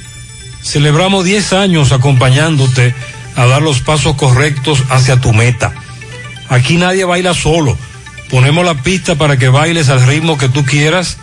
[0.64, 2.96] celebramos 10 años acompañándote
[3.36, 5.74] a dar los pasos correctos hacia tu meta.
[6.54, 7.76] Aquí nadie baila solo.
[8.30, 11.18] Ponemos la pista para que bailes al ritmo que tú quieras,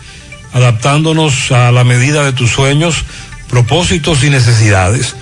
[0.51, 3.05] adaptándonos a la medida de tus sueños,
[3.47, 5.15] propósitos y necesidades.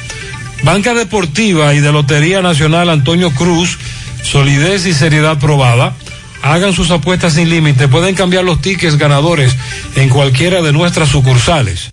[0.64, 3.78] Banca Deportiva y de Lotería Nacional Antonio Cruz,
[4.24, 5.96] solidez y seriedad probada.
[6.42, 7.88] Hagan sus apuestas sin límite.
[7.88, 9.56] Pueden cambiar los tickets ganadores
[9.96, 11.92] en cualquiera de nuestras sucursales.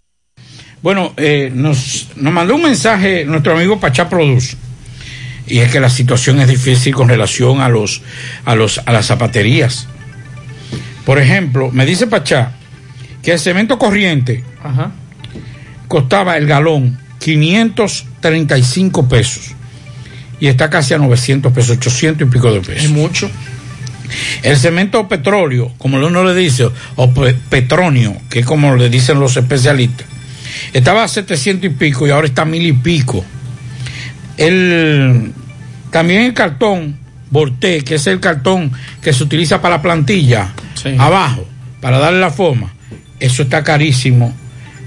[0.82, 4.56] Bueno, eh, nos, nos mandó un mensaje nuestro amigo Pachá Produce.
[5.46, 8.02] Y es que la situación es difícil con relación a los,
[8.44, 9.86] a los, a las zapaterías.
[11.04, 12.52] Por ejemplo, me dice Pachá
[13.22, 14.42] que el cemento corriente
[15.88, 19.52] costaba el galón 535 pesos
[20.40, 22.84] y está casi a 900 pesos, 800 y pico de pesos.
[22.84, 23.30] Es mucho.
[24.42, 29.18] El cemento petróleo, como uno le dice, o pe- petronio, que es como le dicen
[29.18, 30.06] los especialistas,
[30.72, 33.24] estaba a 700 y pico y ahora está a mil y pico.
[34.36, 35.32] El,
[35.90, 36.96] también el cartón
[37.30, 38.72] Borté, que es el cartón
[39.02, 40.52] que se utiliza para la plantilla,
[40.98, 41.46] abajo,
[41.80, 42.72] para darle la forma,
[43.18, 44.34] eso está carísimo.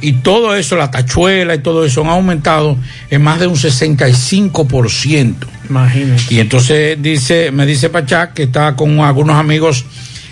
[0.01, 2.77] Y todo eso, la tachuela y todo eso han aumentado
[3.09, 5.35] en más de un 65%.
[5.69, 6.33] Imagínate.
[6.33, 9.85] Y entonces dice, me dice Pachá que está con algunos amigos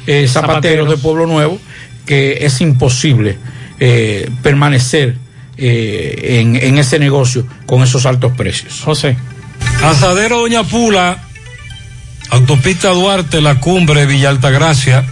[0.08, 0.90] eh, zapateros, Zapateros.
[0.90, 1.60] de Pueblo Nuevo,
[2.06, 3.38] que es imposible
[3.80, 5.18] eh, permanecer
[5.58, 8.82] eh, en, en ese negocio con esos altos precios.
[8.84, 9.18] José.
[9.84, 11.24] Asadero Doña Pula,
[12.30, 15.06] Autopista Duarte, La Cumbre, Villa Altagracia,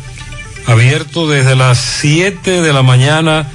[0.67, 3.47] abierto desde las 7 de la mañana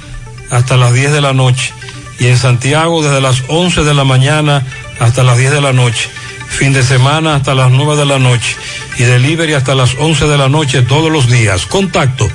[0.49, 1.73] hasta las 10 de la noche.
[2.19, 4.65] Y en Santiago desde las 11 de la mañana
[4.99, 6.09] hasta las 10 de la noche.
[6.47, 8.55] Fin de semana hasta las 9 de la noche.
[8.97, 11.65] Y delivery hasta las 11 de la noche todos los días.
[11.65, 12.29] Contacto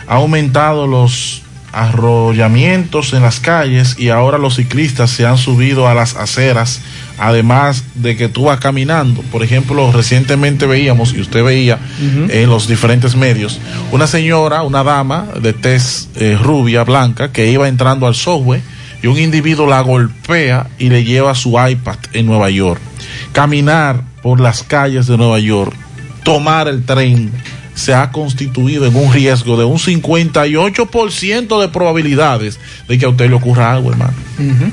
[0.07, 1.43] Ha aumentado los
[1.73, 6.81] arrollamientos en las calles y ahora los ciclistas se han subido a las aceras,
[7.21, 9.21] además de que tú vas caminando.
[9.31, 11.77] Por ejemplo, recientemente veíamos, y usted veía
[12.29, 13.59] en los diferentes medios,
[13.91, 18.61] una señora, una dama de tez eh, rubia, blanca, que iba entrando al software
[19.03, 22.81] y un individuo la golpea y le lleva su iPad en Nueva York.
[23.33, 25.75] Caminar por las calles de Nueva York,
[26.23, 27.31] tomar el tren,
[27.75, 33.29] se ha constituido en un riesgo de un 58% de probabilidades de que a usted
[33.29, 34.13] le ocurra algo, hermano.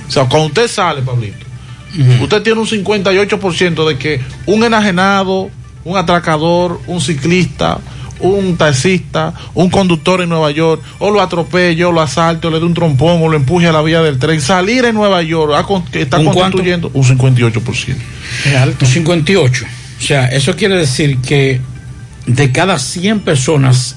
[0.07, 1.48] O sea, cuando usted sale, Pablito,
[2.21, 5.51] usted tiene un 58% de que un enajenado,
[5.85, 7.79] un atracador, un ciclista,
[8.21, 12.59] un taxista, un conductor en Nueva York, o lo atropelle, o lo asalte, o le
[12.59, 15.65] dé un trompón, o lo empuje a la vía del tren, salir en Nueva York
[15.67, 17.97] con- está ¿Un constituyendo un 58%.
[18.45, 18.85] Es alto.
[18.87, 19.65] 58.
[19.99, 21.61] O sea, eso quiere decir que
[22.27, 23.97] de cada 100 personas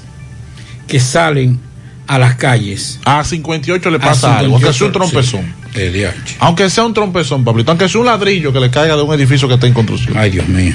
[0.88, 1.58] que salen
[2.06, 5.40] a las calles, A 58 le A pasa algo, aunque sea un 58, trompezón.
[5.40, 6.36] eh, diache.
[6.38, 9.48] Aunque sea un trompezón, Pablito, aunque sea un ladrillo que le caiga de un edificio
[9.48, 10.16] que está en construcción.
[10.16, 10.74] Ay, Dios mío.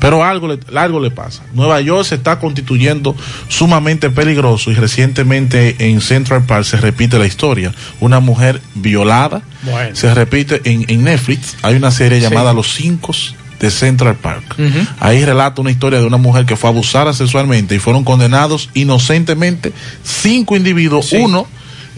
[0.00, 1.42] Pero algo le, algo le pasa.
[1.54, 3.16] Nueva York se está constituyendo
[3.48, 7.74] sumamente peligroso y recientemente en Central Park se repite la historia.
[8.00, 9.42] Una mujer violada.
[9.62, 9.96] Bueno.
[9.96, 11.56] Se repite en, en Netflix.
[11.62, 13.12] Hay una serie llamada Los Cinco
[13.58, 14.56] de Central Park.
[15.00, 19.72] Ahí relata una historia de una mujer que fue abusada sexualmente y fueron condenados inocentemente
[20.04, 21.46] cinco individuos, uno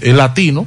[0.00, 0.66] eh, latino.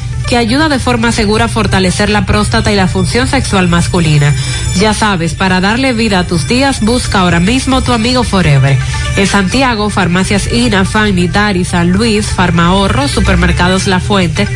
[0.31, 4.33] que ayuda de forma segura a fortalecer la próstata y la función sexual masculina.
[4.77, 8.77] Ya sabes, para darle vida a tus días, busca ahora mismo tu amigo Forever.
[9.17, 14.47] En Santiago, farmacias INA, Fanny, Dari, San Luis, Farmahorro, Supermercados La Fuente.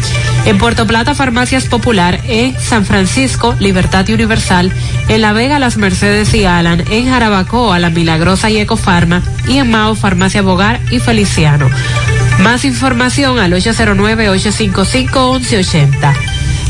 [0.45, 2.21] En Puerto Plata, Farmacias Popular.
[2.25, 4.71] En San Francisco, Libertad y Universal.
[5.09, 6.85] En La Vega, Las Mercedes y Alan.
[6.89, 9.21] En Jarabacoa, La Milagrosa y Ecofarma.
[9.45, 11.69] Y en Mao, Farmacia Bogar y Feliciano.
[12.39, 16.13] Más información al 809-855-1180.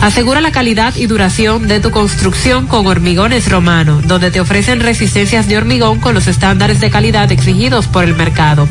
[0.02, 5.48] Asegura la calidad y duración de tu construcción con Hormigones Romano, donde te ofrecen resistencias
[5.48, 8.68] de hormigón con los estándares de calidad exigidos por el mercado.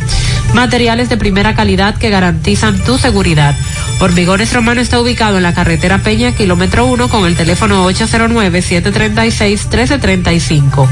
[0.53, 3.57] Materiales de primera calidad que garantizan tu seguridad.
[4.01, 10.87] Hormigones Romano está ubicado en la carretera Peña, kilómetro 1, con el teléfono 809-736-1335.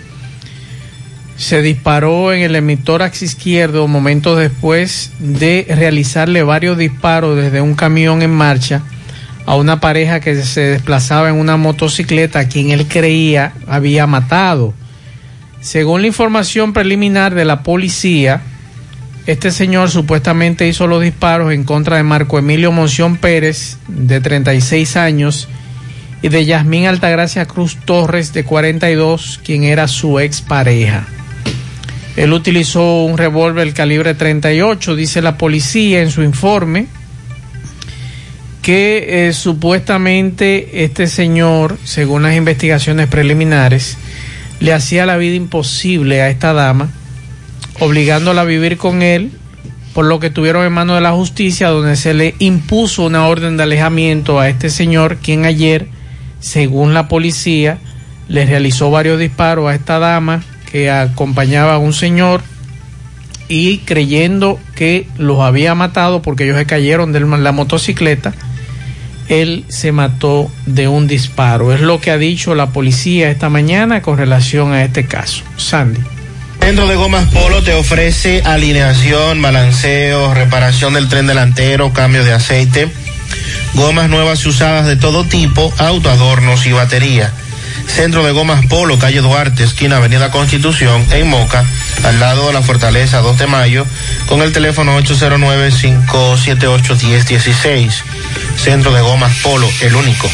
[1.37, 8.21] se disparó en el emitórax izquierdo momentos después de realizarle varios disparos desde un camión
[8.21, 8.83] en marcha
[9.45, 14.73] a una pareja que se desplazaba en una motocicleta a quien él creía había matado.
[15.59, 18.41] Según la información preliminar de la policía,
[19.25, 24.97] este señor supuestamente hizo los disparos en contra de Marco Emilio Monción Pérez, de 36
[24.97, 25.47] años,
[26.21, 31.05] y de Yasmín Altagracia Cruz Torres, de 42, quien era su expareja.
[32.15, 36.87] Él utilizó un revólver calibre 38, dice la policía en su informe.
[38.61, 43.97] que eh, supuestamente este señor, según las investigaciones preliminares,
[44.61, 46.89] le hacía la vida imposible a esta dama,
[47.81, 49.31] obligándola a vivir con él,
[49.93, 53.57] por lo que tuvieron en manos de la justicia, donde se le impuso una orden
[53.57, 55.87] de alejamiento a este señor, quien ayer,
[56.39, 57.79] según la policía,
[58.29, 60.41] le realizó varios disparos a esta dama
[60.73, 62.41] que acompañaba a un señor
[63.47, 68.33] y creyendo que los había matado porque ellos se cayeron de la motocicleta,
[69.29, 71.73] él se mató de un disparo.
[71.73, 75.43] Es lo que ha dicho la policía esta mañana con relación a este caso.
[75.57, 76.01] Sandy.
[76.59, 82.89] Centro de Gomas Polo te ofrece alineación, balanceo, reparación del tren delantero, cambio de aceite,
[83.75, 87.31] gomas nuevas y usadas de todo tipo, autoadornos y batería.
[87.87, 91.65] Centro de Gomas Polo, calle Duarte, esquina Avenida Constitución, en Moca,
[92.03, 93.85] al lado de la Fortaleza 2 de Mayo,
[94.27, 97.93] con el teléfono 809-578-1016.
[98.57, 100.29] Centro de Gomas Polo, el único.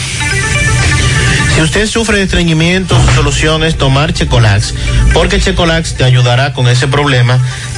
[1.56, 4.74] Si usted sufre de estreñimiento, su solución es tomar Checolax,
[5.14, 7.38] porque Checolax te ayudará con ese problema,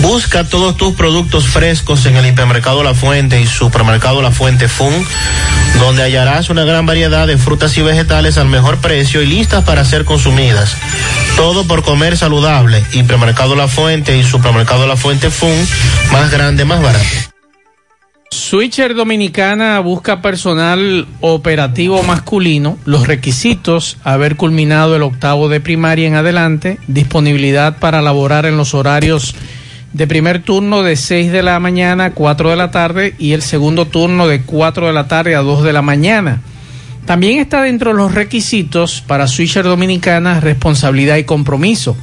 [0.00, 4.92] Busca todos tus productos frescos en el hipermercado La Fuente y supermercado La Fuente Fun,
[5.80, 9.84] donde hallarás una gran variedad de frutas y vegetales al mejor precio y listas para
[9.84, 10.76] ser consumidas.
[11.36, 12.84] Todo por comer saludable.
[12.92, 15.66] Hipermercado La Fuente y supermercado La Fuente Fun,
[16.12, 17.04] más grande, más barato.
[18.30, 26.16] Switcher Dominicana busca personal operativo masculino, los requisitos, haber culminado el octavo de primaria en
[26.16, 29.34] adelante, disponibilidad para laborar en los horarios
[29.92, 33.42] de primer turno de 6 de la mañana a 4 de la tarde y el
[33.42, 36.40] segundo turno de 4 de la tarde a 2 de la mañana.
[37.06, 41.96] También está dentro de los requisitos para Switcher Dominicana responsabilidad y compromiso.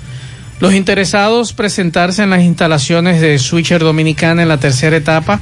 [0.59, 5.41] Los interesados presentarse en las instalaciones de Switcher Dominicana en la tercera etapa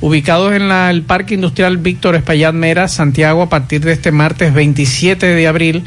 [0.00, 4.54] ubicados en la, el Parque Industrial Víctor Espaillat Mera, Santiago, a partir de este martes
[4.54, 5.84] 27 de abril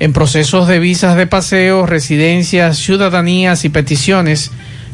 [0.00, 4.50] En procesos de visas de paseo, residencias, ciudadanías y peticiones,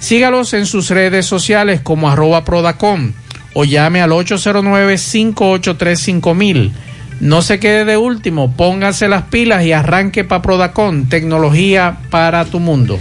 [0.00, 3.14] Sígalos en sus redes sociales como arroba Prodacon
[3.54, 6.72] o llame al 809-583-5000.
[7.20, 12.58] No se quede de último, póngase las pilas y arranque para Prodacon, tecnología para tu
[12.58, 12.98] mundo.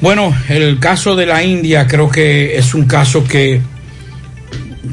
[0.00, 3.60] Bueno, el caso de la India creo que es un caso que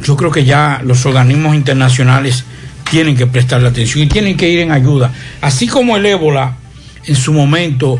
[0.03, 2.45] yo creo que ya los organismos internacionales
[2.89, 5.11] tienen que prestarle atención y tienen que ir en ayuda.
[5.41, 6.55] Así como el ébola,
[7.05, 7.99] en su momento,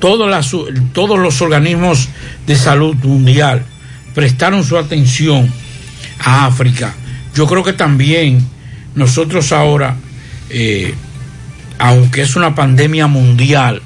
[0.00, 2.08] todos, los organismos
[2.46, 3.64] de salud mundial
[4.14, 5.50] prestaron su atención
[6.20, 6.94] a África.
[7.34, 8.46] Yo creo que también
[8.94, 9.96] nosotros ahora,
[10.50, 10.94] eh,
[11.78, 13.82] aunque es una pandemia mundial,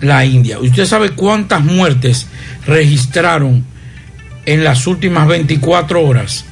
[0.01, 0.59] la India.
[0.59, 2.27] ¿Usted sabe cuántas muertes
[2.65, 3.63] registraron
[4.45, 6.45] en las últimas 24 horas?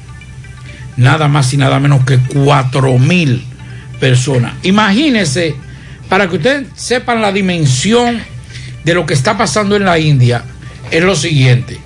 [0.96, 3.44] Nada más y nada menos que 4 mil
[3.98, 4.54] personas.
[4.62, 5.54] Imagínense,
[6.08, 8.20] para que ustedes sepan la dimensión
[8.84, 10.42] de lo que está pasando en la India,
[10.90, 11.78] es lo siguiente.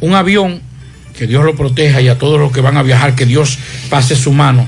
[0.00, 0.60] Un avión,
[1.16, 3.58] que Dios lo proteja y a todos los que van a viajar, que Dios
[3.88, 4.66] pase su mano,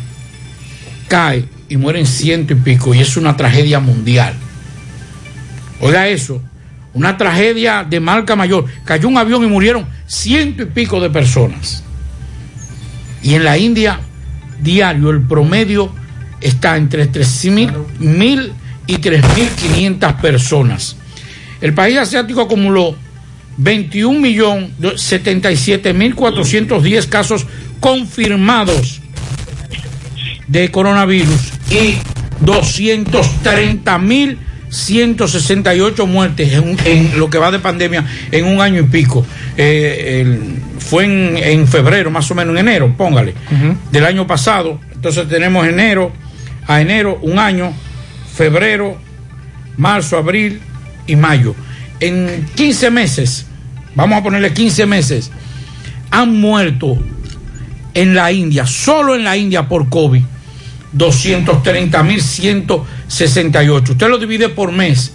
[1.09, 4.35] cae y mueren ciento y pico y es una tragedia mundial.
[5.81, 6.43] Oiga eso,
[6.95, 8.65] una tragedia de marca mayor.
[8.85, 11.85] Cayó un avión y murieron ciento y pico de personas.
[13.23, 14.01] Y en la India,
[14.61, 15.93] diario, el promedio
[16.41, 18.53] está entre 3.000
[18.87, 20.97] y 3.500 personas.
[21.61, 22.95] El país asiático acumuló
[23.59, 27.47] 21 millones 77 mil 410 casos
[27.81, 29.01] confirmados
[30.47, 31.97] de coronavirus y
[32.41, 38.85] 230 mil 168 muertes en, en, lo que va de pandemia en un año y
[38.85, 39.25] pico.
[39.57, 43.77] Eh, el, fue en, en, febrero, más o menos en enero, póngale, uh -huh.
[43.91, 44.81] del año pasado.
[44.95, 46.13] Entonces tenemos enero
[46.67, 47.73] a enero, un año,
[48.35, 48.97] febrero,
[49.77, 50.61] marzo, abril
[51.07, 51.55] y mayo.
[52.01, 53.47] En 15 meses,
[53.95, 55.31] vamos a ponerle 15 meses,
[56.11, 56.99] han muerto
[57.95, 60.23] en la India, solo en la India por COVID,
[63.09, 63.91] 230.168.
[63.91, 65.15] Usted lo divide por mes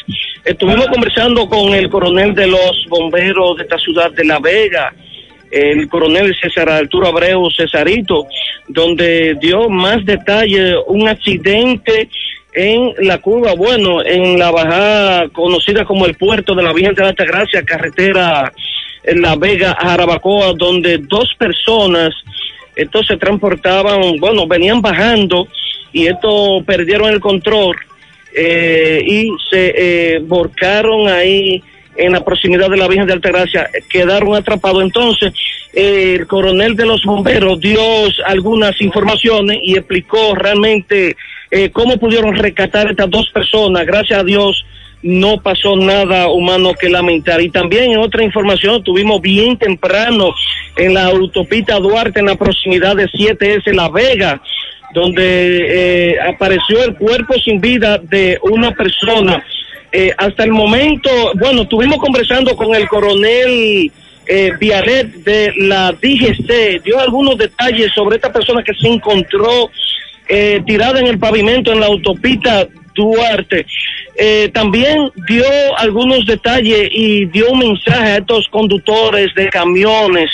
[0.46, 4.94] Estuvimos conversando con el coronel de los bomberos de esta ciudad de La Vega,
[5.52, 8.28] el coronel César Arturo Abreu Cesarito,
[8.68, 12.10] donde dio más detalle un accidente
[12.54, 17.04] en la curva, bueno, en la bajada conocida como el puerto de la Virgen de
[17.04, 18.52] la Altagracia, carretera
[19.04, 22.14] en La Vega Jarabacoa, donde dos personas,
[22.76, 25.48] estos se transportaban, bueno, venían bajando
[25.94, 27.76] y estos perdieron el control
[28.36, 31.64] eh, y se eh, volcaron ahí
[32.00, 34.84] en la proximidad de la Virgen de Altagracia quedaron atrapados.
[34.84, 35.34] Entonces,
[35.74, 37.80] eh, el coronel de los bomberos dio
[38.26, 41.16] algunas informaciones y explicó realmente
[41.52, 43.86] eh, cómo pudieron rescatar estas dos personas.
[43.86, 44.66] Gracias a Dios
[45.02, 47.42] no pasó nada humano que lamentar.
[47.42, 50.34] Y también en otra información tuvimos bien temprano
[50.76, 54.42] en la autopista Duarte, en la proximidad de 7S La Vega,
[54.94, 59.44] donde eh, apareció el cuerpo sin vida de una persona.
[59.92, 63.92] Eh, hasta el momento, bueno, estuvimos conversando con el coronel
[64.26, 69.72] eh, Vialet de la DGC, dio algunos detalles sobre esta persona que se encontró
[70.28, 73.66] eh, tirada en el pavimento en la autopista Duarte.
[74.16, 75.46] Eh, también dio
[75.78, 80.30] algunos detalles y dio un mensaje a estos conductores de camiones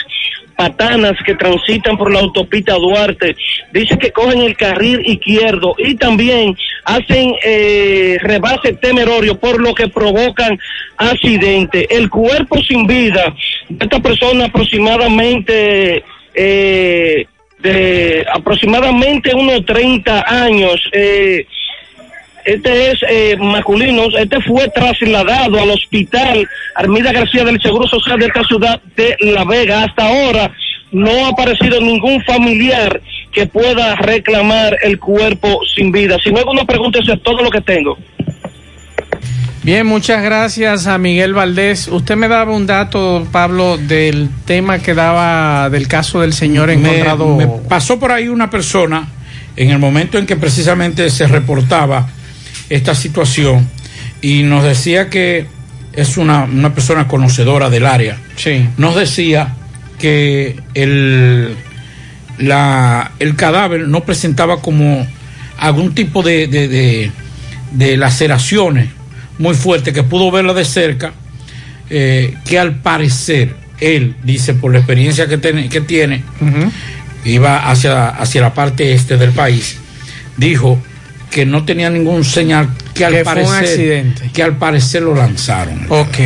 [0.55, 3.35] patanas que transitan por la autopista Duarte.
[3.73, 6.55] Dice que cogen el carril izquierdo y también
[6.85, 10.57] hacen eh, rebase temerario por lo que provocan
[10.97, 11.87] accidentes.
[11.89, 13.33] El cuerpo sin vida
[13.69, 16.03] de esta persona aproximadamente
[16.33, 17.25] eh,
[17.59, 20.81] de aproximadamente unos 30 años.
[20.91, 21.47] Eh,
[22.45, 28.27] este es eh, masculino, este fue trasladado al hospital Armida García del Seguro Social de
[28.27, 29.83] esta ciudad de La Vega.
[29.83, 30.51] Hasta ahora
[30.91, 33.01] no ha aparecido ningún familiar
[33.31, 36.17] que pueda reclamar el cuerpo sin vida.
[36.23, 37.97] Si no hay alguna pregunta, eso es todo lo que tengo.
[39.63, 41.87] Bien, muchas gracias a Miguel Valdés.
[41.87, 47.35] Usted me daba un dato, Pablo, del tema que daba del caso del señor encontrado.
[47.35, 49.07] Me, me pasó por ahí una persona
[49.55, 52.07] en el momento en que precisamente se reportaba
[52.69, 53.67] esta situación
[54.21, 55.45] y nos decía que
[55.93, 58.17] es una, una persona conocedora del área.
[58.35, 58.67] Sí.
[58.77, 59.55] Nos decía
[59.99, 61.55] que el,
[62.37, 65.07] la, el cadáver no presentaba como
[65.57, 67.11] algún tipo de, de, de,
[67.71, 68.89] de laceraciones
[69.37, 71.13] muy fuertes, que pudo verla de cerca
[71.89, 76.23] eh, que al parecer, él dice, por la experiencia que, tiene- que tiene,
[77.23, 79.77] iba hacia, hacia la parte este del país,
[80.37, 80.81] dijo
[81.29, 84.29] que no tenía ningún señal, que al Que fue un parecer, accidente.
[84.33, 85.85] que al parecer lo lanzaron.
[85.89, 86.17] Ok.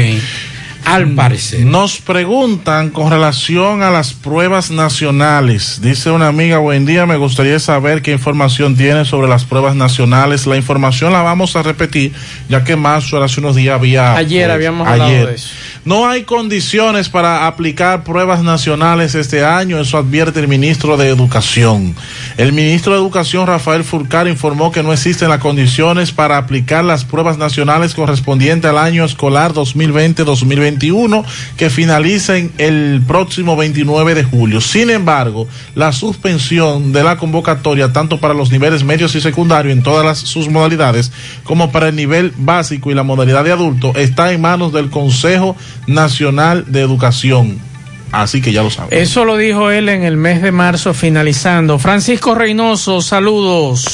[0.85, 1.65] Al parecer.
[1.65, 5.81] Nos preguntan con relación a las pruebas nacionales.
[5.83, 10.47] Dice una amiga, buen día, me gustaría saber qué información tiene sobre las pruebas nacionales.
[10.47, 12.11] La información la vamos a repetir,
[12.47, 14.15] ya que Marzo hace unos días había...
[14.15, 15.49] Ayer eh, habíamos hablado de eso.
[15.85, 21.95] No hay condiciones para aplicar pruebas nacionales este año, eso advierte el ministro de Educación.
[22.35, 27.05] El ministro de Educación, Rafael Furcar, informó que no existen las condiciones para aplicar las
[27.05, 31.23] pruebas nacionales correspondientes al año escolar 2020-2021,
[31.55, 34.59] que finalicen el próximo 29 de julio.
[34.59, 39.81] Sin embargo, la suspensión de la convocatoria, tanto para los niveles medios y secundarios en
[39.81, 41.13] todas las, sus modalidades,
[41.45, 45.55] como para el nivel básico y la modalidad de adulto, está en manos del Consejo
[45.87, 47.68] Nacional de Educación.
[48.11, 48.97] Así que ya lo saben.
[48.97, 51.77] Eso lo dijo él en el mes de marzo finalizando.
[51.79, 53.85] Francisco Reynoso, saludos.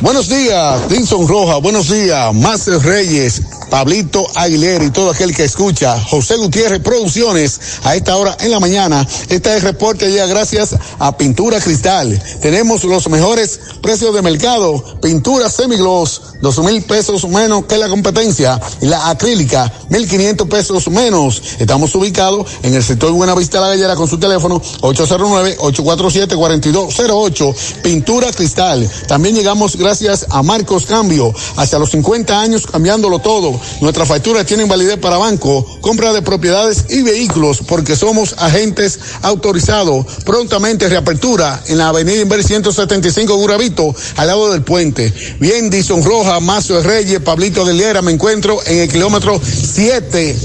[0.00, 5.98] Buenos días, Dinson Roja, buenos días, Máster Reyes, Pablito Aguilera y todo aquel que escucha,
[6.00, 9.06] José Gutiérrez Producciones, a esta hora en la mañana.
[9.28, 12.20] Este es el reporte ya gracias a Pintura Cristal.
[12.42, 18.60] Tenemos los mejores precios de mercado, pintura semigloss, dos mil pesos menos que la competencia,
[18.82, 21.40] y la acrílica, mil quinientos pesos menos.
[21.60, 28.90] Estamos ubicados en el sector Buenavista La Gallera con su teléfono 809-847-4208, Pintura Cristal.
[29.06, 33.60] También llegamos gracias a Marcos Cambio, hacia los 50 años cambiándolo todo.
[33.80, 40.06] Nuestras facturas tienen validez para banco, compra de propiedades y vehículos, porque somos agentes autorizados.
[40.24, 45.12] Prontamente reapertura en la avenida Inver 175 Guravito, al lado del puente.
[45.38, 50.36] Bien, Dison Roja, Mazo de Reyes, Pablito Aguilera, me encuentro en el kilómetro 7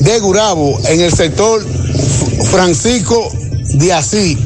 [0.00, 1.64] de Gurabo, en el sector
[2.50, 3.30] Francisco
[3.74, 4.38] de Asís.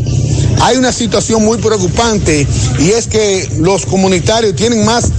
[0.62, 2.47] Hay una situación muy preocupante
[2.78, 5.11] y es que los comunitarios tienen más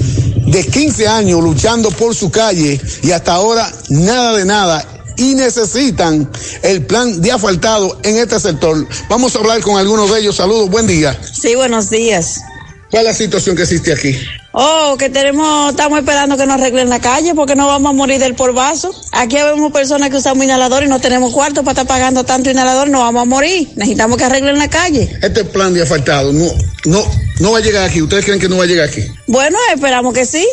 [0.45, 4.85] de 15 años luchando por su calle y hasta ahora nada de nada
[5.17, 6.29] y necesitan
[6.63, 8.87] el plan de asfaltado en este sector.
[9.09, 10.35] Vamos a hablar con algunos de ellos.
[10.35, 11.19] Saludos, buen día.
[11.31, 12.41] Sí, buenos días.
[12.89, 14.15] ¿Cuál es la situación que existe aquí?
[14.53, 18.19] Oh, que tenemos, estamos esperando que nos arreglen la calle porque no vamos a morir
[18.19, 18.93] del porvazo.
[19.13, 22.89] Aquí vemos personas que usamos inhalador y no tenemos cuarto para estar pagando tanto inhalador,
[22.89, 23.69] no vamos a morir.
[23.75, 25.17] Necesitamos que arreglen la calle.
[25.21, 26.45] Este plan de asfaltado no,
[26.85, 27.01] no,
[27.39, 28.01] no va a llegar aquí.
[28.01, 29.03] ¿Ustedes creen que no va a llegar aquí?
[29.27, 30.45] Bueno, esperamos que sí.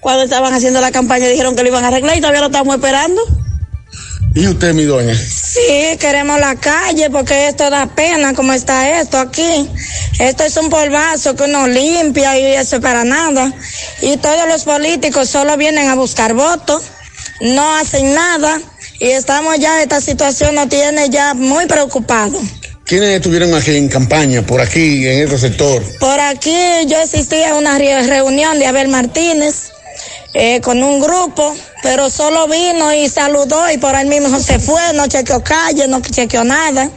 [0.00, 2.74] Cuando estaban haciendo la campaña dijeron que lo iban a arreglar y todavía lo estamos
[2.74, 3.22] esperando.
[4.36, 5.14] ¿Y usted, mi doña?
[5.14, 9.70] Sí, queremos la calle porque esto da pena como está esto aquí.
[10.18, 13.52] Esto es un polvazo que uno limpia y eso para nada.
[14.02, 16.82] Y todos los políticos solo vienen a buscar votos,
[17.42, 18.60] no hacen nada
[18.98, 22.42] y estamos ya, esta situación nos tiene ya muy preocupados.
[22.84, 25.82] ¿Quiénes estuvieron aquí en campaña, por aquí, en este sector?
[26.00, 26.56] Por aquí
[26.86, 29.70] yo asistí a una re- reunión de Abel Martínez
[30.34, 34.92] eh, con un grupo, pero solo vino y saludó y por ahí mismo se fue,
[34.94, 36.90] no chequeó calle, no chequeó nada,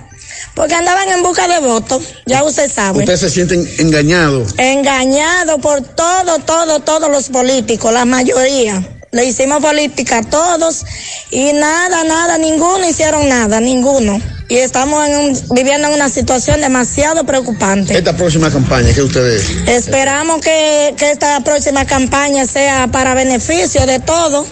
[0.55, 2.99] porque andaban en busca de votos, ya usted sabe.
[2.99, 4.55] Ustedes se sienten engañados.
[4.57, 8.83] Engañado por todo, todo, todos los políticos, la mayoría.
[9.11, 10.83] Le hicimos política a todos
[11.31, 14.19] y nada, nada, ninguno hicieron nada, ninguno.
[14.49, 17.97] Y estamos en un- viviendo en una situación demasiado preocupante.
[17.97, 19.49] Esta próxima campaña, ¿qué ustedes?
[19.67, 24.47] Esperamos que, que esta próxima campaña sea para beneficio de todos.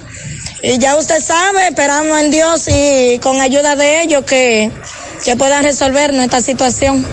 [0.62, 4.70] Y ya usted sabe, esperamos en Dios y con ayuda de ellos que,
[5.24, 7.06] que puedan resolver nuestra situación.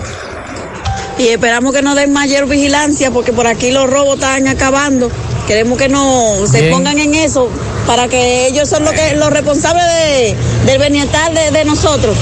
[1.18, 5.08] Y esperamos que nos den mayor vigilancia porque por aquí los robos están acabando.
[5.46, 6.72] Queremos que no se Bien.
[6.72, 7.48] pongan en eso
[7.86, 10.36] para que ellos son los, que, los responsables de,
[10.66, 12.16] del bienestar de, de nosotros.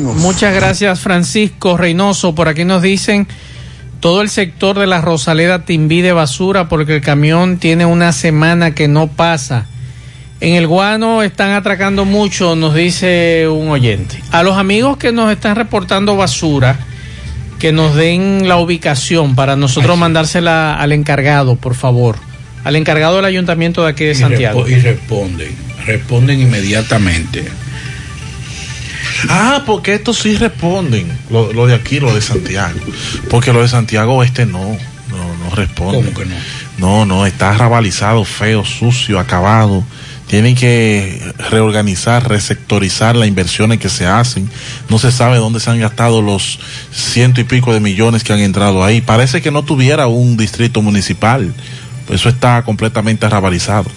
[0.00, 2.34] Muchas gracias Francisco Reynoso.
[2.34, 3.26] Por aquí nos dicen,
[4.00, 8.74] todo el sector de la Rosaleda Timbí de basura porque el camión tiene una semana
[8.74, 9.66] que no pasa.
[10.40, 14.20] En el guano están atracando mucho, nos dice un oyente.
[14.30, 16.78] A los amigos que nos están reportando basura,
[17.58, 22.16] que nos den la ubicación para nosotros mandársela al encargado, por favor.
[22.64, 24.68] Al encargado del ayuntamiento de aquí de Y Santiago.
[24.68, 25.54] Y responden,
[25.86, 27.44] responden inmediatamente.
[29.28, 31.06] Ah, porque estos sí responden.
[31.30, 32.78] Lo, lo de aquí, lo de Santiago.
[33.30, 34.76] Porque lo de Santiago este no.
[35.10, 35.98] No, no responde.
[35.98, 36.36] ¿Cómo que no?
[36.78, 39.84] No, no, está rabalizado, feo, sucio, acabado.
[40.26, 44.50] Tienen que reorganizar, resectorizar las inversiones que se hacen.
[44.88, 46.58] No se sabe dónde se han gastado los
[46.92, 49.00] ciento y pico de millones que han entrado ahí.
[49.00, 51.54] Parece que no tuviera un distrito municipal.
[52.10, 53.88] Eso está completamente rabalizado.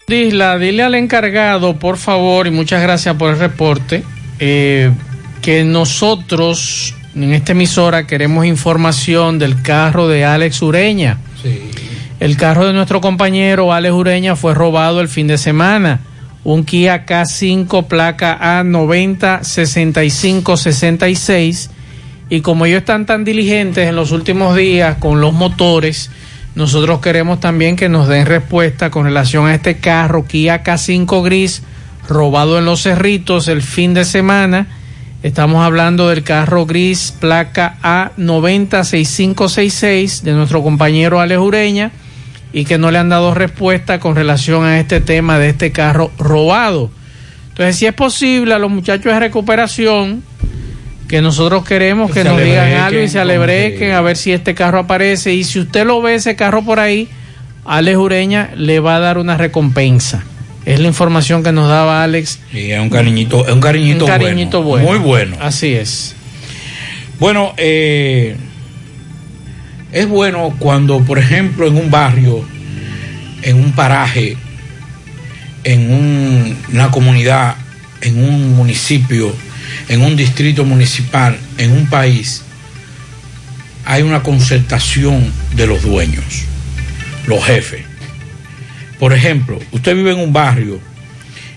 [0.08, 4.04] Disla, dile al encargado, por favor, y muchas gracias por el reporte,
[4.38, 4.92] eh,
[5.42, 11.18] que nosotros en esta emisora queremos información del carro de Alex Ureña.
[12.20, 16.00] El carro de nuestro compañero Alex Ureña fue robado el fin de semana.
[16.44, 21.70] Un Kia K5 placa A90 6566.
[22.28, 26.10] Y como ellos están tan diligentes en los últimos días con los motores,
[26.54, 31.62] nosotros queremos también que nos den respuesta con relación a este carro Kia K5 gris
[32.08, 34.66] robado en los cerritos el fin de semana.
[35.26, 41.90] Estamos hablando del carro gris placa A906566 de nuestro compañero Alex Ureña
[42.52, 46.12] y que no le han dado respuesta con relación a este tema de este carro
[46.16, 46.92] robado.
[47.48, 50.22] Entonces, si es posible a los muchachos de recuperación,
[51.08, 54.78] que nosotros queremos que, nos digan algo y se alebrequen a ver si este carro
[54.78, 55.34] aparece.
[55.34, 57.08] Y si usted lo ve, ese carro por ahí,
[57.64, 60.22] Alex Ureña le va a dar una recompensa.
[60.66, 62.40] Es la información que nos daba Alex.
[62.52, 64.86] Sí, es un cariñito, es un cariñito, Un cariñito bueno.
[64.88, 65.36] Muy bueno.
[65.40, 66.14] Así es.
[67.20, 68.36] Bueno, eh,
[69.92, 72.44] es bueno cuando, por ejemplo, en un barrio,
[73.42, 74.36] en un paraje,
[75.64, 77.54] en un- una comunidad,
[78.00, 79.34] en un municipio,
[79.88, 82.42] en un distrito municipal, en un país,
[83.84, 86.24] hay una concertación de los dueños,
[87.26, 87.82] los jefes.
[88.98, 90.80] Por ejemplo, usted vive en un barrio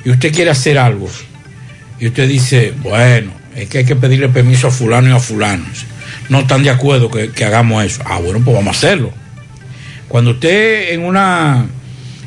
[0.03, 1.09] y usted quiere hacer algo
[1.99, 5.65] y usted dice, bueno, es que hay que pedirle permiso a fulano y a fulano.
[6.29, 8.01] No están de acuerdo que, hagamos eso.
[8.05, 9.11] Ah, bueno, pues vamos a hacerlo.
[10.07, 11.65] Cuando usted en una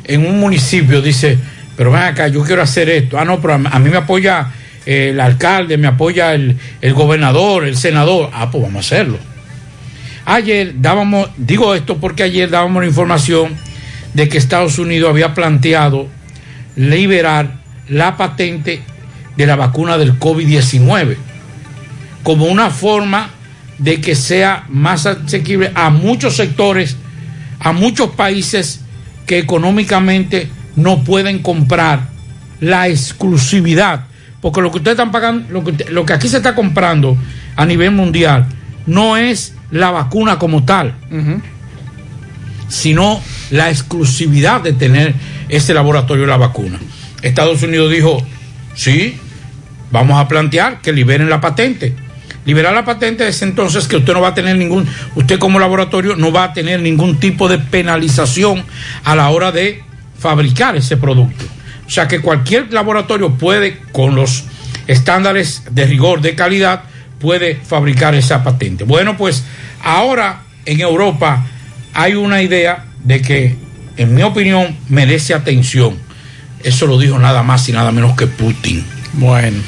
[0.05, 1.39] en un municipio dice,
[1.76, 3.18] pero ven acá, yo quiero hacer esto.
[3.18, 4.51] Ah, no, pero a, a mí me apoya
[4.84, 8.30] eh, el alcalde, me apoya el, el gobernador, el senador.
[8.32, 9.18] Ah, pues vamos a hacerlo.
[10.24, 13.56] Ayer dábamos, digo esto porque ayer dábamos la información
[14.14, 16.09] de que Estados Unidos había planteado
[16.76, 18.82] liberar la patente
[19.36, 21.16] de la vacuna del COVID-19
[22.22, 23.30] como una forma
[23.78, 26.97] de que sea más asequible a muchos sectores,
[27.59, 28.80] a muchos países
[29.26, 32.09] que económicamente no pueden comprar
[32.60, 34.06] la exclusividad.
[34.40, 37.16] Porque lo que ustedes están pagando, lo que, lo que aquí se está comprando
[37.56, 38.47] a nivel mundial
[38.86, 40.94] no es la vacuna como tal,
[42.73, 45.15] sino la exclusividad de tener
[45.51, 46.81] ese laboratorio de la vacuna.
[47.20, 48.27] Estados Unidos dijo,
[48.74, 49.19] sí,
[49.90, 51.94] vamos a plantear que liberen la patente.
[52.47, 56.16] Liberar la patente es entonces que usted no va a tener ningún, usted como laboratorio
[56.16, 58.65] no va a tener ningún tipo de penalización
[59.05, 59.82] a la hora de
[60.19, 61.44] fabricar ese producto.
[61.86, 64.44] O sea que cualquier laboratorio puede, con los
[64.86, 66.85] estándares de rigor de calidad,
[67.20, 68.85] puede fabricar esa patente.
[68.85, 69.44] Bueno, pues
[69.82, 71.47] ahora en Europa
[71.94, 73.56] hay una idea de que,
[73.97, 75.97] en mi opinión, merece atención.
[76.62, 78.85] Eso lo dijo nada más y nada menos que Putin.
[79.14, 79.59] Bueno.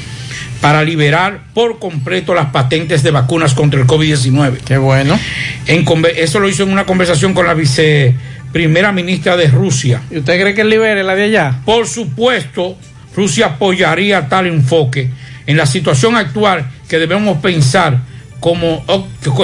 [0.61, 4.59] Para liberar por completo las patentes de vacunas contra el COVID-19.
[4.65, 5.19] Qué bueno.
[5.67, 5.85] En,
[6.15, 10.01] eso lo hizo en una conversación con la viceprimera ministra de Rusia.
[10.09, 11.59] ¿Y usted cree que libere la de allá?
[11.65, 12.77] Por supuesto,
[13.15, 15.09] Rusia apoyaría tal enfoque
[15.45, 17.99] en la situación actual que debemos pensar
[18.39, 18.83] como,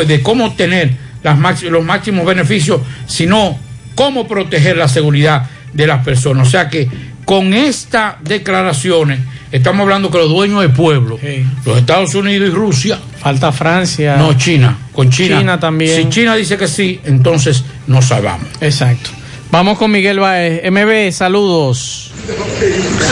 [0.07, 3.57] de cómo obtener las los máximos beneficios, sino
[3.95, 6.47] cómo proteger la seguridad de las personas.
[6.47, 6.87] O sea que
[7.25, 9.19] con estas declaraciones
[9.51, 11.19] estamos hablando que los dueños del pueblo,
[11.65, 14.17] los Estados Unidos y Rusia, Falta Francia.
[14.17, 15.39] no China, con China.
[15.39, 15.95] China también.
[15.95, 18.47] Si China dice que sí, entonces nos salvamos.
[18.61, 19.11] Exacto.
[19.51, 20.63] Vamos con Miguel Baez.
[20.71, 22.07] MB, saludos.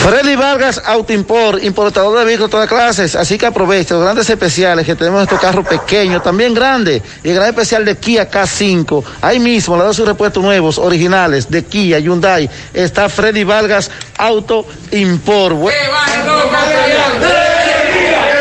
[0.04, 4.86] Freddy Vargas Autoimport, importador de vehículos de todas clases, así que aproveche los grandes especiales
[4.86, 9.04] que tenemos en estos carros pequeños, también grandes, y el gran especial de Kia K5.
[9.22, 14.66] Ahí mismo, le da sus repuestos nuevos, originales, de Kia, Hyundai, está Freddy Vargas Auto
[14.92, 15.56] Import.
[15.58, 15.72] Bu-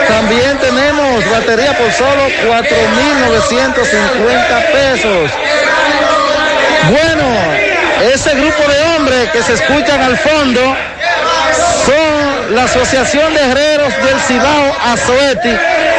[0.07, 5.31] También tenemos batería por solo 4.950 pesos.
[6.91, 7.68] Bueno,
[8.03, 10.61] ese grupo de hombres que se escuchan al fondo
[11.87, 15.57] son la Asociación de Herreros del Cibao Azoeti,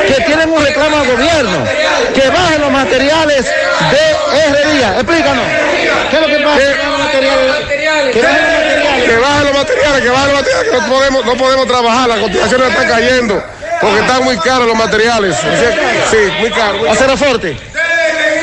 [0.07, 1.65] que tienen un reclamo al gobierno,
[2.13, 4.95] que bajen los materiales de herrería.
[4.95, 5.45] Explícanos,
[6.09, 6.57] ¿qué es lo que pasa?
[6.57, 8.13] Que bajen los materiales.
[8.13, 9.05] Que bajen los materiales.
[9.05, 12.17] Que bajen los materiales, que bajen los materiales, que no podemos, no podemos trabajar, la
[12.19, 13.43] cotización está cayendo,
[13.81, 15.35] porque están muy caros los materiales.
[16.09, 16.87] Sí, muy caros.
[16.89, 17.57] Acero fuerte.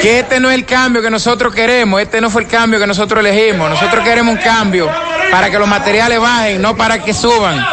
[0.03, 2.87] Que este no es el cambio que nosotros queremos, este no fue el cambio que
[2.87, 3.69] nosotros elegimos.
[3.71, 4.91] Nosotros queremos un cambio
[5.31, 7.65] para que los materiales bajen, no para que suban.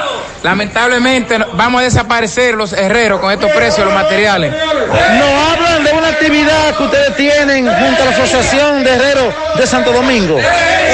[0.44, 4.54] Lamentablemente no- vamos a desaparecer los herreros con estos precios de los materiales.
[4.54, 9.66] Nos hablan de una actividad que ustedes tienen junto a la Asociación de Herreros de
[9.66, 10.38] Santo Domingo.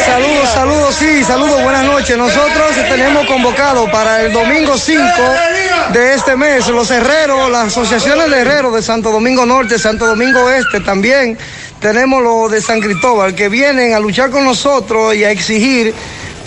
[0.05, 2.15] Saludos, saludos, sí, saludos, buenas noches.
[2.15, 5.03] Nosotros tenemos convocado para el domingo 5
[5.93, 10.47] de este mes los herreros, las asociaciones de herreros de Santo Domingo Norte, Santo Domingo
[10.51, 11.39] Este también.
[11.79, 15.95] Tenemos los de San Cristóbal que vienen a luchar con nosotros y a exigir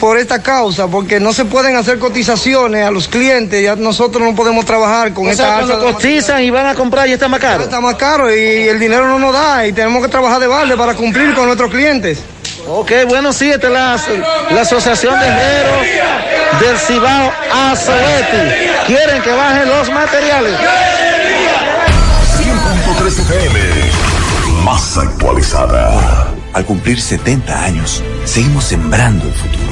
[0.02, 4.34] por esta causa, porque no se pueden hacer cotizaciones a los clientes, ya nosotros no
[4.34, 7.28] podemos trabajar con O esta sea, alza cuando cotizan y van a comprar y está
[7.28, 7.62] más caro.
[7.62, 10.76] Está más caro y el dinero no nos da y tenemos que trabajar de balde
[10.76, 12.18] para cumplir con nuestros clientes.
[12.66, 13.96] Ok, bueno, sí, esta es la,
[14.50, 15.86] la Asociación de Herreros
[16.60, 17.32] del Cibao
[17.70, 18.72] Azoeti.
[18.88, 20.54] Quieren que bajen los materiales.
[22.98, 23.60] 100.3 FM.
[24.64, 26.26] Más actualizada.
[26.54, 29.71] Al cumplir 70 años, seguimos sembrando el futuro.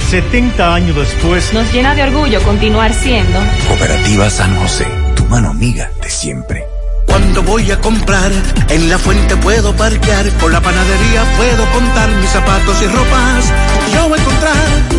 [0.00, 5.90] 70 años después, Nos llena de orgullo continuar siendo Cooperativa San José, tu mano amiga
[6.02, 6.64] de siempre.
[7.06, 8.30] Cuando voy a comprar,
[8.68, 13.52] en la fuente puedo parquear, con la panadería puedo contar mis zapatos y ropas.
[13.92, 14.89] Yo voy a encontrar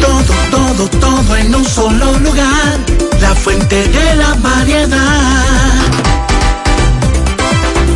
[0.00, 2.78] todo, todo, todo en un solo lugar,
[3.20, 5.70] la fuente de la variedad.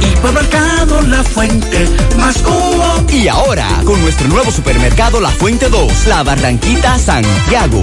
[0.00, 3.04] Hipermercado La Fuente, más cubo.
[3.10, 7.82] Y ahora, con nuestro nuevo supermercado La Fuente 2, La Barranquita Santiago.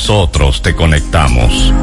[0.00, 1.74] nosotros te conectamos.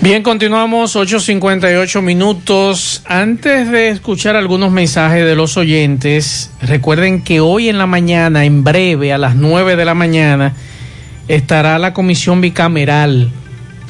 [0.00, 3.02] Bien, continuamos 8.58 minutos.
[3.04, 8.64] Antes de escuchar algunos mensajes de los oyentes, recuerden que hoy en la mañana, en
[8.64, 10.54] breve, a las 9 de la mañana,
[11.28, 13.30] estará la comisión bicameral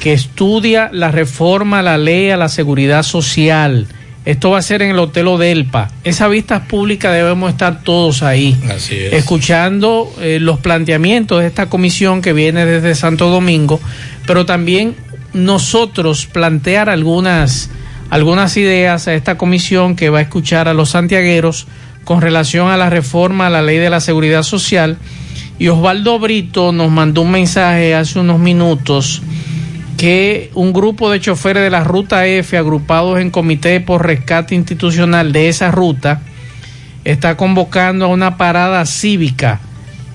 [0.01, 3.87] que estudia la reforma a la ley a la seguridad social.
[4.27, 5.89] Esto va a ser en el Hotel Odelpa.
[6.03, 9.13] Esa vista pública debemos estar todos ahí, Así es.
[9.13, 13.79] escuchando eh, los planteamientos de esta comisión que viene desde Santo Domingo,
[14.25, 14.97] pero también
[15.31, 17.69] nosotros plantear algunas,
[18.09, 21.65] algunas ideas a esta comisión que va a escuchar a los santiagueros
[22.03, 24.97] con relación a la reforma a la ley de la seguridad social.
[25.57, 29.21] Y Osvaldo Brito nos mandó un mensaje hace unos minutos
[29.97, 35.31] que un grupo de choferes de la ruta F agrupados en comité por rescate institucional
[35.31, 36.21] de esa ruta
[37.03, 39.59] está convocando a una parada cívica.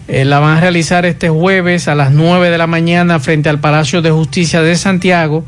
[0.08, 3.60] Eh, la van a realizar este jueves a las 9 de la mañana frente al
[3.60, 5.44] Palacio de Justicia de Santiago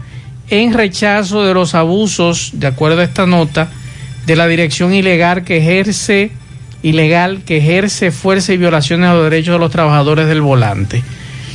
[0.51, 3.69] en rechazo de los abusos, de acuerdo a esta nota,
[4.27, 6.33] de la dirección ilegal que ejerce
[6.83, 11.03] ilegal que ejerce fuerza y violaciones a los derechos de los trabajadores del volante.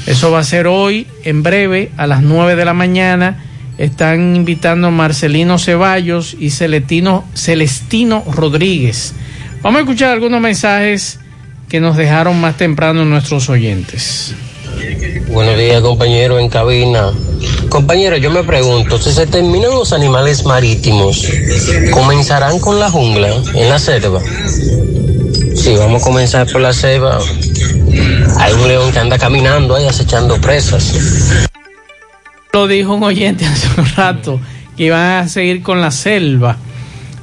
[0.10, 3.45] Eso va a ser hoy, en breve, a las 9 de la mañana.
[3.77, 9.14] Están invitando Marcelino Ceballos y Celestino, Celestino Rodríguez.
[9.61, 11.19] Vamos a escuchar algunos mensajes
[11.69, 14.34] que nos dejaron más temprano nuestros oyentes.
[15.27, 17.11] Buenos días, compañero en cabina.
[17.69, 21.23] Compañero, yo me pregunto, si se terminan los animales marítimos,
[21.91, 24.23] ¿comenzarán con la jungla en la selva?
[25.60, 27.19] Sí, vamos a comenzar por la selva.
[28.40, 30.94] Hay un león que anda caminando ahí acechando presas.
[32.53, 34.40] Lo dijo un oyente hace un rato,
[34.77, 36.56] que iban a seguir con la selva.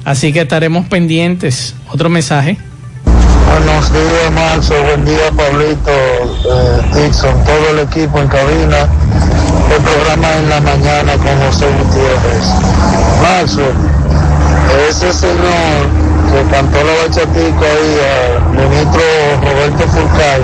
[0.05, 1.73] Así que estaremos pendientes.
[1.91, 2.59] Otro mensaje.
[3.03, 4.75] Buenos días, Marzo.
[4.83, 8.87] Buen día, Pablito, eh, Dixon, todo el equipo en cabina.
[9.75, 12.45] El programa en la mañana con José Gutiérrez.
[13.23, 13.63] Marzo,
[14.87, 16.06] ese señor
[16.37, 19.01] que cantó la bachatica ahí al ministro
[19.41, 20.41] Roberto Fulcal,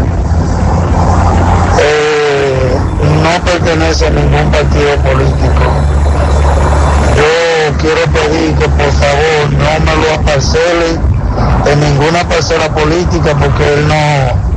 [1.79, 2.77] eh,
[3.21, 5.63] no pertenece a ningún partido político.
[7.15, 10.99] Yo quiero pedir que por favor no me lo aparcelen
[11.71, 14.52] en ninguna parcela política porque él no,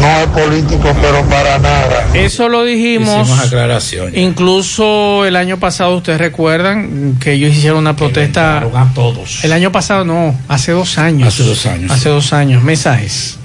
[0.00, 2.08] no es político, pero para nada.
[2.14, 3.28] Eso lo dijimos.
[3.28, 4.16] Hicimos aclaraciones.
[4.16, 8.58] Incluso el año pasado, ustedes recuerdan que ellos hicieron una protesta.
[8.58, 9.44] a todos.
[9.44, 11.28] El año pasado no, hace dos años.
[11.28, 12.62] Hace dos años, Hace dos años.
[12.62, 13.38] Mensajes.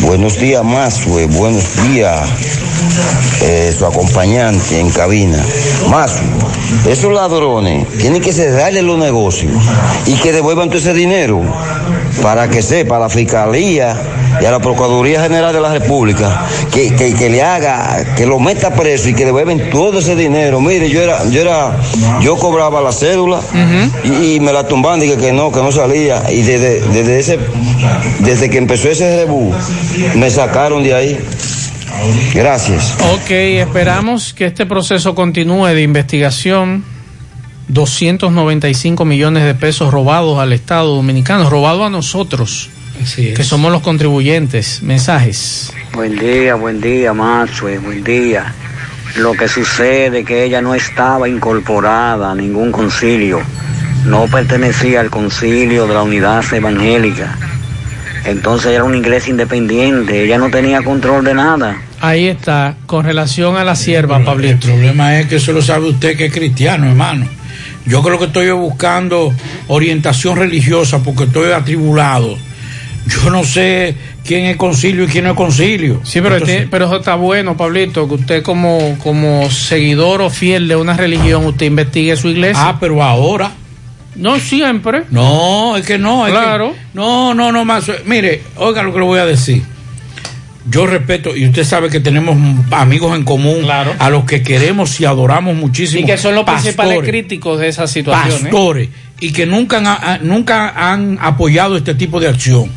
[0.00, 1.26] Buenos días, Mazue.
[1.26, 2.28] Buenos días,
[3.42, 5.42] eh, su acompañante en cabina.
[5.88, 6.22] Mazue,
[6.88, 9.52] esos ladrones tienen que cerrarle los negocios
[10.06, 11.42] y que devuelvan todo ese dinero
[12.22, 13.96] para que sepa la Fiscalía
[14.40, 18.38] y a la Procuraduría General de la República que, que, que le haga, que lo
[18.38, 20.60] meta preso y que devuelven todo ese dinero.
[20.60, 21.76] Mire, yo era, yo era,
[22.20, 23.40] yo cobraba la cédula
[24.04, 26.30] y, y me la tumbaban, dije que no, que no salía.
[26.30, 27.38] Y desde, desde ese,
[28.20, 29.52] desde que empezó ese rebú,
[30.14, 31.20] me sacaron de ahí.
[32.34, 32.94] Gracias.
[33.14, 36.84] Ok, esperamos que este proceso continúe de investigación.
[37.68, 42.70] 295 millones de pesos robados al Estado Dominicano, robados a nosotros,
[43.14, 44.82] que somos los contribuyentes.
[44.82, 45.72] Mensajes.
[45.92, 48.54] Buen día, buen día, Maxwell, buen día.
[49.16, 53.40] Lo que sucede es que ella no estaba incorporada a ningún concilio,
[54.04, 57.36] no pertenecía al concilio de la unidad evangélica.
[58.26, 61.80] Entonces era una iglesia independiente, ella no tenía control de nada.
[62.00, 64.66] Ahí está, con relación a la sierva, Pablito.
[64.66, 67.26] El problema es que eso lo sabe usted que es cristiano, hermano.
[67.86, 69.32] Yo creo que estoy buscando
[69.68, 72.36] orientación religiosa porque estoy atribulado.
[73.06, 76.00] Yo no sé quién es concilio y quién no es concilio.
[76.02, 80.66] Sí, pero, Entonces, pero eso está bueno, Pablito, que usted como, como seguidor o fiel
[80.66, 82.68] de una religión, usted investigue su iglesia.
[82.68, 83.52] Ah, pero ahora.
[84.16, 85.02] No siempre.
[85.10, 86.26] No, es que no.
[86.26, 86.72] Es Claro.
[86.72, 87.84] que- no, no, no más.
[88.06, 89.62] Mire, oiga lo que le voy a decir.
[90.68, 92.36] Yo respeto, y usted sabe que tenemos
[92.72, 96.02] amigos en común a los que queremos y adoramos muchísimo.
[96.02, 98.38] Y que son los principales críticos de esa situación.
[98.38, 98.42] ¿eh?
[98.50, 98.88] pastores
[99.20, 102.68] y que nunca han, a- nunca han apoyado este tipo de acción.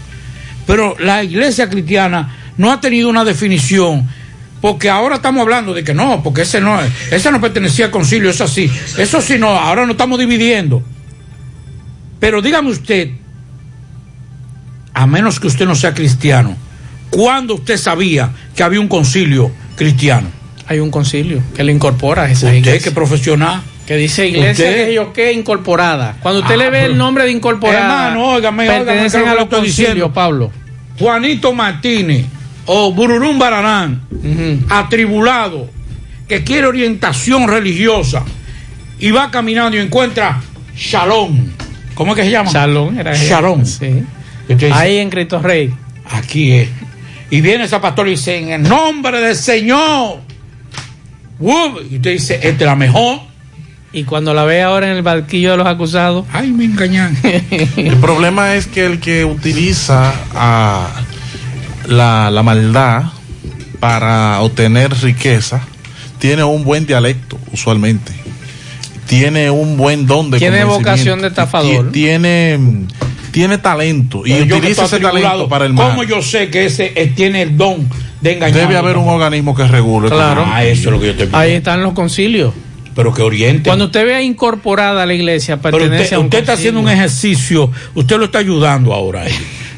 [0.70, 4.08] Pero la iglesia cristiana no ha tenido una definición.
[4.62, 6.78] Porque ahora estamos hablando de que no, porque ese no,
[7.10, 10.84] ese no pertenecía al concilio, eso sí, eso sí no, ahora no estamos dividiendo.
[12.20, 13.10] Pero dígame usted,
[14.94, 16.56] a menos que usted no sea cristiano,
[17.10, 20.28] ¿cuándo usted sabía que había un concilio cristiano?
[20.68, 22.84] Hay un concilio que le incorpora a esa Usted iglesia.
[22.84, 23.64] que profesional.
[23.90, 26.16] Que dice iglesia Usted- que yo qué incorporada.
[26.22, 27.80] Cuando usted Ah, le ve pero- el nombre de incorporada,
[28.10, 30.14] Hermano, óigame, óigame, pertenecen ¿qué es lo a los diciendo?
[30.14, 30.52] Pablo.
[31.00, 32.28] Juanito Martínez
[32.68, 34.02] o Bururum Baranán,
[34.70, 35.72] atribulado,
[36.28, 38.24] que quiere orientación religiosa
[39.00, 40.40] y va caminando y encuentra
[40.76, 41.48] Shalom.
[41.96, 42.52] ¿Cómo es que se llama?
[42.52, 43.16] Shalom era.
[43.16, 43.66] Shalom.
[43.66, 44.04] Sí.
[44.48, 45.74] Dice, Ahí en Cristo Rey.
[46.12, 46.70] Aquí es.
[47.32, 50.20] Y viene ese pastor y dice, en el nombre del Señor.
[51.40, 51.80] ¡Uf!
[51.90, 53.22] Y usted dice, esta es la mejor.
[53.92, 56.26] Y cuando la ve ahora en el barquillo de los acusados.
[56.32, 57.18] Ay, me engañan.
[57.78, 60.88] El problema es que el que utiliza a
[61.88, 63.04] la, la maldad
[63.80, 65.62] para obtener riqueza
[66.20, 68.12] tiene un buen dialecto, usualmente.
[69.08, 71.88] Tiene un buen don de Tiene vocación de estafador.
[71.88, 72.60] Ti- Tiene,
[73.32, 76.08] tiene talento y Pero utiliza ese talento para el ¿Cómo mal.
[76.08, 77.90] yo sé que ese eh, tiene el don
[78.22, 78.60] de engañar?
[78.68, 80.10] Debe haber un organismo que regule.
[80.10, 80.46] Claro.
[80.46, 82.54] Ah, eso es lo que yo estoy Ahí están los concilios.
[83.00, 83.70] Pero que oriente.
[83.70, 86.82] Cuando usted vea incorporada a la iglesia, Pero pertenece usted, a un usted está haciendo
[86.82, 89.24] un ejercicio, usted lo está ayudando ahora.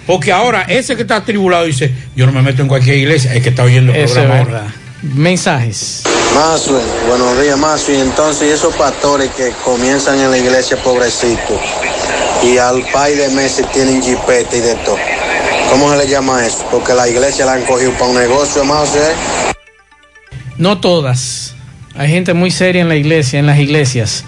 [0.07, 3.43] Porque ahora ese que está atribulado dice, yo no me meto en cualquier iglesia, es
[3.43, 4.61] que está oyendo el Eso es programa verdad.
[4.61, 4.73] ahora.
[5.03, 6.01] Mensajes.
[6.33, 7.93] Masue, buenos días, Masue.
[7.93, 11.59] Y entonces, ¿y esos pastores que comienzan en la iglesia pobrecitos
[12.43, 14.97] y al par de meses tienen jipete y de todo.
[15.69, 16.65] ¿Cómo se le llama eso?
[16.71, 19.13] Porque la iglesia la han cogido para un negocio, Masue.
[20.57, 21.50] No todas.
[21.95, 24.23] Hay gente muy seria en la iglesia, en las iglesias.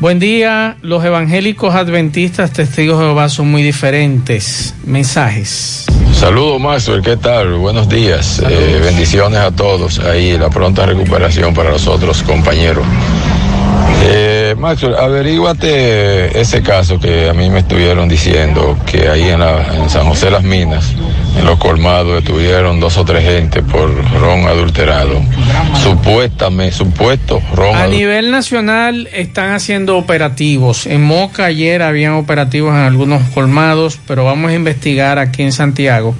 [0.00, 4.74] Buen día, los evangélicos adventistas testigos de Jehová son muy diferentes.
[4.84, 5.86] Mensajes.
[6.12, 7.54] Saludos, Maxwell, ¿qué tal?
[7.54, 8.40] Buenos días.
[8.48, 9.98] Eh, bendiciones a todos.
[9.98, 12.84] Ahí la pronta recuperación para los otros compañeros.
[14.04, 19.74] Eh, Maxwell, averíguate ese caso que a mí me estuvieron diciendo que ahí en, la-
[19.74, 20.92] en San José Las Minas,
[21.38, 23.90] en los colmados, estuvieron dos o tres gente por
[24.20, 25.20] ron adulterado.
[25.82, 30.86] Supuestamente, supuesto ron A nivel nacional están haciendo operativos.
[30.86, 36.14] En Moca ayer habían operativos en algunos colmados, pero vamos a investigar aquí en Santiago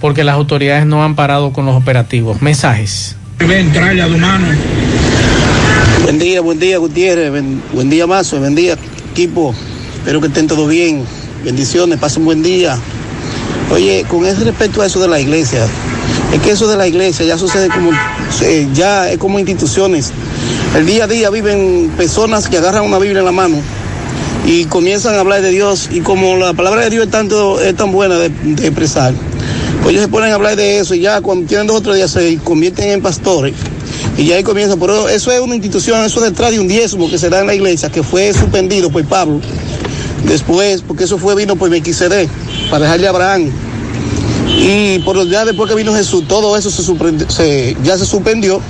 [0.00, 2.42] porque las autoridades no han parado con los operativos.
[2.42, 3.16] Mensajes.
[6.02, 7.32] Buen día, buen día, Gutiérrez.
[7.32, 8.38] Ben- buen día, Mazo.
[8.38, 8.76] Buen día,
[9.12, 9.54] equipo.
[9.98, 11.04] Espero que estén todos bien.
[11.44, 12.76] Bendiciones, pasen buen día.
[13.72, 15.66] Oye, con ese respecto a eso de la iglesia,
[16.32, 17.90] es que eso de la iglesia ya sucede como,
[18.74, 20.12] ya es como instituciones.
[20.76, 23.56] El día a día viven personas que agarran una Biblia en la mano
[24.46, 27.74] y comienzan a hablar de Dios y como la palabra de Dios es, tanto, es
[27.74, 29.14] tan buena de, de expresar,
[29.82, 31.96] pues ellos se ponen a hablar de eso y ya cuando tienen dos o tres
[31.96, 33.54] días se convierten en pastores
[34.16, 34.76] y ya ahí comienza.
[34.76, 37.54] Pero eso es una institución, eso detrás de un diezmo que se da en la
[37.54, 39.40] iglesia, que fue suspendido por Pablo.
[40.26, 42.28] Después, porque eso fue vino por Melquisedec,
[42.70, 43.50] para dejarle a Abraham.
[44.58, 46.82] Y por ya después que vino Jesús, todo eso se,
[47.28, 48.60] se- ya se suspendió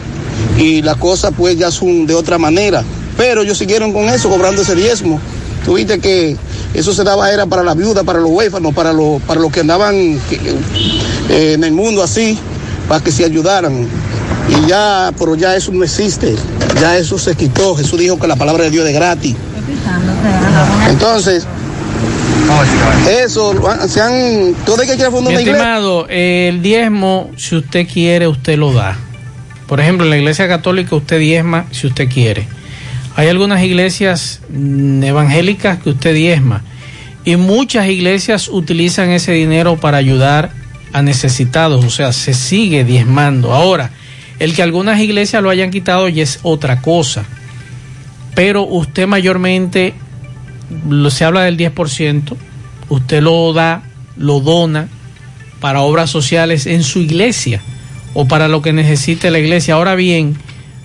[0.59, 2.83] y las cosas pues ya son de otra manera.
[3.17, 5.21] Pero ellos siguieron con eso, cobrando ese diezmo.
[5.65, 6.37] Tuviste que
[6.75, 9.61] eso se daba era para la viuda, para los huérfanos, para los, para los que
[9.61, 9.95] andaban
[11.31, 12.39] eh, en el mundo así,
[12.89, 13.87] para que se ayudaran.
[14.49, 16.35] Y ya, pero ya eso no existe,
[16.81, 17.75] ya eso se quitó.
[17.75, 19.35] Jesús dijo que la palabra de Dios es gratis.
[20.89, 21.47] Entonces,
[23.25, 23.55] eso,
[23.89, 25.63] se han, todo el que quiera fundar Mi una iglesia.
[25.63, 28.97] estimado, el diezmo, si usted quiere, usted lo da.
[29.67, 32.47] Por ejemplo, en la iglesia católica usted diezma si usted quiere.
[33.17, 36.63] Hay algunas iglesias mm, evangélicas que usted diezma.
[37.25, 40.51] Y muchas iglesias utilizan ese dinero para ayudar
[40.93, 41.85] a necesitados.
[41.85, 43.53] O sea, se sigue diezmando.
[43.53, 43.91] Ahora,
[44.39, 47.25] el que algunas iglesias lo hayan quitado ya es otra cosa.
[48.37, 49.95] Pero usted mayormente,
[50.89, 52.37] lo- se habla del 10%,
[52.89, 53.83] usted lo da,
[54.17, 54.89] lo dona
[55.61, 57.61] para obras sociales en su iglesia
[58.15, 59.75] o para lo que necesite la iglesia.
[59.75, 60.37] Ahora bien,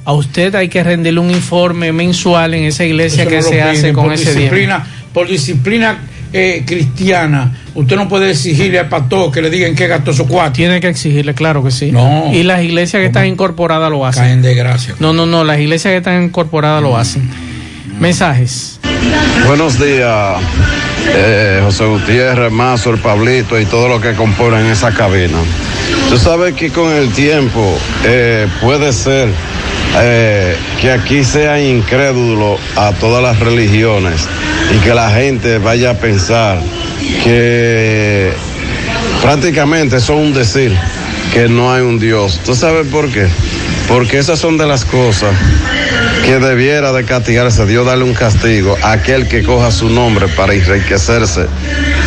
[0.06, 3.62] a usted hay que rendirle un informe mensual en esa iglesia Eso que no se
[3.62, 4.84] hace con ese disciplina, dinero.
[5.14, 6.00] Por disciplina
[6.34, 10.54] eh, cristiana, usted no puede exigirle al pastor que le digan qué gastó su cuarto.
[10.54, 11.92] Tiene que exigirle, claro que sí.
[11.92, 12.32] No.
[12.34, 14.24] Y las iglesias que están incorporadas lo hacen.
[14.24, 14.96] Caen de gracia.
[15.00, 17.30] No, no, no, las iglesias que están incorporadas lo hacen.
[18.00, 18.80] Mensajes.
[19.46, 20.38] Buenos días,
[21.08, 25.38] eh, José Gutiérrez, Mazo, el Pablito y todo lo que componen esa cabina.
[26.10, 29.30] Tú sabes que con el tiempo eh, puede ser
[30.00, 34.28] eh, que aquí sea incrédulo a todas las religiones
[34.74, 36.60] y que la gente vaya a pensar
[37.24, 38.32] que
[39.22, 40.76] prácticamente eso es un decir,
[41.34, 42.40] que no hay un Dios.
[42.46, 43.28] ¿Tú sabes por qué?
[43.88, 45.36] Porque esas son de las cosas
[46.26, 50.54] que debiera de castigarse, Dios darle un castigo a aquel que coja su nombre para
[50.54, 51.48] enriquecerse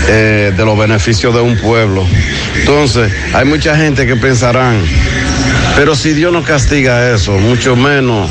[0.09, 2.07] eh, de los beneficios de un pueblo.
[2.57, 4.81] Entonces, hay mucha gente que pensarán,
[5.77, 8.31] pero si Dios no castiga eso, mucho menos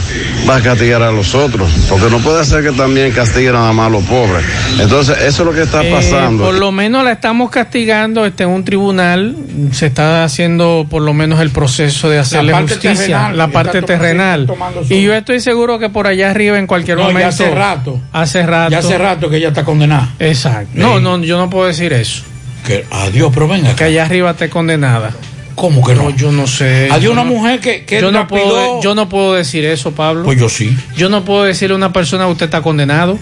[0.50, 3.88] va a castigar a los otros, porque no puede ser que también castigue nada más
[3.88, 4.44] a los pobres.
[4.80, 6.44] Entonces, eso es lo que está Eh, pasando.
[6.46, 9.36] por lo menos la estamos castigando está en un tribunal.
[9.72, 13.82] Se está haciendo por lo menos el proceso de hacerle parte justicia, terrenal, la parte
[13.82, 14.48] terrenal.
[14.88, 17.30] su- Y yo estoy seguro que por allá arriba en cualquier No, ya momento.
[17.30, 18.02] hace rato.
[18.12, 18.72] Hace rato.
[18.72, 20.10] Ya hace rato que ella está condenada.
[20.20, 20.72] Exacto.
[20.76, 22.24] No, no, yo no puedo decir eso.
[22.66, 23.76] Que adiós, pero venga.
[23.76, 25.12] Que allá arriba esté condenada.
[25.56, 26.10] ¿Cómo que no?
[26.10, 26.90] yo no sé.
[27.02, 30.24] Yo una no- mujer que, que yo no, puedo, yo no puedo decir eso, Pablo.
[30.24, 30.76] Pues yo sí.
[30.96, 33.18] Yo no puedo decirle a una persona usted está condenado.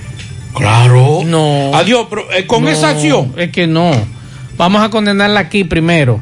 [0.54, 1.22] Claro.
[1.26, 1.72] No.
[1.74, 3.34] Adiós, pero eh, con No, esa acción.
[3.38, 3.92] Es que no.
[4.58, 6.20] Vamos a condenarla aquí primero.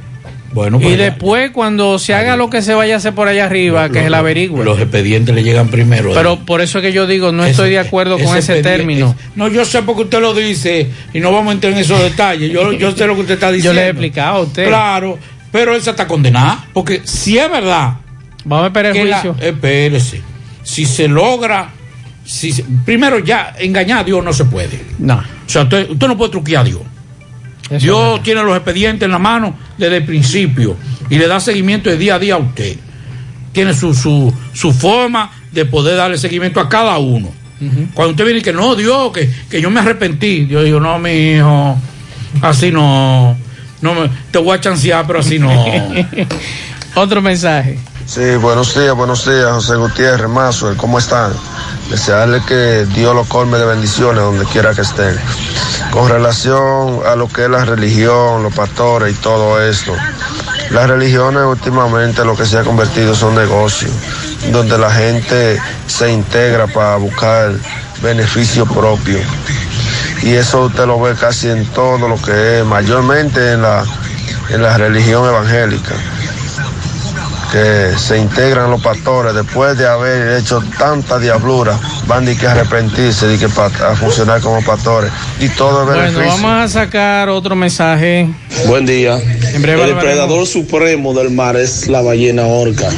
[0.52, 3.28] Bueno, y pues ya- después, cuando se haga lo que se vaya a hacer por
[3.28, 4.66] allá arriba, que se la averigüe.
[4.66, 6.12] Los expedientes le llegan primero.
[6.14, 9.16] Pero por eso es que yo digo, no Ese- estoy de acuerdo con ese término.
[9.18, 12.00] es- no, yo sé porque usted lo dice y no vamos a entrar en esos
[12.02, 12.52] detalles.
[12.52, 13.80] Yo, yo sé lo que usted está Yo diciendo.
[13.80, 14.68] le he explicado a usted.
[14.68, 15.20] Claro,
[15.52, 16.66] pero esa está condenada.
[16.74, 17.96] Porque si es verdad.
[18.46, 19.36] Vamos a esperar el la- juicio.
[19.46, 20.22] espérese.
[20.64, 21.70] Si se logra.
[22.26, 24.82] Si se- primero, ya engañar a Dios no se puede.
[25.00, 25.16] No.
[25.18, 26.82] O sea, usted, usted no puede truquear a Dios.
[27.70, 30.76] Eso Dios tiene los expedientes en la mano desde el principio
[31.10, 32.78] y le da seguimiento de día a día a usted.
[33.52, 37.32] Tiene su, su, su forma de poder darle seguimiento a cada uno.
[37.94, 40.98] Cuando usted viene y que no, Dios, que, que yo me arrepentí, Dios digo, no,
[40.98, 41.78] mi hijo,
[42.42, 43.36] así no.
[43.82, 45.50] No me, te voy a chancear, pero así no.
[46.96, 47.80] Otro mensaje.
[48.06, 51.32] Sí, buenos días, buenos días, José Gutiérrez, Mazuel, ¿cómo están?
[51.92, 55.16] Desearle que Dios lo colme de bendiciones donde quiera que estén.
[55.92, 59.94] Con relación a lo que es la religión, los pastores y todo esto,
[60.72, 63.92] las religiones últimamente lo que se ha convertido son negocios,
[64.52, 67.54] donde la gente se integra para buscar
[68.02, 69.20] beneficio propio.
[70.24, 73.84] Y eso usted lo ve casi en todo lo que es, mayormente en la,
[74.50, 75.96] en la religión evangélica
[77.52, 81.78] que se integran los pastores después de haber hecho tanta diablura,
[82.08, 86.44] van de que arrepentirse, de que a funcionar como pastores y todo es Bueno, beneficio.
[86.44, 88.30] vamos a sacar otro mensaje.
[88.68, 89.20] Buen día.
[89.54, 92.90] En breve el depredador supremo del mar es la ballena orca.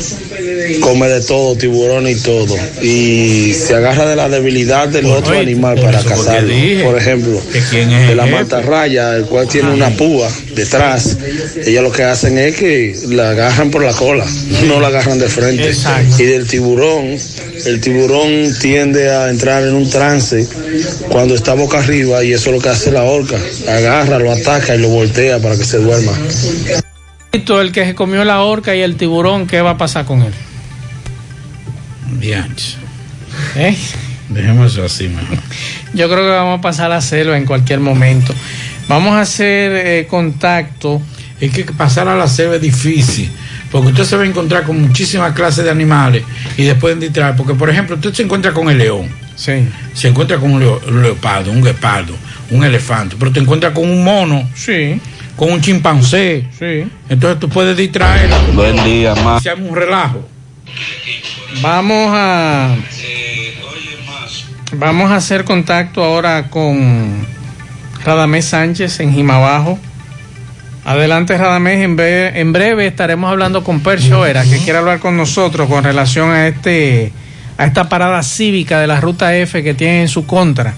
[0.82, 2.56] Come de todo, tiburón y todo.
[2.82, 6.48] Y se agarra de la debilidad del otro animal para cazarlo.
[6.48, 6.84] dije.
[6.84, 11.18] Por ejemplo, ¿Que quién es de la mantarraya, el cual tiene una púa detrás.
[11.66, 14.26] Ellos lo que hacen es que la agarran por la cola,
[14.68, 15.70] no la agarran de frente.
[15.70, 16.22] Exacto.
[16.22, 17.18] Y del tiburón,
[17.66, 20.48] el tiburón tiende a entrar en un trance
[21.10, 23.38] cuando está boca arriba y eso es lo que hace la orca.
[23.68, 26.14] Agarra, lo ataca y lo voltea para que se duerma.
[27.32, 30.34] El que se comió la orca y el tiburón, ¿qué va a pasar con él?
[32.20, 32.76] Dianche.
[33.56, 33.76] ¿Eh?
[34.30, 35.38] Dejemos eso así, mejor.
[35.94, 38.34] Yo creo que vamos a pasar a hacerlo en cualquier momento.
[38.88, 41.02] Vamos a hacer eh, contacto.
[41.40, 43.30] es que pasar a la selva es difícil,
[43.72, 46.24] porque usted se va a encontrar con muchísimas clases de animales
[46.58, 49.68] y después distraer, porque por ejemplo usted se encuentra con el león, sí.
[49.94, 52.14] se encuentra con un, leo- un leopardo, un guepardo,
[52.52, 55.00] un elefante, pero te encuentras con un mono, sí.
[55.36, 56.88] Con un chimpancé, sí.
[57.10, 58.30] entonces tú puedes distraer.
[58.54, 59.42] Buen día, más.
[59.42, 60.28] Se llama un relajo.
[61.62, 62.76] Vamos a.
[64.74, 67.28] Vamos a hacer contacto ahora con
[68.06, 69.78] Radamés Sánchez en Jimabajo.
[70.86, 71.84] Adelante, Radamés.
[71.84, 75.84] En breve, en breve estaremos hablando con Percio Vera, que quiere hablar con nosotros con
[75.84, 77.12] relación a este
[77.58, 80.74] a esta parada cívica de la ruta F que tiene en su contra.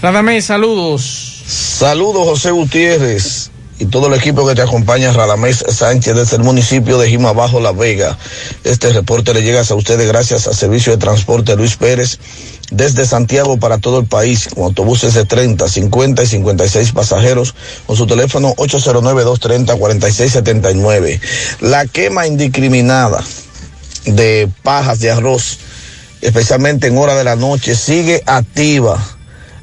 [0.00, 1.42] Radamés, saludos.
[1.46, 6.96] Saludos, José Gutiérrez y todo el equipo que te acompaña, Radamés Sánchez, desde el municipio
[6.98, 8.16] de Jimabajo, La Vega.
[8.62, 12.20] Este reporte le llega a ustedes gracias al Servicio de Transporte Luis Pérez,
[12.70, 17.56] desde Santiago para todo el país, con autobuses de 30, 50 y 56 pasajeros,
[17.86, 21.20] con su teléfono 809-230-4679.
[21.60, 23.24] La quema indiscriminada
[24.06, 25.58] de pajas de arroz,
[26.20, 29.04] especialmente en hora de la noche, sigue activa.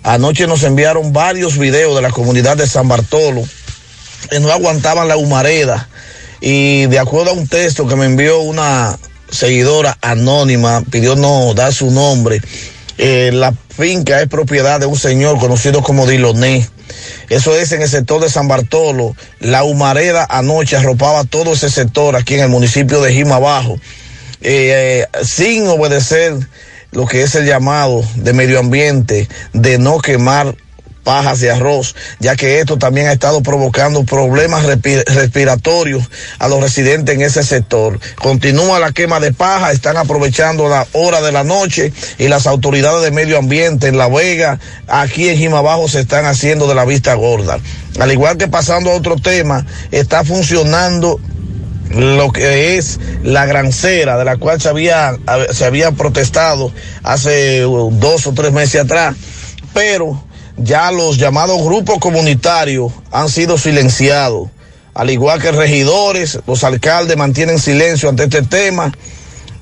[0.03, 3.45] Anoche nos enviaron varios videos de la comunidad de San Bartolo
[4.29, 5.89] que no aguantaban la humareda.
[6.39, 8.97] Y de acuerdo a un texto que me envió una
[9.29, 12.41] seguidora anónima, pidió no dar su nombre,
[12.97, 16.67] eh, la finca es propiedad de un señor conocido como Diloné.
[17.29, 19.15] Eso es en el sector de San Bartolo.
[19.39, 23.79] La humareda anoche arropaba todo ese sector aquí en el municipio de Jimabajo,
[24.41, 26.35] eh, eh, sin obedecer
[26.91, 30.55] lo que es el llamado de medio ambiente de no quemar
[31.03, 36.09] pajas de arroz, ya que esto también ha estado provocando problemas respi- respiratorios
[36.39, 37.99] a los residentes en ese sector.
[38.15, 43.03] Continúa la quema de paja, están aprovechando la hora de la noche y las autoridades
[43.03, 47.13] de medio ambiente en La Vega, aquí en Jimabajo se están haciendo de la vista
[47.15, 47.59] gorda.
[47.99, 51.19] Al igual que pasando a otro tema, está funcionando
[51.89, 56.71] lo que es la grancera de la cual se había, protestado
[57.03, 59.15] hace dos o tres meses atrás,
[59.73, 60.23] pero
[60.63, 64.49] ya los llamados grupos comunitarios han sido silenciados.
[64.93, 68.91] Al igual que regidores, los alcaldes mantienen silencio ante este tema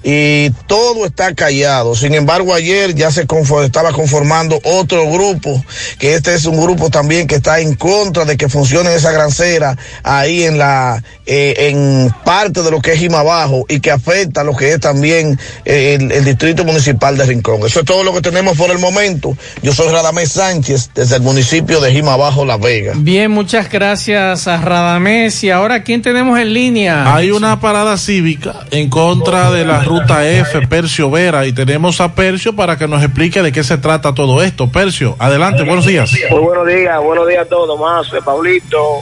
[0.04, 1.96] y todo está callado.
[1.96, 3.26] Sin embargo, ayer ya se
[3.64, 5.64] estaba conformando otro grupo,
[5.98, 9.78] que este es un grupo también que está en contra de que funcione esa grancera
[10.04, 14.44] ahí en la eh, en parte de lo que es Jimabajo y que afecta a
[14.44, 17.62] lo que es también eh, el, el distrito municipal de Rincón.
[17.66, 19.36] Eso es todo lo que tenemos por el momento.
[19.62, 22.94] Yo soy Radamés Sánchez desde el municipio de Jimabajo, La Vega.
[22.96, 25.44] Bien, muchas gracias a Radamés.
[25.44, 27.14] Y ahora, ¿quién tenemos en línea?
[27.14, 32.14] Hay una parada cívica en contra de la ruta F, Percio Vera, y tenemos a
[32.14, 34.72] Percio para que nos explique de qué se trata todo esto.
[34.72, 36.12] Percio, adelante, buenos días.
[36.30, 39.02] Muy buenos días, buenos días a todos, más Paulito,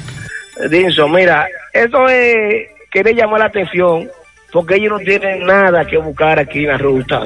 [0.70, 1.12] Dinson.
[1.12, 4.10] Mira, esto es, quería llamar la atención
[4.52, 7.24] porque ellos no tienen nada que buscar aquí en la ruta.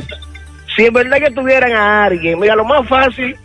[0.75, 3.35] Si en verdad que tuvieran a alguien, mira, lo más fácil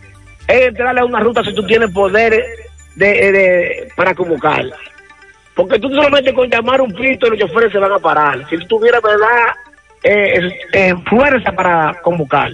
[0.47, 2.31] es entrarle a una ruta si tú tienes poder
[2.95, 4.75] de, de- para convocarla.
[5.53, 8.47] Porque tú solamente con llamar un pito los choferes se van a parar.
[8.49, 9.53] Si tú tuvieras, verdad,
[10.03, 12.51] eh, eh, fuerza para convocar.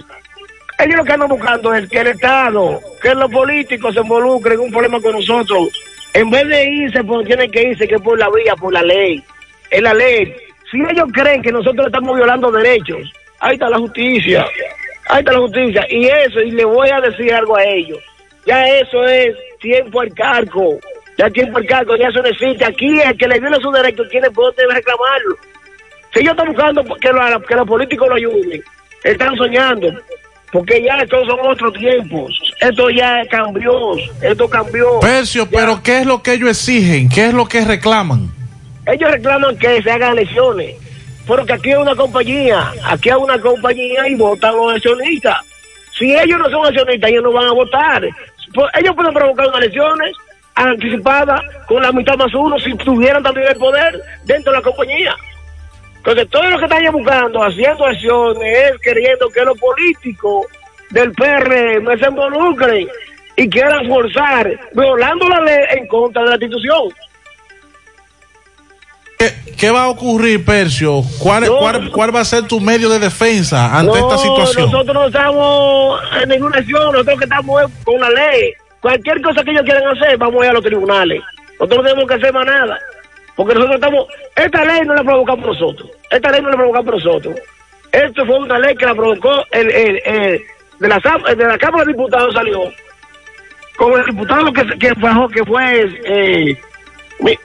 [0.78, 4.60] Ellos lo que andan buscando es que el Estado, que los políticos se involucren en
[4.60, 5.68] un problema con nosotros.
[6.14, 9.22] En vez de irse, pues tienen que irse que por la vía, por la ley.
[9.70, 10.34] Es la ley.
[10.70, 14.46] Si ellos creen que nosotros estamos violando derechos, ahí está la justicia.
[15.08, 15.86] Ahí está la justicia.
[15.88, 17.98] Y eso, y le voy a decir algo a ellos.
[18.46, 20.78] Ya eso es tiempo al cargo.
[21.16, 22.64] Ya tiempo al cargo, ya eso existe.
[22.64, 25.36] Aquí el que le viole sus derechos tiene poder de reclamarlo.
[26.14, 28.62] Si ellos están buscando que, lo- que los políticos lo ayuden,
[29.02, 29.88] están soñando.
[30.52, 32.32] Porque ya estos son otros tiempos.
[32.60, 33.96] Esto ya cambió.
[34.22, 35.00] Esto cambió.
[35.00, 37.08] Percio, pero ¿qué es lo que ellos exigen?
[37.08, 38.30] ¿Qué es lo que reclaman?
[38.86, 40.76] Ellos reclaman que se hagan elecciones.
[41.26, 42.70] Pero que aquí hay una compañía.
[42.84, 45.38] Aquí hay una compañía y votan los accionistas.
[45.98, 48.08] Si ellos no son accionistas, ellos no van a votar.
[48.54, 50.12] Pues ellos pueden provocar unas elecciones
[50.54, 55.16] anticipadas con la mitad más uno si tuvieran también el poder dentro de la compañía.
[56.06, 60.46] Entonces, todo lo que están buscando, haciendo acciones, es queriendo que los políticos
[60.90, 62.88] del PRM se involucren
[63.36, 66.90] y quieran forzar, violando la ley en contra de la institución.
[69.18, 71.02] ¿Qué, qué va a ocurrir, Percio?
[71.18, 71.56] ¿Cuál, No.
[71.56, 74.70] cuál, cuál va a ser tu medio de defensa ante no, esta situación?
[74.70, 78.52] nosotros no estamos en ninguna acción, nosotros que estamos es con la ley.
[78.82, 81.22] Cualquier cosa que ellos quieran hacer, vamos a ir a los tribunales.
[81.58, 82.78] Nosotros no tenemos que hacer más nada.
[83.36, 84.06] Porque nosotros estamos.
[84.36, 85.90] Esta ley no la provocamos nosotros.
[86.10, 87.34] Esta ley no la provocamos nosotros.
[87.92, 90.42] Esto fue una ley que la provocó el, el, el-
[90.80, 91.00] de, la,
[91.36, 92.62] de la Cámara de Diputados salió
[93.76, 96.56] con el diputado que, que, fue, que fue eh,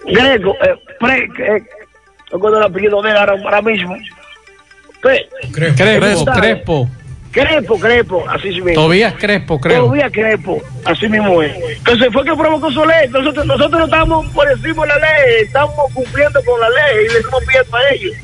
[0.06, 1.64] Greco, eh, pre, eh,
[2.32, 3.95] no recuerdo el apellido de él ahora, ahora mismo.
[5.01, 5.35] Crespo.
[6.34, 6.90] Crespo.
[7.32, 8.82] Crespo, Crespo, así sí mismo.
[8.82, 9.85] Tobías Crespo, creo.
[9.85, 11.56] Tobías Crespo, así mismo es.
[11.77, 13.08] Entonces fue que provocó su ley.
[13.09, 17.14] Nosotros, nosotros no estamos por encima de la ley, estamos cumpliendo con la ley y
[17.14, 18.16] le estamos pidiendo a ellos.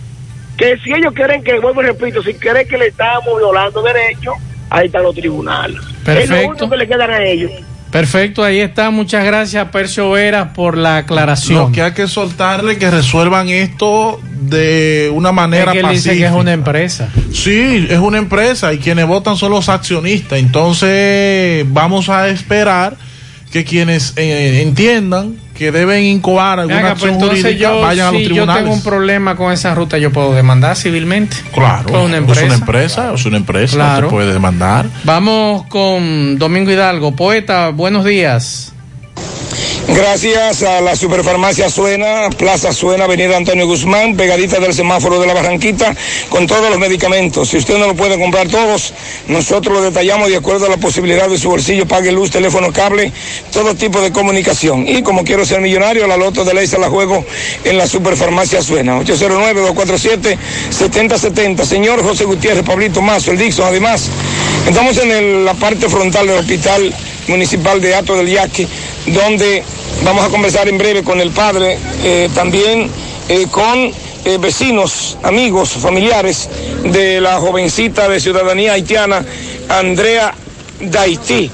[0.57, 4.35] Que si ellos quieren que, vuelvo y repito, si quieren que le estamos violando derechos,
[4.69, 5.77] ahí están los tribunales.
[5.77, 6.49] Es lo Perfecto.
[6.49, 7.51] único que le quedan a ellos.
[7.95, 8.89] Perfecto, ahí está.
[8.89, 11.67] Muchas gracias, Percio Veras, por la aclaración.
[11.67, 16.09] Lo que hay que soltarle que resuelvan esto de una manera Es que él dice
[16.09, 16.27] pacífica.
[16.27, 17.09] que es una empresa.
[17.31, 20.39] Sí, es una empresa y quienes votan son los accionistas.
[20.39, 22.97] Entonces, vamos a esperar
[23.49, 28.07] que quienes eh, entiendan que deben incoar alguna Venga, pues acción entonces jurídica yo, vayan
[28.07, 28.63] a los si yo tribunales.
[28.63, 31.37] tengo un problema con esa ruta, yo puedo demandar civilmente.
[31.53, 32.45] Claro, Fue una es empresa.
[32.45, 34.07] una empresa, es una empresa, Claro.
[34.07, 34.85] te puede demandar.
[35.05, 37.15] Vamos con Domingo Hidalgo.
[37.15, 38.73] Poeta, buenos días.
[39.87, 45.35] Gracias a la Superfarmacia Suena, Plaza Suena, Avenida Antonio Guzmán, pegadita del semáforo de la
[45.35, 45.95] Barranquita,
[46.29, 47.49] con todos los medicamentos.
[47.49, 48.95] Si usted no lo puede comprar todos,
[49.27, 53.11] nosotros lo detallamos de acuerdo a la posibilidad de su bolsillo, pague luz, teléfono, cable,
[53.53, 54.87] todo tipo de comunicación.
[54.87, 57.23] Y como quiero ser millonario, la loto de ley se la juego
[57.63, 58.99] en la Superfarmacia Suena.
[59.01, 61.63] 809-247-7070.
[61.63, 64.09] Señor José Gutiérrez, Pablito Mazo, el Dixon, además.
[64.67, 66.91] Estamos en la parte frontal del Hospital
[67.27, 68.67] Municipal de Ato del Yaque,
[69.07, 69.63] donde
[70.03, 72.89] vamos a conversar en breve con el padre, eh, también
[73.29, 73.91] eh, con
[74.25, 76.49] eh, vecinos, amigos, familiares
[76.83, 79.23] de la jovencita de ciudadanía haitiana,
[79.69, 80.33] Andrea
[80.79, 81.49] Daití,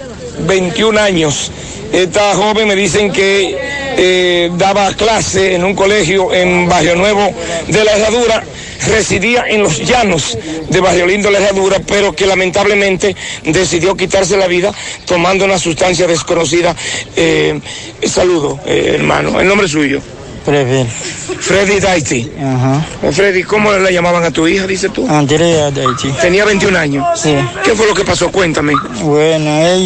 [0.47, 1.51] 21 años.
[1.91, 3.57] Esta joven me dicen que
[3.97, 7.33] eh, daba clase en un colegio en Barrio Nuevo
[7.67, 8.43] de la Herradura,
[8.87, 10.37] residía en los llanos
[10.69, 14.73] de Barrio Lindo de la Herradura, pero que lamentablemente decidió quitarse la vida
[15.05, 16.75] tomando una sustancia desconocida.
[17.15, 17.59] Eh,
[18.05, 20.01] saludo, eh, hermano, el nombre suyo.
[20.45, 20.87] Freddy.
[21.39, 22.31] Freddy.
[22.39, 22.85] Ajá.
[23.03, 25.07] Eh, Freddy, ¿cómo le llamaban a tu hija, dices tú?
[25.07, 26.09] Andrea Daiti.
[26.21, 27.05] Tenía 21 años.
[27.19, 27.35] Sí.
[27.63, 28.31] ¿Qué fue lo que pasó?
[28.31, 28.73] Cuéntame.
[29.03, 29.77] Bueno,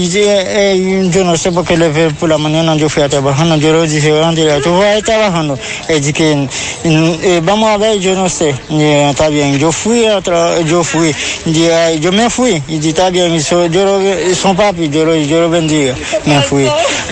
[1.12, 3.74] yo no sé por qué le fue por la mañana yo fui a trabajar, yo
[3.74, 5.58] le dije, Andrea, tú vas a ir trabajando.
[5.88, 6.50] Ella dije, que
[6.84, 8.56] eh, vamos a ver, yo no sé.
[8.72, 10.22] Eh, está bien, yo fui, a
[10.66, 11.14] yo fui,
[11.46, 15.06] eh, yo me fui, y dije, está bien, y so- yo lo, son papi, yo
[15.06, 16.66] lo, yo lo bendiga, me fui.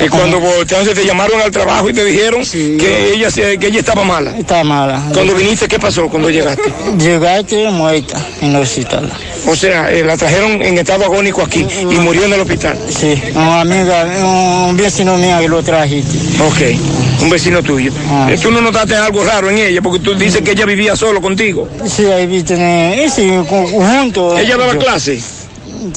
[0.04, 4.04] Y cuando entonces te llamaron al trabajo y te dijeron que ella que ella estaba
[4.04, 4.38] mala.
[4.38, 5.02] Está mala.
[5.14, 6.64] Cuando viniste, ¿qué pasó cuando llegaste?
[6.98, 9.12] Llegaste muerta en el hospital.
[9.48, 12.78] O sea, eh, la trajeron en estado agónico aquí y murió en el hospital.
[12.90, 14.06] Sí, una amiga,
[14.70, 16.18] un vecino mío que lo trajiste.
[16.42, 17.92] Ok, un vecino tuyo.
[18.10, 18.28] Ah.
[18.32, 19.82] Eh, ¿Tú no notaste algo raro en ella?
[19.82, 21.68] Porque tú dices que ella vivía solo contigo.
[21.86, 24.40] Sí, ahí viste, eh, sí, juntos.
[24.40, 25.20] ¿Ella daba Yo- clase?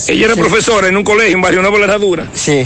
[0.09, 0.41] Ella era Sí.
[0.41, 2.27] profesora en un colegio en Barrio Nuevo de la Herradura.
[2.35, 2.65] Sí.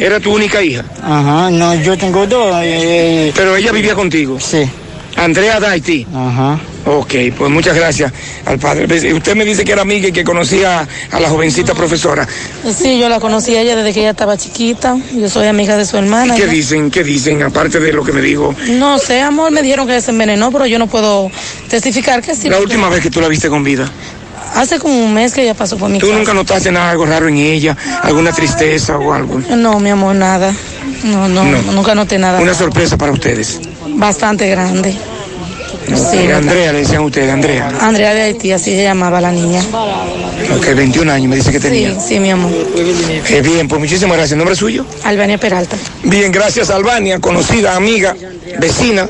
[0.00, 0.84] ¿Era tu única hija?
[1.02, 2.56] Ajá, no, yo tengo dos.
[2.62, 4.38] eh, Pero ella vivía contigo.
[4.40, 4.68] Sí.
[5.16, 6.06] Andrea Daiti.
[6.14, 6.58] Ajá.
[6.86, 8.10] Ok, pues muchas gracias
[8.46, 8.86] al padre.
[8.86, 12.26] Ves, Usted me dice que era amiga y que conocía a la jovencita profesora.
[12.74, 14.96] Sí, yo la conocí a ella desde que ella estaba chiquita.
[15.12, 16.34] Yo soy amiga de su hermana.
[16.34, 16.90] ¿Qué Ella- dicen?
[16.90, 17.42] ¿Qué dicen?
[17.42, 18.54] Aparte de lo que me dijo.
[18.70, 21.30] No sé, amor, me dijeron que se envenenó, pero yo no puedo
[21.68, 22.48] testificar que sí.
[22.48, 23.90] La porque última vez que tú la viste con vida.
[24.54, 26.18] Hace como un mes que ella pasó por mi ¿Tú casa.
[26.18, 27.76] nunca notaste nada, algo raro en ella?
[28.02, 29.40] ¿Alguna tristeza o algo?
[29.56, 30.52] No, mi amor, nada.
[31.04, 31.72] No, no, No.
[31.72, 32.40] nunca noté nada.
[32.40, 33.60] Una sorpresa para ustedes.
[33.96, 34.94] Bastante grande.
[35.88, 36.18] Sí.
[36.18, 37.68] Eh, Andrea, le decían ustedes, Andrea.
[37.80, 39.60] Andrea de Haití, así se llamaba la niña.
[40.56, 41.90] Ok, 21 años me dice que tenía.
[41.94, 42.50] Sí, sí, mi amor.
[42.52, 44.36] Eh, bien, pues muchísimas gracias.
[44.36, 44.84] ¿Nombre suyo?
[45.04, 45.76] Albania Peralta.
[46.04, 48.14] Bien, gracias Albania, conocida, amiga,
[48.58, 49.08] vecina.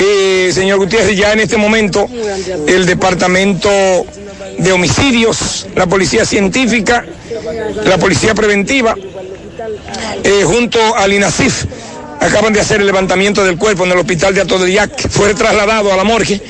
[0.00, 2.06] Eh, señor Gutiérrez, ya en este momento
[2.68, 3.68] el Departamento
[4.58, 7.04] de Homicidios, la Policía Científica,
[7.84, 8.94] la Policía Preventiva,
[10.22, 11.64] eh, junto al INASIF,
[12.20, 15.08] acaban de hacer el levantamiento del cuerpo en el hospital de Atodillac.
[15.08, 16.40] Fue trasladado a la morgue.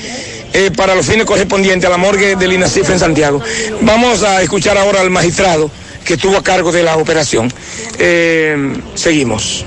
[0.51, 3.39] eh, para los fines correspondientes a la morgue del INASIF en Santiago.
[3.81, 5.69] Vamos a escuchar ahora al magistrado
[6.03, 7.53] que estuvo a cargo de la operación.
[8.95, 9.65] Seguimos.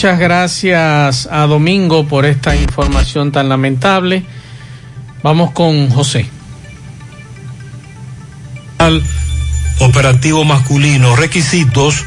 [0.00, 4.22] Muchas gracias a Domingo por esta información tan lamentable.
[5.24, 6.24] Vamos con José.
[8.78, 9.02] Al
[9.80, 12.04] operativo masculino, requisitos,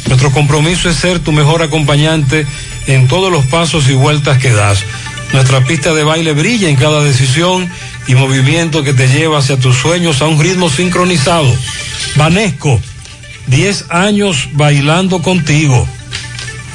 [0.07, 2.45] Nuestro compromiso es ser tu mejor acompañante
[2.87, 4.83] en todos los pasos y vueltas que das.
[5.31, 7.69] Nuestra pista de baile brilla en cada decisión
[8.07, 11.51] y movimiento que te lleva hacia tus sueños a un ritmo sincronizado.
[12.15, 12.79] Vanesco,
[13.47, 15.87] 10 años bailando contigo.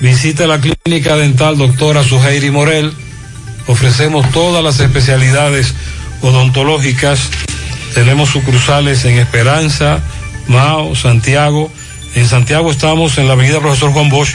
[0.00, 2.94] Visita la clínica dental doctora Suheiri Morel.
[3.66, 5.74] Ofrecemos todas las especialidades
[6.22, 7.28] odontológicas.
[7.94, 10.00] Tenemos sucursales en Esperanza,
[10.48, 11.70] Mao, Santiago.
[12.14, 14.34] En Santiago estamos en la avenida Profesor Juan Bosch,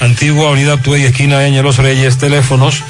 [0.00, 2.82] antigua avenida Tuey, esquina Eña Los Reyes, teléfonos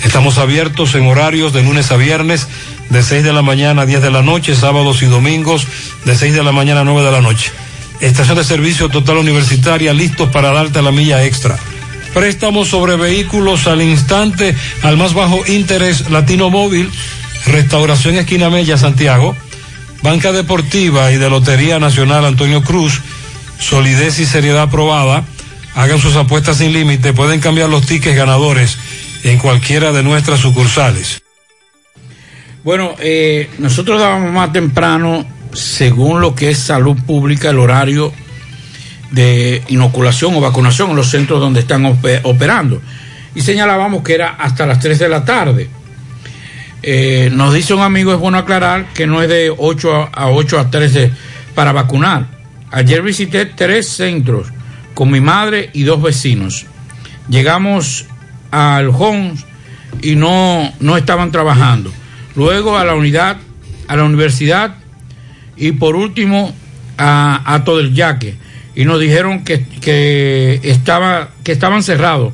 [0.03, 2.47] Estamos abiertos en horarios de lunes a viernes
[2.89, 5.67] de 6 de la mañana a 10 de la noche, sábados y domingos
[6.05, 7.51] de 6 de la mañana a 9 de la noche.
[7.99, 11.57] Estación de servicio total universitaria, listos para darte la milla extra.
[12.13, 16.89] Préstamos sobre vehículos al instante, al más bajo interés, Latino Móvil,
[17.45, 19.35] Restauración Esquina Mella, Santiago,
[20.01, 23.01] Banca Deportiva y de Lotería Nacional Antonio Cruz,
[23.59, 25.23] solidez y seriedad probada.
[25.75, 28.77] Hagan sus apuestas sin límite, pueden cambiar los tickets ganadores
[29.23, 31.21] en cualquiera de nuestras sucursales.
[32.63, 38.11] Bueno, eh, nosotros dábamos más temprano según lo que es salud pública, el horario
[39.11, 42.81] de inoculación o vacunación en los centros donde están operando.
[43.35, 45.69] Y señalábamos que era hasta las 3 de la tarde.
[46.83, 50.59] Eh, nos dice un amigo, es bueno aclarar que no es de 8 a 8
[50.59, 51.11] a 13
[51.55, 52.27] para vacunar.
[52.71, 54.47] Ayer visité tres centros
[54.93, 56.65] con mi madre y dos vecinos.
[57.29, 58.05] Llegamos
[58.51, 59.45] al Homs
[60.01, 61.91] y no, no estaban trabajando.
[62.37, 63.37] Luego a la unidad,
[63.87, 64.75] a la universidad
[65.57, 66.53] y por último
[66.99, 68.35] a, todo el yaque
[68.75, 72.33] y nos dijeron que, que, estaba, que estaban cerrados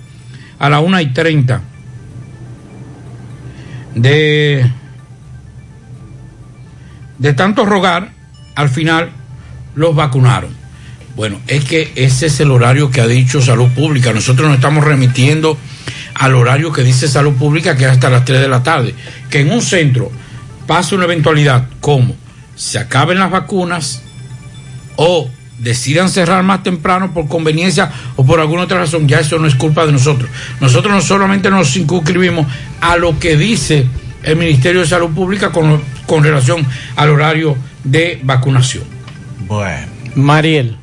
[0.60, 1.62] a las 1 y 30
[3.96, 4.70] de,
[7.18, 8.12] de tanto rogar,
[8.56, 9.10] al final
[9.76, 10.52] los vacunaron.
[11.16, 14.12] Bueno, es que ese es el horario que ha dicho Salud Pública.
[14.12, 15.58] Nosotros nos estamos remitiendo
[16.16, 18.96] al horario que dice Salud Pública, que es hasta las 3 de la tarde.
[19.30, 20.12] Que en un centro
[20.68, 22.16] pase una eventualidad como
[22.56, 24.04] se acaben las vacunas
[24.96, 25.30] o
[25.60, 29.56] decidan cerrar más temprano por conveniencia o por alguna otra razón, ya eso no es
[29.56, 30.30] culpa de nosotros.
[30.60, 32.48] Nosotros no solamente nos circunscribimos
[32.82, 33.88] a lo que dice
[34.24, 38.84] el Ministerio de Salud Pública con, con relación al horario de vacunación.
[39.48, 40.83] Bueno, Mariel.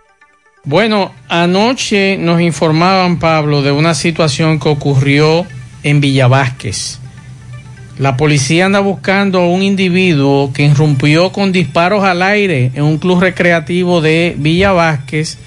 [0.63, 5.45] Bueno, anoche nos informaban, Pablo, de una situación que ocurrió
[5.81, 6.99] en Villa Vázquez.
[7.97, 12.99] La policía anda buscando a un individuo que irrumpió con disparos al aire en un
[12.99, 15.39] club recreativo de Villa Vázquez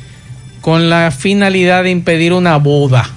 [0.60, 3.08] con la finalidad de impedir una boda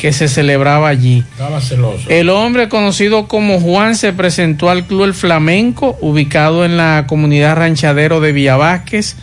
[0.00, 1.24] que se celebraba allí.
[1.32, 2.08] Estaba celoso.
[2.08, 7.56] El hombre conocido como Juan se presentó al Club El Flamenco, ubicado en la comunidad
[7.56, 9.16] ranchadero de Villa Vázquez,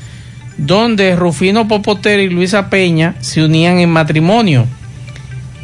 [0.58, 4.66] donde Rufino Popotero y Luisa Peña se unían en matrimonio.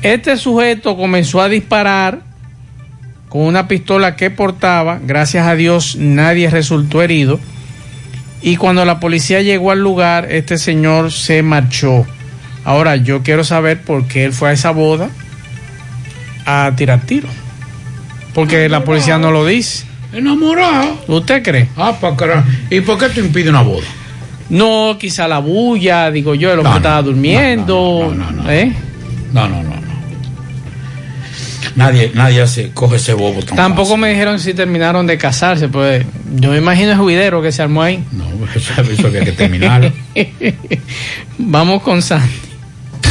[0.02, 2.22] Este sujeto comenzó a disparar
[3.30, 7.40] con una pistola que portaba, gracias a Dios nadie resultó herido,
[8.42, 12.06] y cuando la policía llegó al lugar, este señor se marchó.
[12.64, 15.10] Ahora yo quiero saber por qué él fue a esa boda
[16.46, 17.28] a tirar tiro.
[18.34, 19.86] Porque la policía no lo dice.
[20.14, 21.00] Enamorado.
[21.08, 21.70] ¿Usted cree?
[21.78, 22.48] Ah, para carajo.
[22.70, 23.86] ¿Y por qué te impide una boda?
[24.52, 28.14] No, quizá la bulla, digo yo, el hombre No, no, estaba durmiendo.
[28.50, 28.74] ¿eh?
[29.32, 29.82] No, no, no, no.
[31.78, 36.06] Nadie, nadie se coge ese bobo tan Tampoco me dijeron si terminaron de casarse, pues
[36.36, 38.04] yo me imagino el juidero que se armó ahí.
[38.12, 39.92] No, eso, eso había que terminarlo.
[41.38, 42.30] Vamos con Sandy.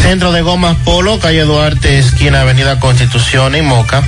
[0.03, 4.03] Centro de Gomas Polo, calle Duarte, esquina Avenida Constitución en Moca.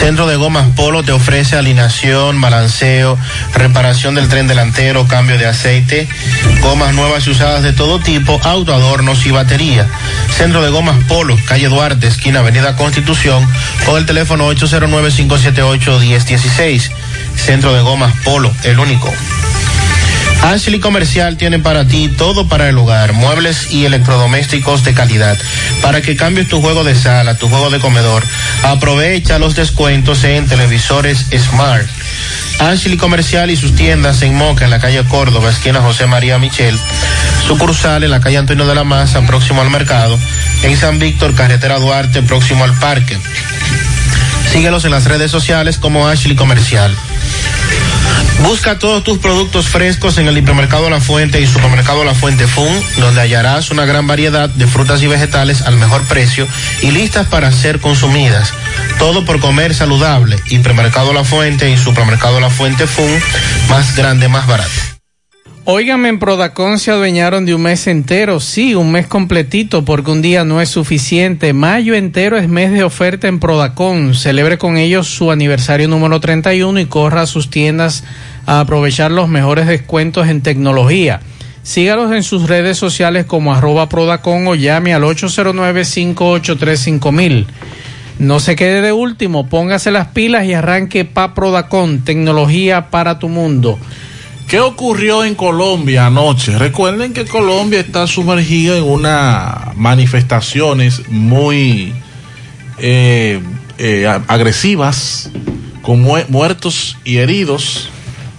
[0.00, 3.18] Centro de Gomas Polo te ofrece alineación, balanceo,
[3.52, 6.08] reparación del tren delantero, cambio de aceite,
[6.62, 9.86] gomas nuevas y usadas de todo tipo, autoadornos y batería.
[10.34, 13.46] Centro de Gomas Polo, calle Duarte, esquina Avenida Constitución,
[13.84, 16.90] con el teléfono 809-578-1016.
[17.36, 19.12] Centro de Gomas Polo, el único.
[20.42, 25.38] Ashley Comercial tiene para ti todo para el hogar, muebles y electrodomésticos de calidad.
[25.82, 28.24] Para que cambies tu juego de sala, tu juego de comedor,
[28.62, 31.86] aprovecha los descuentos en televisores Smart.
[32.58, 36.78] Ashley Comercial y sus tiendas en Moca, en la calle Córdoba, esquina José María Michel.
[37.46, 40.18] Sucursal en la calle Antonio de la Maza, próximo al mercado.
[40.62, 43.18] En San Víctor, carretera Duarte, próximo al parque.
[44.52, 46.94] Síguelos en las redes sociales como Ashley Comercial.
[48.42, 52.72] Busca todos tus productos frescos en el hipermercado La Fuente y supermercado La Fuente Fun,
[52.96, 56.48] donde hallarás una gran variedad de frutas y vegetales al mejor precio
[56.80, 58.52] y listas para ser consumidas.
[58.98, 60.38] Todo por comer saludable.
[60.46, 63.10] Hipermercado La Fuente y supermercado La Fuente Fun,
[63.68, 64.89] más grande, más barato.
[65.72, 70.20] Óigame, en Prodacon se adueñaron de un mes entero, sí, un mes completito, porque un
[70.20, 71.52] día no es suficiente.
[71.52, 74.16] Mayo entero es mes de oferta en Prodacon.
[74.16, 78.02] Celebre con ellos su aniversario número 31 y corra a sus tiendas
[78.46, 81.20] a aprovechar los mejores descuentos en tecnología.
[81.62, 87.46] Sígalos en sus redes sociales como arroba Prodacon o llame al 809-583-5000.
[88.18, 93.28] No se quede de último, póngase las pilas y arranque pa Prodacon, tecnología para tu
[93.28, 93.78] mundo.
[94.50, 96.58] ¿Qué ocurrió en Colombia anoche?
[96.58, 101.94] Recuerden que Colombia está sumergida en unas manifestaciones muy
[102.78, 103.40] eh,
[103.78, 105.30] eh, agresivas,
[105.82, 107.90] con mu muertos y heridos.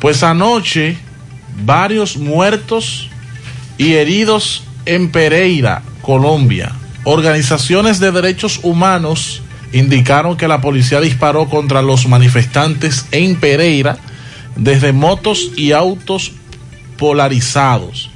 [0.02, 0.98] Pues anoche,
[1.64, 3.08] varios muertos
[3.78, 6.74] y heridos en Pereira, Colombia.
[7.06, 13.98] Organizaciones de derechos humanos indicaron que la policía disparó contra los manifestantes en Pereira
[14.56, 16.34] desde motos y autos
[16.98, 18.10] polarizados.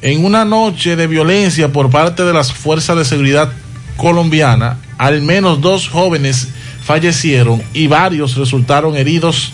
[0.00, 3.52] En una noche de violencia por parte de las fuerzas de seguridad
[3.96, 6.48] colombiana, al menos dos jóvenes
[6.82, 9.52] fallecieron y varios resultaron heridos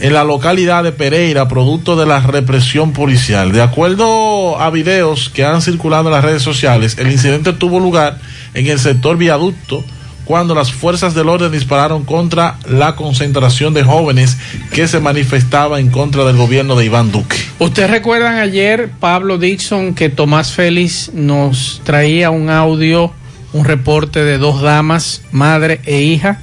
[0.00, 3.50] en la localidad de Pereira, producto de la represión policial.
[3.52, 8.18] De acuerdo a videos que han circulado en las redes sociales, el incidente tuvo lugar
[8.54, 9.84] en el sector viaducto
[10.28, 14.36] cuando las fuerzas del orden dispararon contra la concentración de jóvenes
[14.70, 17.38] que se manifestaba en contra del gobierno de Iván Duque.
[17.58, 23.10] ¿Ustedes recuerdan ayer, Pablo Dixon, que Tomás Félix nos traía un audio,
[23.54, 26.42] un reporte de dos damas, madre e hija,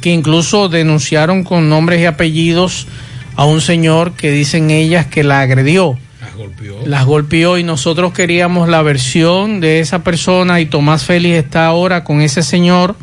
[0.00, 2.86] que incluso denunciaron con nombres y apellidos
[3.36, 5.98] a un señor que dicen ellas que la agredió?
[6.86, 12.04] Las golpeó y nosotros queríamos la versión de esa persona y Tomás Félix está ahora
[12.04, 12.94] con ese señor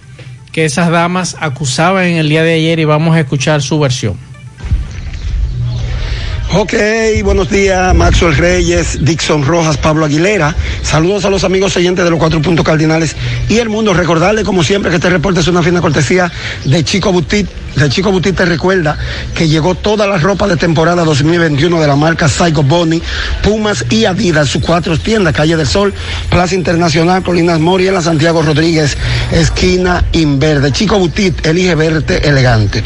[0.51, 4.15] que esas damas acusaban en el día de ayer y vamos a escuchar su versión.
[6.53, 6.73] Ok,
[7.25, 10.55] buenos días, Maxwell Reyes, Dixon Rojas, Pablo Aguilera.
[10.83, 13.17] Saludos a los amigos oyentes de los cuatro puntos cardinales
[13.49, 13.93] y el mundo.
[13.93, 16.31] Recordarle, como siempre, que este reporte es una fina cortesía
[16.63, 17.49] de Chico Butit.
[17.75, 18.97] De Chico Butit te recuerda
[19.33, 23.01] que llegó toda la ropa de temporada 2021 de la marca Psycho Bonnie,
[23.43, 25.93] Pumas y Adidas, sus cuatro tiendas, Calle del Sol,
[26.29, 28.95] Plaza Internacional, Colinas Mori, en la Santiago Rodríguez,
[29.31, 30.71] esquina Inverde.
[30.71, 32.81] Chico Butit, elige verte elegante.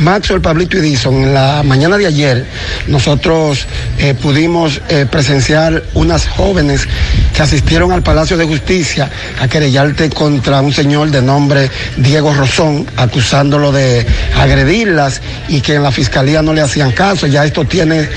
[0.00, 2.46] Maxwell, Pablito y Dixon, en la mañana de ayer,
[2.86, 3.66] nosotros
[3.98, 6.86] eh, pudimos eh, presenciar unas jóvenes
[7.34, 12.86] que asistieron al Palacio de Justicia a querellarte contra un señor de nombre Diego Rosón,
[12.96, 14.06] acusándolo de
[14.38, 17.26] agredirlas y que en la fiscalía no le hacían caso.
[17.26, 18.08] Ya esto tiene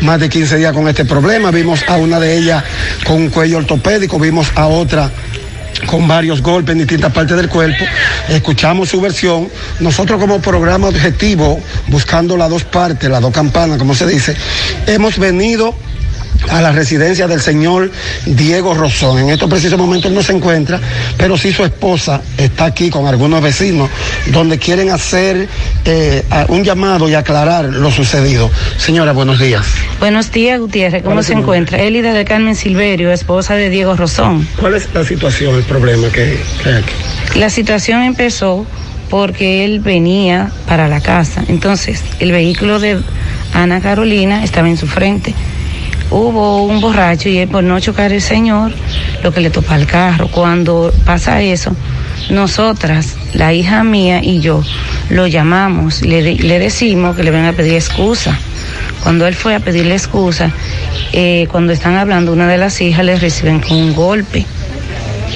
[0.00, 1.50] más de 15 días con este problema.
[1.50, 2.64] Vimos a una de ellas
[3.04, 5.10] con un cuello ortopédico, vimos a otra
[5.84, 7.84] con varios golpes en distintas partes del cuerpo.
[8.28, 9.48] Escuchamos su versión.
[9.80, 14.34] Nosotros como programa objetivo, buscando las dos partes, las dos campanas, como se dice,
[14.86, 15.74] hemos venido
[16.50, 17.90] a la residencia del señor
[18.24, 19.18] Diego Rosón.
[19.18, 20.80] En estos precisos momentos no se encuentra,
[21.16, 23.90] pero sí su esposa está aquí con algunos vecinos
[24.32, 25.48] donde quieren hacer
[25.84, 28.50] eh, un llamado y aclarar lo sucedido.
[28.76, 29.66] Señora, buenos días.
[30.00, 31.02] Buenos días, Gutiérrez.
[31.02, 31.78] ¿Cómo se encuentra?
[31.78, 34.46] Elida de Carmen Silverio, esposa de Diego Rosón.
[34.58, 37.38] ¿Cuál es la situación, el problema que, que hay aquí?
[37.38, 38.66] La situación empezó
[39.10, 41.44] porque él venía para la casa.
[41.48, 42.98] Entonces, el vehículo de
[43.52, 45.34] Ana Carolina estaba en su frente.
[46.10, 48.72] Hubo un borracho y él por no chocar el señor,
[49.22, 50.28] lo que le topa el carro.
[50.28, 51.74] Cuando pasa eso,
[52.30, 54.62] nosotras, la hija mía y yo,
[55.10, 58.38] lo llamamos, le, le decimos que le ven a pedir excusa.
[59.02, 60.50] Cuando él fue a pedirle excusa,
[61.12, 64.44] eh, cuando están hablando, una de las hijas le reciben con un golpe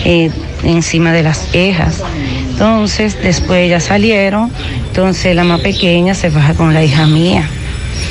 [0.04, 0.30] eh,
[0.62, 2.02] encima de las cejas.
[2.50, 4.50] Entonces, después ellas salieron,
[4.88, 7.48] entonces la más pequeña se baja con la hija mía.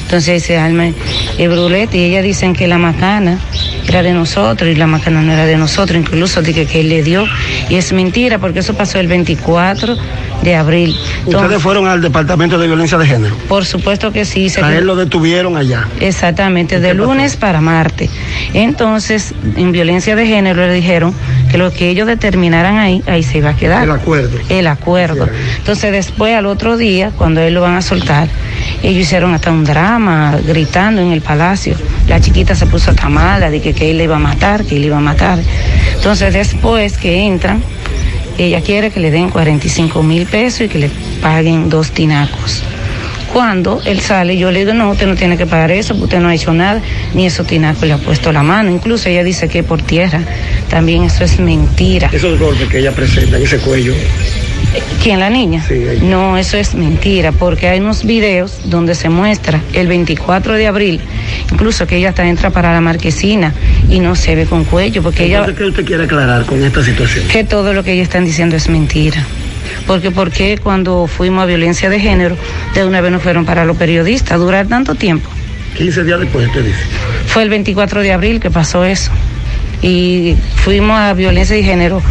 [0.04, 0.86] Entonces se arma
[1.38, 3.40] el brulete y ellas dicen que la macana
[3.88, 7.04] era de nosotros y la macana no era de nosotros, incluso dije que él le
[7.04, 7.26] dio.
[7.70, 9.98] Y es mentira porque eso pasó el 24
[10.44, 10.96] de abril.
[11.20, 13.36] Entonces, Ustedes fueron al Departamento de Violencia de Género.
[13.48, 14.50] por supuesto que sí.
[14.50, 15.88] se A él lo detuvieron allá.
[16.00, 18.10] Exactamente, de lunes para martes.
[18.54, 21.14] Entonces, en violencia de género le dijeron
[21.52, 23.84] que lo que ellos determinaran ahí, ahí se iba a quedar.
[23.84, 24.38] El acuerdo.
[24.50, 25.28] El acuerdo.
[25.58, 28.28] Entonces, después, al otro día, cuando él lo van a soltar,
[28.84, 29.79] ellos hicieron hasta un drama,
[30.46, 31.76] gritando en el palacio.
[32.08, 34.86] La chiquita se puso hasta mala, de que, él le iba a matar, que él
[34.86, 35.40] iba a matar.
[35.96, 37.62] Entonces, después que entran,
[38.38, 40.90] ella quiere que le den 45 mil pesos y que le
[41.22, 42.64] paguen dos tinacos.
[43.34, 46.30] Cuando él sale, yo le digo, no, usted no tiene que pagar eso, usted no
[46.30, 46.82] ha hecho nada,
[47.14, 48.72] ni esos tinacos le ha puesto la mano.
[48.72, 50.22] Incluso ella dice que por tierra.
[50.70, 52.10] También eso es mentira.
[52.12, 53.94] Esos golpes que ella presenta en ese cuello.
[55.02, 55.66] ¿Quién, la niña?
[56.02, 61.02] No, eso es mentira, porque hay unos videos donde se muestra el 24 de abril,
[61.52, 63.54] incluso que ella hasta entra para la marquesina
[63.90, 65.46] y no se ve con cuello, porque ella...
[65.56, 67.28] ¿qué usted quiere aclarar con esta situación?
[67.28, 69.26] que todo lo que ellos están diciendo es mentira.
[69.88, 72.38] Porque ¿por qué cuando fuimos a violencia de género,
[72.76, 75.30] de una vez nos fueron para los periodistas, durar tanto tiempo?
[75.78, 76.80] 15 días después, usted dice.
[77.28, 79.12] Fue el 24 de abril que pasó eso.
[79.82, 82.02] Y fuimos a violencia de género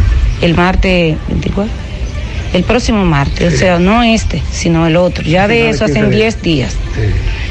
[0.40, 1.87] el martes 24.
[2.52, 5.24] El próximo martes, o sea, no este, sino el otro.
[5.24, 6.42] Ya de eso el 15 hacen días.
[6.42, 6.76] 10 días.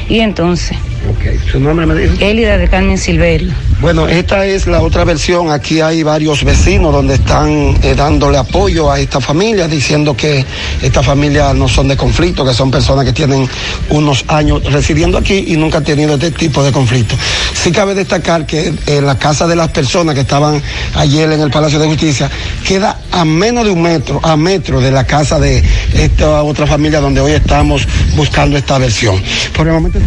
[0.09, 0.77] Y entonces,
[1.09, 2.15] Ok, ¿su nombre me dijo?
[2.19, 3.53] Élida de Carmen Silverio.
[3.79, 5.51] Bueno, esta es la otra versión.
[5.51, 10.43] Aquí hay varios vecinos donde están eh, dándole apoyo a esta familia, diciendo que
[10.81, 13.47] estas familias no son de conflicto, que son personas que tienen
[13.89, 17.15] unos años residiendo aquí y nunca han tenido este tipo de conflicto.
[17.53, 20.61] Sí cabe destacar que en la casa de las personas que estaban
[20.95, 22.29] ayer en el Palacio de Justicia
[22.65, 25.63] queda a menos de un metro, a metro de la casa de
[25.93, 29.21] esta otra familia donde hoy estamos buscando esta versión.
[29.55, 29.99] Por el momento,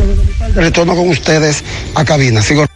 [0.73, 2.43] todo de con ustedes a cabina.
[2.43, 2.67] Sigo.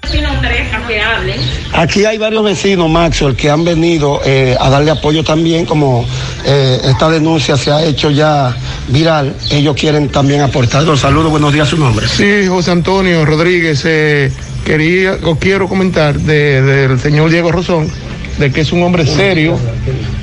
[1.72, 6.06] Aquí hay varios vecinos, Maxwell, que han venido eh, a darle apoyo también, como
[6.44, 8.54] eh, esta denuncia se ha hecho ya
[8.88, 9.34] viral.
[9.50, 10.84] Ellos quieren también aportar.
[10.84, 12.06] Los saludos, buenos días, su nombre.
[12.06, 14.30] Sí, José Antonio Rodríguez, eh,
[14.64, 17.90] quería o quiero comentar de- del señor Diego Rosón,
[18.38, 19.58] de que es un hombre serio,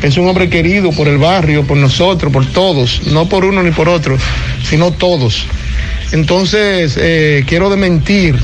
[0.02, 3.72] es un hombre querido por el barrio, por nosotros, por todos, no por uno ni
[3.72, 4.18] por otro,
[4.70, 5.46] sino todos.
[6.12, 8.36] Entonces, eh, quiero desmentir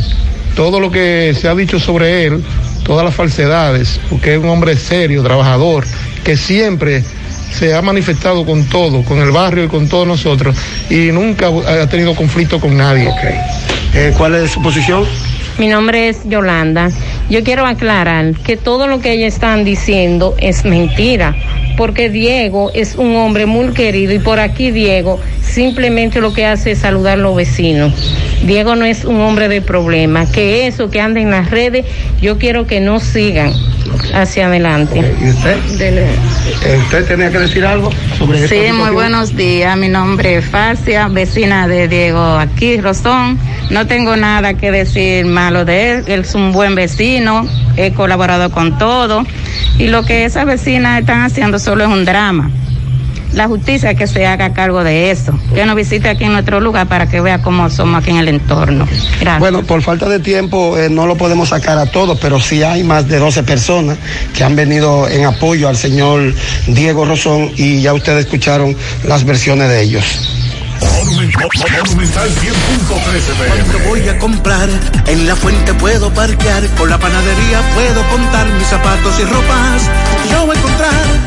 [0.55, 2.43] todo lo que se ha dicho sobre él,
[2.83, 5.85] todas las falsedades, porque es un hombre serio, trabajador,
[6.23, 7.03] que siempre
[7.51, 10.55] se ha manifestado con todo, con el barrio y con todos nosotros,
[10.89, 13.09] y nunca ha tenido conflicto con nadie.
[13.93, 15.05] Eh, ¿Cuál es su posición?
[15.57, 16.91] Mi nombre es Yolanda.
[17.29, 21.35] Yo quiero aclarar que todo lo que ellos están diciendo es mentira,
[21.75, 26.71] porque Diego es un hombre muy querido y por aquí Diego simplemente lo que hace
[26.71, 27.93] es saludar a los vecinos.
[28.43, 31.85] Diego no es un hombre de problemas, que eso que anda en las redes,
[32.21, 33.51] yo quiero que no sigan
[34.13, 34.99] hacia adelante.
[35.21, 35.57] ¿Y usted?
[35.81, 38.93] Eh, ¿Usted tenía que decir algo sobre esta Sí, muy situación?
[38.93, 39.77] buenos días.
[39.77, 43.39] Mi nombre es Farcia, vecina de Diego aquí, Rosón.
[43.69, 46.03] No tengo nada que decir malo de él.
[46.07, 49.23] Él es un buen vecino, he colaborado con todo.
[49.77, 52.49] Y lo que esas vecinas están haciendo solo es un drama.
[53.37, 55.31] La justicia que se haga cargo de eso.
[55.53, 58.29] Que nos visite aquí en nuestro lugar para que vea cómo somos aquí en el
[58.29, 58.87] entorno.
[59.19, 59.39] Gracias.
[59.39, 62.83] Bueno, por falta de tiempo eh, no lo podemos sacar a todos, pero sí hay
[62.83, 63.99] más de 12 personas
[64.35, 66.33] que han venido en apoyo al señor
[66.65, 70.03] Diego Rosón y ya ustedes escucharon las versiones de ellos.
[70.81, 74.69] Monumental 100.13 Cuando voy a comprar,
[75.05, 79.83] en la fuente puedo parquear, con la panadería puedo contar mis zapatos y ropas.
[80.31, 81.26] Yo voy a encontrar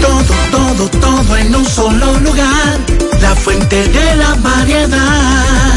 [0.00, 2.78] todo, todo, todo en un solo lugar,
[3.20, 5.70] la fuente de la variedad.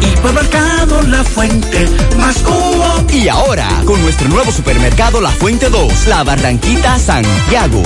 [0.00, 3.04] Hipermercado La Fuente, más cubo.
[3.12, 7.82] Y ahora, con nuestro nuevo supermercado La Fuente 2, La Barranquita Santiago.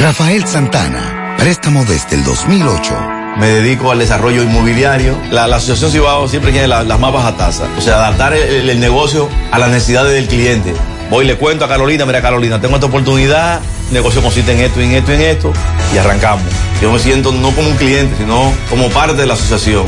[0.00, 3.19] Rafael Santana, préstamo desde el 2008.
[3.38, 5.16] Me dedico al desarrollo inmobiliario.
[5.30, 7.68] La, la Asociación Cibao siempre tiene la- las más bajas tasas.
[7.78, 10.74] O sea, adaptar el negocio a las necesidades del cliente.
[11.10, 14.60] Voy y le cuento a Carolina, mira Carolina, tengo esta oportunidad, el negocio consiste en
[14.60, 15.52] esto, en esto, en esto,
[15.92, 16.44] y arrancamos.
[16.80, 19.84] Yo me siento no como un cliente, sino como parte de la asociación.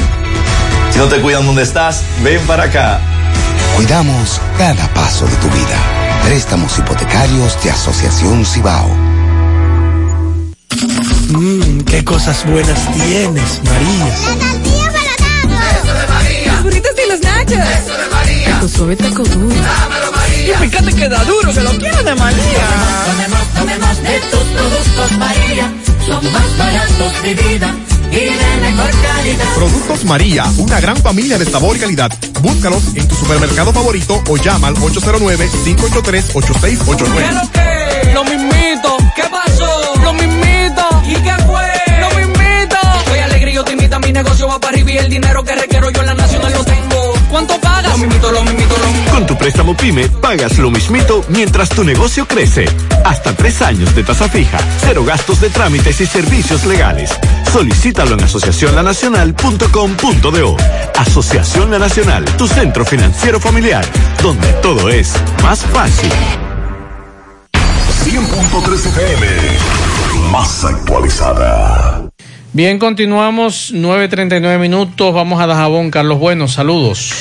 [0.91, 2.99] Si no te cuidan donde estás, ven para acá.
[3.77, 5.79] Cuidamos cada paso de tu vida.
[6.25, 8.91] Préstamos hipotecarios de Asociación Cibao.
[11.33, 14.09] Mmm, qué cosas buenas tienes, María.
[14.09, 14.36] Eso
[15.94, 16.52] de María.
[16.52, 17.52] Los burritos y los nachos.
[17.52, 18.47] Eso de María.
[18.55, 19.49] Taco suave, taco duro.
[19.49, 20.55] Dámelo, María.
[20.55, 22.67] Y fíjate que da duro, que lo quiero de María.
[23.07, 25.73] Tomemos, tomemos de tus productos María,
[26.07, 27.75] son más baratos de vida
[28.11, 29.55] y de mejor calidad.
[29.55, 32.12] Productos María, una gran familia de sabor y calidad.
[32.43, 37.51] Búscalos en tu supermercado favorito o llama al 809-583-8689.
[37.52, 38.12] que?
[38.12, 38.99] Lo mismito.
[39.17, 39.94] ¿Qué pasó?
[40.02, 40.92] Lo mismito.
[41.07, 41.63] ¿Y qué fue?
[42.01, 42.77] Lo mismito.
[43.07, 45.43] Soy alegre y yo te invito a mi negocio va para arriba y el dinero
[45.45, 47.15] que requiero yo en la nacional lo tengo.
[47.31, 47.93] ¿Cuánto pagas?
[47.93, 49.11] Lo mismito, lo mismito, lo mismito.
[49.13, 52.67] Con tu préstamo PYME pagas lo mismito mientras tu negocio crece.
[53.05, 57.11] Hasta tres años de tasa fija, cero gastos de trámites y servicios legales.
[57.53, 60.57] Solicítalo en asociacionlanacional.com.do.
[60.97, 63.85] Asociación La Nacional, tu centro financiero familiar,
[64.23, 66.11] donde todo es más fácil.
[68.05, 69.27] 100.3 FM,
[70.33, 71.92] más actualizada.
[72.55, 77.15] Bien, continuamos, 9.39 minutos, vamos a Dajabón, Carlos Bueno, saludos.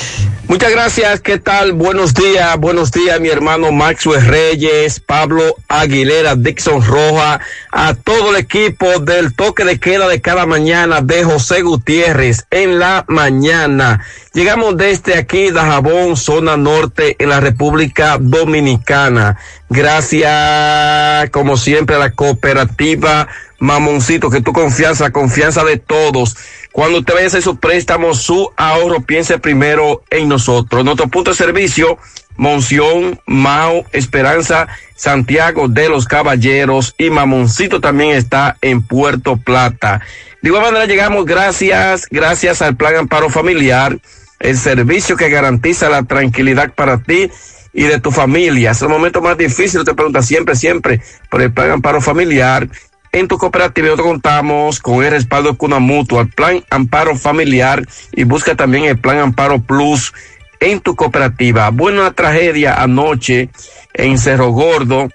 [0.46, 1.72] Muchas gracias, ¿qué tal?
[1.72, 8.36] Buenos días, buenos días, mi hermano Maxwell Reyes, Pablo Aguilera, Dixon Roja, a todo el
[8.36, 14.04] equipo del toque de queda de cada mañana de José Gutiérrez en la mañana.
[14.34, 19.38] Llegamos desde aquí, Dajabón, zona norte, en la República Dominicana.
[19.70, 23.28] Gracias, como siempre, a la cooperativa
[23.62, 26.36] Mamoncito, que tu confianza, confianza de todos.
[26.72, 30.84] Cuando usted vaya a hacer su préstamo, su ahorro, piense primero en nosotros.
[30.84, 31.96] Nuestro punto de servicio,
[32.36, 34.66] Monción, Mao, Esperanza,
[34.96, 40.00] Santiago de los Caballeros y Mamoncito también está en Puerto Plata.
[40.40, 43.96] De igual manera llegamos gracias, gracias al Plan Amparo Familiar,
[44.40, 47.30] el servicio que garantiza la tranquilidad para ti
[47.72, 48.72] y de tu familia.
[48.72, 51.00] Es el momento más difícil, te pregunta siempre, siempre,
[51.30, 52.68] por el Plan Amparo Familiar.
[53.14, 57.86] En tu cooperativa nosotros contamos con el respaldo de Cuna Mutua, el Plan Amparo Familiar
[58.12, 60.14] y busca también el Plan Amparo Plus
[60.60, 61.68] en tu cooperativa.
[61.68, 63.50] Buena tragedia anoche
[63.92, 65.10] en Cerro Gordo,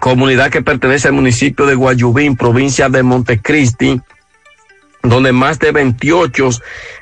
[0.00, 4.00] comunidad que pertenece al municipio de Guayubín, provincia de Montecristi,
[5.02, 6.48] donde más de 28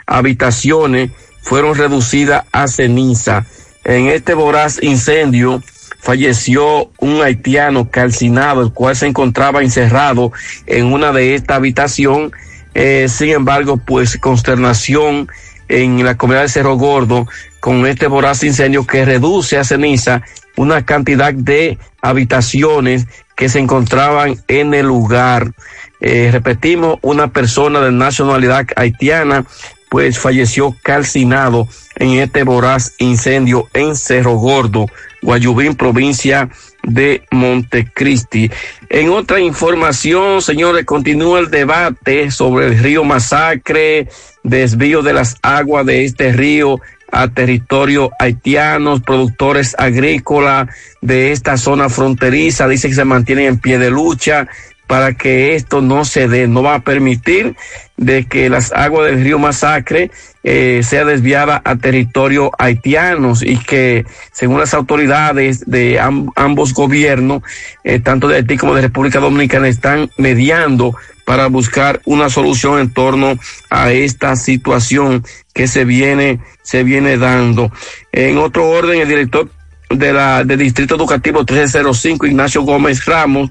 [0.05, 3.47] habitaciones fueron reducidas a ceniza.
[3.85, 5.63] En este voraz incendio
[5.99, 10.33] falleció un haitiano calcinado, el cual se encontraba encerrado
[10.67, 12.33] en una de estas habitaciones.
[12.75, 15.29] Eh, sin embargo, pues consternación
[15.69, 17.27] en la comunidad de Cerro Gordo
[17.61, 20.23] con este voraz incendio que reduce a ceniza
[20.57, 25.53] una cantidad de habitaciones que se encontraban en el lugar.
[26.01, 29.45] Eh, repetimos, una persona de nacionalidad haitiana
[29.89, 34.87] pues falleció calcinado en este voraz incendio en Cerro Gordo,
[35.23, 36.49] Guayubín, provincia
[36.83, 38.51] de Montecristi.
[38.89, 44.09] En otra información, señores, continúa el debate sobre el río Masacre,
[44.43, 46.81] desvío de las aguas de este río
[47.11, 50.69] a territorio haitianos, productores agrícolas
[51.01, 54.49] de esta zona fronteriza, dice que se mantienen en pie de lucha
[54.89, 57.55] para que esto no se dé, no va a permitir
[57.99, 60.11] de que las aguas del río Masacre
[60.43, 67.43] eh, sea desviada a territorio haitianos y que según las autoridades de ambos gobiernos,
[67.85, 72.91] eh, tanto de Haití como de República Dominicana, están mediando para buscar una solución en
[72.91, 77.71] torno a esta situación que se viene, se viene dando.
[78.11, 79.51] En otro orden, el director
[79.91, 83.51] de la, del Distrito Educativo 1305, Ignacio Gómez Ramos,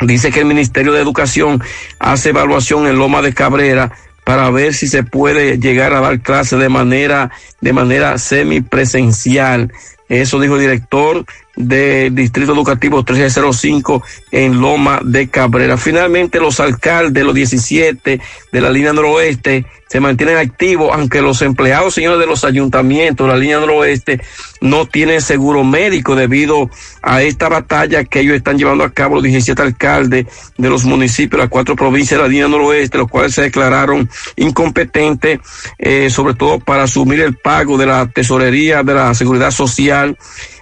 [0.00, 1.62] Dice que el Ministerio de Educación
[1.98, 3.92] hace evaluación en Loma de Cabrera
[4.24, 7.30] para ver si se puede llegar a dar clases de manera,
[7.60, 9.72] de manera semipresencial.
[10.08, 11.24] Eso dijo el director
[11.56, 15.76] del Distrito Educativo 1305 en Loma de Cabrera.
[15.76, 18.20] Finalmente, los alcaldes, los 17
[18.52, 23.32] de la línea noroeste, se mantienen activos, aunque los empleados, señores de los ayuntamientos de
[23.32, 24.20] la línea noroeste,
[24.60, 26.70] no tienen seguro médico debido
[27.02, 31.40] a esta batalla que ellos están llevando a cabo los 17 alcaldes de los municipios,
[31.40, 35.40] las cuatro provincias de la línea noroeste, los cuales se declararon incompetentes,
[35.76, 40.16] eh, sobre todo para asumir el pago de la tesorería de la seguridad social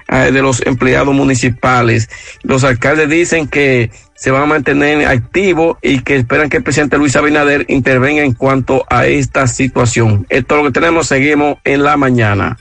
[0.08, 2.08] de los empleados municipales.
[2.42, 6.98] Los alcaldes dicen que se van a mantener activos y que esperan que el presidente
[6.98, 10.26] Luis Abinader intervenga en cuanto a esta situación.
[10.28, 12.56] Esto es lo que tenemos, seguimos en la mañana.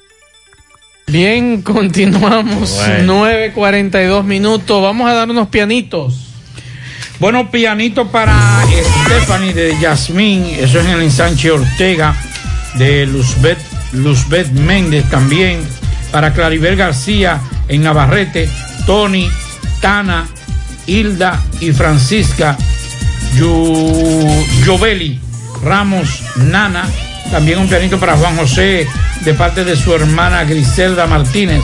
[1.08, 2.76] Bien, continuamos.
[2.85, 3.26] Bueno.
[3.26, 4.84] 9.42 minutos.
[4.84, 6.26] Vamos a dar unos pianitos.
[7.19, 8.61] Bueno, pianito para
[9.06, 12.16] Stephanie de Yasmín, eso es en el ensanche Ortega,
[12.76, 13.58] de Luzbet,
[13.93, 15.61] Luzbet Méndez también
[16.11, 18.49] para Claribel García en Navarrete,
[18.85, 19.29] Tony,
[19.81, 20.27] Tana,
[20.85, 22.57] Hilda y Francisca,
[24.65, 25.19] Yoveli,
[25.63, 26.85] Ramos, Nana,
[27.31, 28.87] también un pianito para Juan José
[29.25, 31.61] de parte de su hermana Griselda Martínez,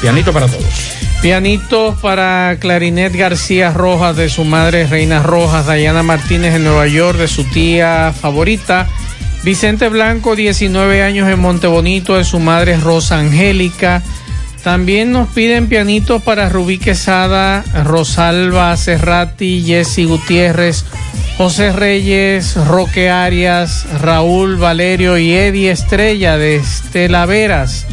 [0.00, 0.92] pianito para todos.
[1.20, 7.16] Pianito para Clarinet García Rojas de su madre Reina Rojas, Dayana Martínez en Nueva York
[7.16, 8.88] de su tía favorita.
[9.44, 14.02] Vicente Blanco, 19 años en Montebonito, de su madre Rosa Angélica.
[14.62, 20.84] También nos piden pianitos para Rubí Quesada, Rosalba Cerrati, Jessy Gutiérrez,
[21.36, 27.86] José Reyes, Roque Arias, Raúl Valerio y Eddie Estrella de Estela Veras.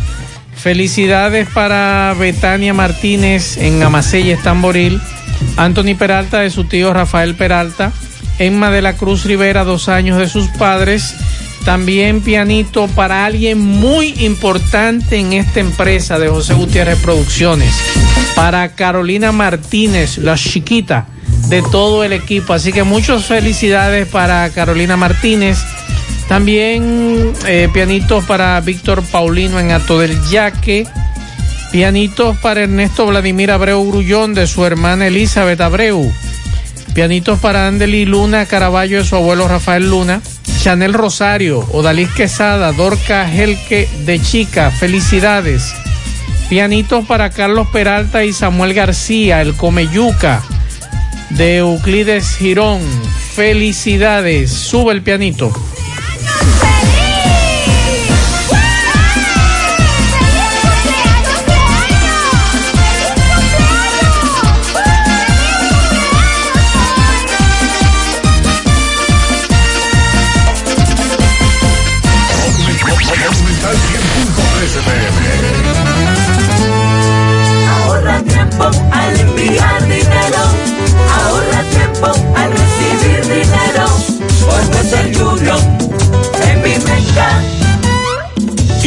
[0.55, 5.01] Felicidades para Betania Martínez en Amasella, Estamboril.
[5.57, 7.91] Anthony Peralta de su tío Rafael Peralta.
[8.39, 11.13] Emma de la Cruz Rivera, dos años de sus padres.
[11.65, 17.75] También pianito para alguien muy importante en esta empresa de José Gutiérrez Producciones.
[18.35, 21.07] Para Carolina Martínez, la chiquita
[21.49, 22.53] de todo el equipo.
[22.53, 25.59] Así que muchas felicidades para Carolina Martínez.
[26.27, 30.87] También eh, pianitos para Víctor Paulino en Ato del Yaque.
[31.71, 36.11] Pianitos para Ernesto Vladimir Abreu Grullón de su hermana Elizabeth Abreu.
[36.93, 40.21] Pianitos para Andeli Luna Caraballo de su abuelo Rafael Luna.
[40.61, 45.73] Chanel Rosario, Odalís Quesada, Dorca Helque de Chica, felicidades.
[46.49, 50.43] Pianitos para Carlos Peralta y Samuel García, el Comeyuca
[51.29, 52.81] de Euclides Girón,
[53.35, 54.51] felicidades.
[54.51, 55.53] Sube el pianito.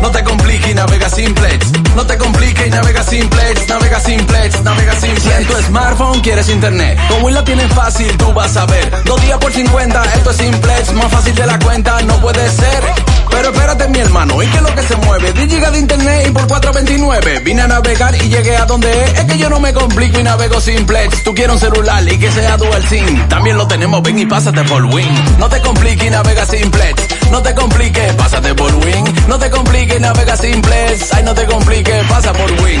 [0.00, 1.72] No te compliques y navega simplex.
[1.94, 3.68] No te compliques y navega simplex.
[3.68, 5.22] Navega simplex, navega simplex.
[5.22, 9.02] Si en tu smartphone quieres internet, con Win lo tienes fácil, tú vas a ver.
[9.04, 10.92] Dos días por 50, esto es simplex.
[10.92, 13.17] Más fácil de la cuenta, no puede ser.
[13.30, 15.32] Pero espérate, mi hermano, ¿y qué es lo que se mueve?
[15.32, 17.44] 10 gigas de internet y por 4.29.
[17.44, 19.18] Vine a navegar y llegué a donde es.
[19.18, 21.22] Es que yo no me complico y navego simplex.
[21.24, 23.28] Tú quieres un celular y que sea dual SIM.
[23.28, 25.38] También lo tenemos, ven y pásate por Win.
[25.38, 27.30] No te compliques y navega simplex.
[27.30, 29.04] No te compliques, pásate por Win.
[29.28, 31.12] No te compliques, navega simplex.
[31.12, 32.80] Ay, no te compliques, pasa por Win.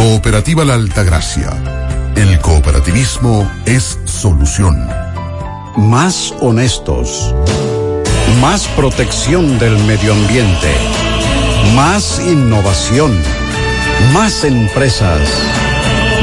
[0.00, 1.50] Cooperativa La Altagracia.
[2.16, 4.88] El cooperativismo es solución.
[5.76, 7.34] Más honestos.
[8.40, 10.72] Más protección del medio ambiente.
[11.74, 13.12] Más innovación.
[14.14, 15.20] Más empresas.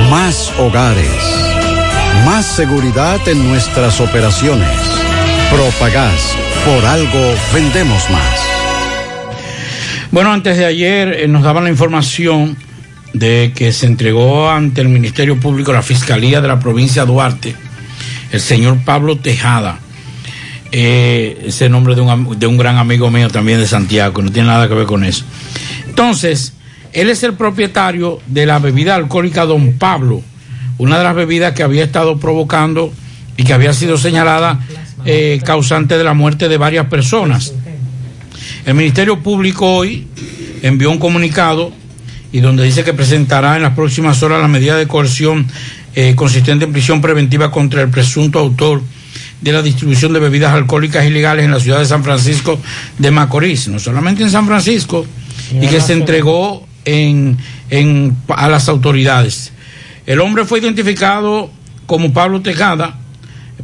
[0.10, 1.22] Más hogares.
[2.26, 4.76] Más seguridad en nuestras operaciones.
[5.52, 6.36] Propagás.
[6.66, 8.42] Por algo vendemos más.
[10.10, 12.58] Bueno, antes de ayer eh, nos daban la información
[13.14, 17.56] de que se entregó ante el Ministerio Público la Fiscalía de la provincia de Duarte,
[18.32, 19.80] el señor Pablo Tejada,
[20.72, 24.50] eh, ese nombre de un, de un gran amigo mío también de Santiago, no tiene
[24.50, 25.24] nada que ver con eso.
[25.88, 26.54] Entonces,
[26.94, 30.22] él es el propietario de la bebida alcohólica Don Pablo,
[30.78, 32.94] una de las bebidas que había estado provocando
[33.36, 34.60] y que había sido señalada
[35.06, 37.54] eh, causante de la muerte de varias personas.
[38.66, 40.08] El Ministerio Público hoy
[40.62, 41.72] envió un comunicado
[42.32, 45.48] y donde dice que presentará en las próximas horas la medida de coerción
[45.96, 48.82] eh, consistente en prisión preventiva contra el presunto autor
[49.42, 52.60] de la distribución de bebidas alcohólicas ilegales en la ciudad de San Francisco
[52.98, 55.06] de Macorís, no solamente en San Francisco,
[55.62, 57.38] y que se entregó en,
[57.70, 59.54] en, a las autoridades.
[60.06, 61.52] El hombre fue identificado
[61.86, 62.98] como Pablo Tejada,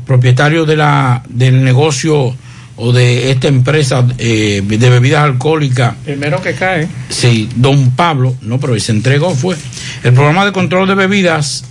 [0.06, 2.36] propietario de la, del negocio
[2.76, 5.96] o de esta empresa eh, de bebidas alcohólicas.
[6.04, 6.88] Primero que cae.
[7.10, 9.56] Sí, don Pablo, no, pero se entregó fue.
[10.04, 11.66] El programa de control de bebidas,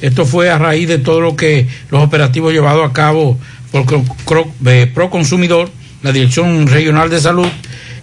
[0.00, 3.38] esto fue a raíz de todo lo que los operativos llevados a cabo
[3.70, 3.86] por
[4.66, 5.70] eh, Proconsumidor,
[6.02, 7.48] la Dirección Regional de Salud,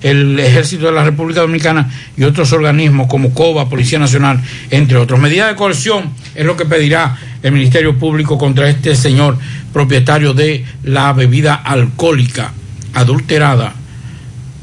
[0.01, 5.19] el Ejército de la República Dominicana y otros organismos como COBA, Policía Nacional, entre otros.
[5.19, 9.37] Medidas de coerción es lo que pedirá el Ministerio Público contra este señor
[9.73, 12.53] propietario de la bebida alcohólica
[12.93, 13.73] adulterada,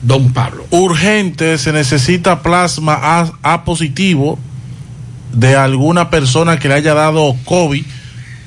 [0.02, 0.66] don Pablo.
[0.70, 4.38] Urgente, se necesita plasma A, positivo
[5.32, 7.84] de alguna persona que le haya dado COVID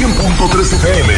[0.01, 1.13] 100.3 FM.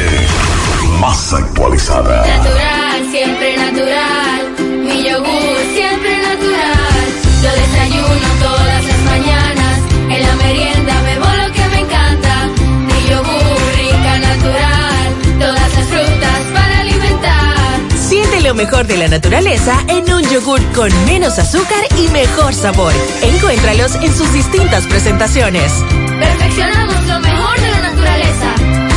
[0.99, 2.27] Más actualizada.
[2.27, 4.55] Natural, siempre natural.
[4.59, 7.05] Mi yogur, siempre natural.
[7.45, 9.79] Yo desayuno todas las mañanas.
[10.11, 12.49] En la merienda bebo lo que me encanta.
[12.89, 15.39] Mi yogur, rica, natural.
[15.39, 17.79] Todas las frutas para alimentar.
[17.97, 22.93] Siente lo mejor de la naturaleza en un yogur con menos azúcar y mejor sabor.
[23.23, 25.73] Encuéntralos en sus distintas presentaciones.
[26.19, 28.52] Perfeccionamos lo mejor de la naturaleza.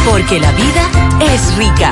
[0.06, 1.92] Porque la vida es rica.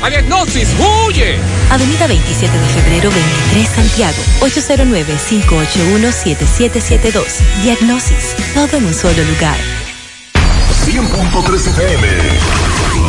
[0.00, 1.40] ¡A Diagnosis, huye!
[1.70, 7.24] Avenida 27 de febrero 23 Santiago, 809-581-7772.
[7.64, 9.56] Diagnosis, todo en un solo lugar.
[10.86, 12.06] 100.3 FM,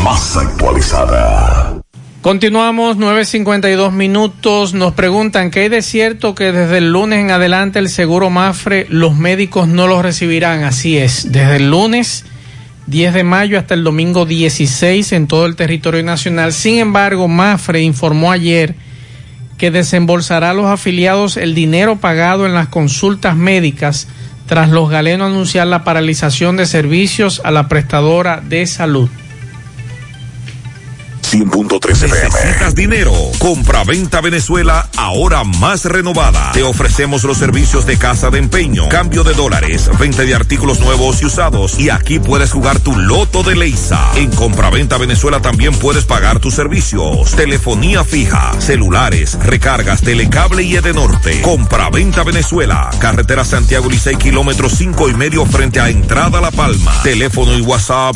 [0.03, 1.75] más actualizada.
[2.21, 4.73] Continuamos, 9.52 minutos.
[4.73, 8.87] Nos preguntan que hay de cierto que desde el lunes en adelante el seguro Mafre
[8.89, 10.63] los médicos no los recibirán.
[10.63, 12.25] Así es, desde el lunes
[12.89, 16.53] 10 de mayo hasta el domingo 16 en todo el territorio nacional.
[16.53, 18.73] Sin embargo, Mafre informó ayer
[19.59, 24.07] que desembolsará a los afiliados el dinero pagado en las consultas médicas
[24.47, 29.09] tras los galenos anunciar la paralización de servicios a la prestadora de salud.
[31.31, 32.23] 100.3 FM.
[32.23, 33.13] ¿Necesitas dinero?
[33.37, 36.51] Compra-venta Venezuela, ahora más renovada.
[36.53, 41.21] Te ofrecemos los servicios de casa de empeño, cambio de dólares, venta de artículos nuevos
[41.21, 41.77] y usados.
[41.77, 44.09] Y aquí puedes jugar tu loto de Leisa.
[44.15, 47.35] En Compra-venta Venezuela también puedes pagar tus servicios.
[47.35, 51.41] Telefonía fija, celulares, recargas, telecable y Edenorte.
[51.41, 52.89] Compra-venta Venezuela.
[52.99, 56.91] Carretera Santiago Licey, kilómetro cinco y medio frente a Entrada La Palma.
[57.03, 58.15] Teléfono y WhatsApp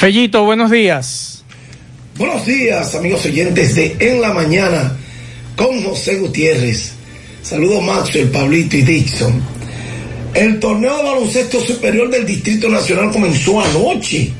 [0.00, 1.44] Fellito, buenos días.
[2.16, 4.96] Buenos días, amigos oyentes de En la Mañana
[5.54, 6.92] con José Gutiérrez.
[7.42, 9.42] Saludos Maxwell, Pablito y Dixon.
[10.32, 14.32] El torneo de baloncesto superior del Distrito Nacional comenzó anoche.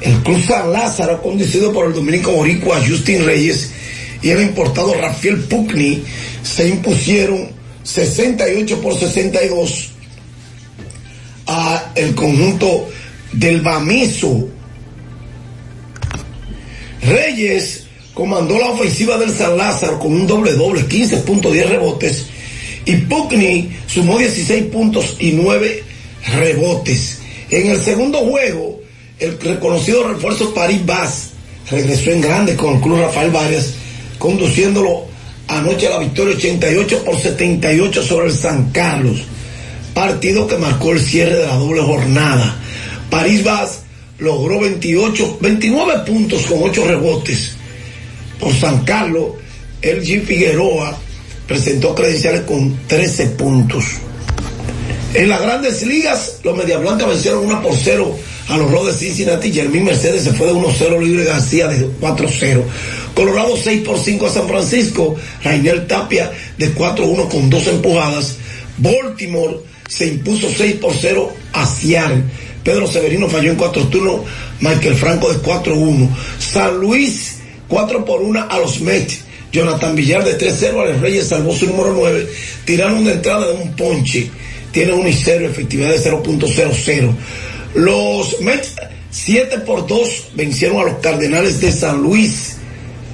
[0.00, 3.70] El Club San Lázaro, conducido por el dominico boricua Justin Reyes
[4.22, 6.02] y el importado Rafael Pucni,
[6.42, 7.48] se impusieron
[7.84, 9.92] 68 por 62
[11.46, 12.88] a el conjunto
[13.30, 14.48] del Bameso.
[17.04, 17.84] Reyes
[18.14, 22.26] comandó la ofensiva del San Lázaro con un doble doble, 15 puntos, 10 rebotes.
[22.86, 25.82] Y Puckney sumó 16 puntos y 9
[26.34, 27.18] rebotes.
[27.50, 28.80] En el segundo juego,
[29.18, 31.30] el reconocido refuerzo París Vaz
[31.70, 33.74] regresó en grande con el club Rafael Varias,
[34.18, 35.04] conduciéndolo
[35.48, 39.22] anoche a la victoria 88 por 78 sobre el San Carlos.
[39.92, 42.56] partido que marcó el cierre de la doble jornada.
[43.10, 43.83] París Vaz
[44.18, 47.52] logró 28, 29 puntos con 8 rebotes.
[48.38, 49.32] Por San Carlos,
[49.80, 50.22] el G.
[50.22, 50.98] Figueroa
[51.46, 53.84] presentó credenciales con 13 puntos.
[55.14, 58.18] En las grandes ligas, los Media Blancas vencieron 1 por 0
[58.48, 59.52] a los Rojos Cincinnati.
[59.52, 62.62] Jermín Mercedes se fue de 1-0 libre García de 4-0.
[63.14, 65.14] Colorado 6 por 5 a San Francisco.
[65.44, 68.36] Rainiel Tapia de 4-1 con dos empujadas.
[68.78, 72.24] Baltimore se impuso 6 por 0 a Seattle.
[72.64, 74.22] Pedro Severino falló en cuatro turnos.
[74.60, 76.08] Michael Franco de 4-1.
[76.38, 77.36] San Luis
[77.68, 79.20] 4 por 1 a los Mets.
[79.52, 82.26] Jonathan Villar de 3-0 a los Reyes salvó su número 9.
[82.64, 84.30] Tiraron una entrada de un ponche.
[84.72, 87.14] Tiene 1 y 0, efectividad de 0.00.
[87.74, 88.74] Los Mets
[89.10, 92.56] 7 por 2 vencieron a los Cardenales de San Luis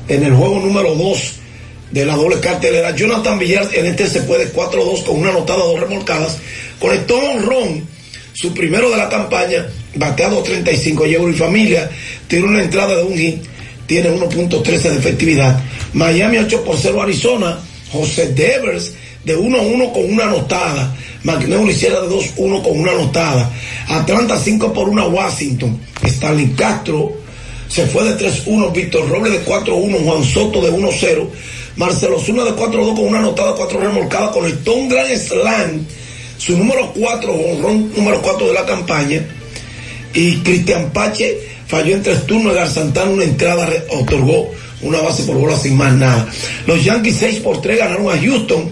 [0.08, 1.32] en el juego número 2
[1.90, 2.94] de la doble cartelera.
[2.94, 6.38] Jonathan Villar en este se puede 4-2 con una anotada, dos remolcadas.
[6.78, 7.88] Conectó un ron,
[8.40, 11.90] su primero de la campaña, bateado 35 y Euro y familia,
[12.26, 13.42] tiene una entrada de un hit,
[13.86, 15.62] tiene 1.13 de efectividad.
[15.92, 17.58] Miami 8 por 0 Arizona,
[17.92, 18.94] José Devers
[19.24, 20.96] de 1-1 con una anotada.
[21.22, 23.50] McNeil hiciera de 2-1 con una anotada.
[23.88, 25.78] Atlanta 5 por 1 a Washington.
[26.02, 27.12] Stanley Castro
[27.68, 28.72] se fue de 3-1.
[28.72, 30.02] Víctor Robles de 4-1.
[30.02, 31.28] Juan Soto de 1-0.
[31.76, 34.30] Marcelo Zuna de 4-2 con una anotada, 4 remolcadas.
[34.30, 35.84] Conectó un gran slam.
[36.40, 39.22] Su número 4, honrón número 4 de la campaña.
[40.14, 41.36] Y Cristian Pache
[41.66, 42.54] falló en tres turnos.
[42.54, 46.26] Gar Santana una entrada otorgó una base por bola sin más nada.
[46.66, 48.70] Los Yankees 6 por 3 ganaron a Houston.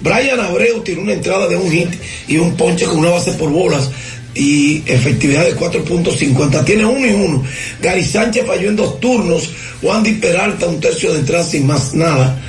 [0.00, 1.90] Brian Abreu tiró una entrada de un hit
[2.28, 3.90] y un ponche con una base por bolas
[4.32, 6.64] y efectividad de 4.50.
[6.64, 7.42] Tiene uno y uno.
[7.82, 9.50] Gary Sánchez falló en dos turnos.
[9.82, 12.40] Wandy Peralta un tercio de entrada sin más nada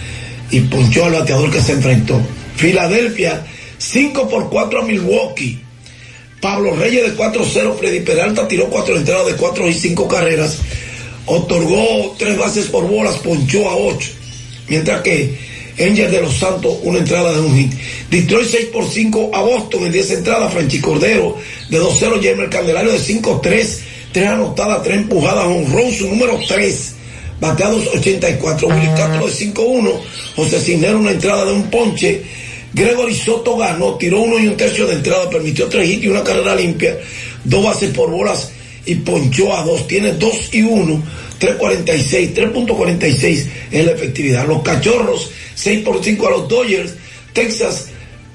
[0.52, 2.22] y ponchó al bateador que se enfrentó.
[2.56, 3.44] Filadelfia
[3.82, 5.60] 5 por 4 a Milwaukee.
[6.40, 7.78] Pablo Reyes de 4-0.
[7.78, 10.58] Freddy Peralta tiró cuatro entradas de 4 y 5 carreras.
[11.26, 14.10] Otorgó tres bases por bolas, ponchó a 8.
[14.68, 15.36] Mientras que
[15.80, 17.74] Angel de los Santos, una entrada de un hit.
[18.10, 20.54] Detroit 6 por 5 a Boston en 10 entradas.
[20.54, 21.38] Franchi Cordero
[21.70, 22.22] de 2-0.
[22.22, 23.80] Jeremy Candelario de 5-3.
[24.12, 25.46] 3 anotadas, 3 empujadas.
[25.46, 26.96] Honrón, su número 3.
[27.40, 28.68] Bateados 84.
[28.68, 30.00] Willy Castro de 5-1.
[30.36, 32.22] José Cisnero, una entrada de un ponche.
[32.74, 36.24] Gregory Soto ganó, tiró uno y un tercio de entrada, permitió tres hits y una
[36.24, 36.98] carrera limpia,
[37.44, 38.52] dos bases por bolas
[38.86, 39.88] y ponchó a dos.
[39.88, 41.02] Tiene dos y uno,
[41.40, 44.48] 3.46, 3.46 es la efectividad.
[44.48, 46.94] Los cachorros, 6 por 5 a los Dodgers.
[47.34, 47.88] Texas,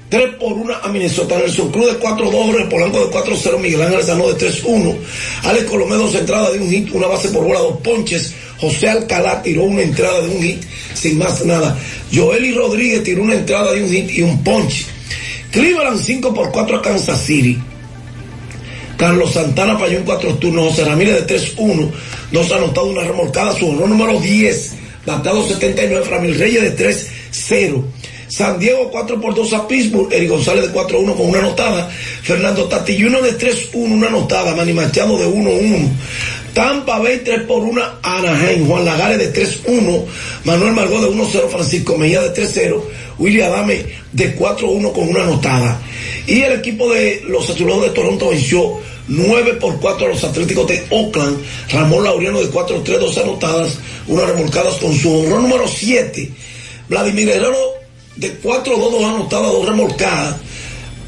[0.09, 1.37] 3 por 1 a Minnesota.
[1.37, 4.95] Nelson Cruz de 4-2, Polanco de 4-0, Miguel Ángel Sanó de 3-1.
[5.43, 8.33] Alex Colomé, dos entradas de un hit, una base por bola, dos ponches.
[8.59, 10.63] José Alcalá tiró una entrada de un hit
[10.93, 11.77] sin más nada.
[12.11, 14.85] Joely Rodríguez tiró una entrada de un hit y un ponche.
[15.51, 17.57] Cleveland 5 por 4 a Kansas City.
[18.97, 20.69] Carlos Santana falló en cuatro turnos.
[20.69, 21.91] José Ramírez de 3-1.
[22.31, 23.53] Dos anotados, una remolcada.
[23.53, 24.73] Su honor número 10.
[25.05, 26.03] Bateado 79.
[26.05, 27.83] Framil Reyes de 3-0.
[28.27, 30.11] San Diego 4 por 2 a Pittsburgh.
[30.11, 31.89] Eri González de 4-1 con una anotada.
[32.23, 34.55] Fernando Tatilluno de 3-1, una anotada.
[34.55, 35.89] Manny Machado de 1-1.
[36.57, 38.65] Tampa Bay 3 por 1 a Anaheim.
[38.65, 40.05] Juan Lagares de 3-1.
[40.43, 41.49] Manuel Margot de 1-0.
[41.49, 42.81] Francisco Mejía de 3-0.
[43.19, 45.79] William Adame de 4-1 con una anotada.
[46.25, 48.73] Y el equipo de los Azulados de Toronto venció
[49.07, 51.37] 9 por 4 a los Atléticos de Oakland.
[51.69, 53.77] Ramón Laureano de 4-3, dos anotadas,
[54.07, 56.27] una remolcadas con su honor número 7.
[56.89, 57.75] Vladimir Herrero
[58.15, 60.37] de 4-2, dos anotadas, dos remolcadas.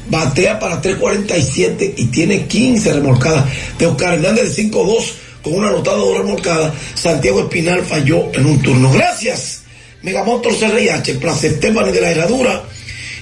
[0.08, 3.46] Batea para 3.47 y tiene 15 remolcadas.
[3.80, 5.12] De Oscar Hernández de 5-2
[5.42, 6.74] con una anotada, dos remolcadas.
[6.94, 8.92] Santiago Espinal falló en un turno.
[8.92, 9.62] Gracias.
[10.02, 12.62] Megamotor CRIH, Plaza Esteban de la Herradura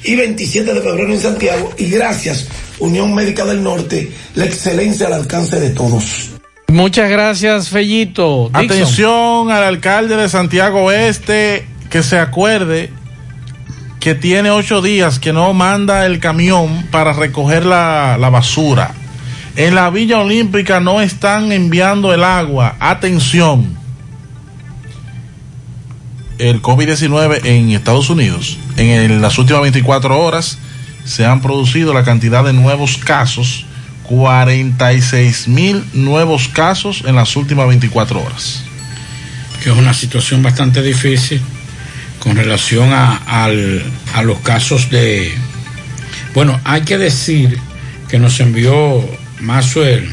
[0.05, 1.73] y 27 de febrero en Santiago.
[1.77, 2.47] Y gracias,
[2.79, 6.31] Unión Médica del Norte, la excelencia al alcance de todos.
[6.69, 8.51] Muchas gracias, Fellito.
[8.55, 8.65] Dixon.
[8.65, 12.91] Atención al alcalde de Santiago Oeste que se acuerde
[14.01, 18.95] que tiene ocho días que no manda el camión para recoger la, la basura.
[19.59, 22.77] En la Villa Olímpica no están enviando el agua.
[22.79, 23.77] Atención.
[26.39, 30.59] El COVID-19 en Estados Unidos, en las últimas 24 horas,
[31.05, 33.65] se han producido la cantidad de nuevos casos,
[34.05, 38.63] 46 mil nuevos casos en las últimas 24 horas.
[39.65, 41.41] que es una situación bastante difícil
[42.21, 43.83] con relación al-
[44.15, 45.35] a los casos de...
[46.33, 47.59] Bueno, hay que decir
[48.09, 49.05] que nos envió
[49.41, 50.09] Maxwell,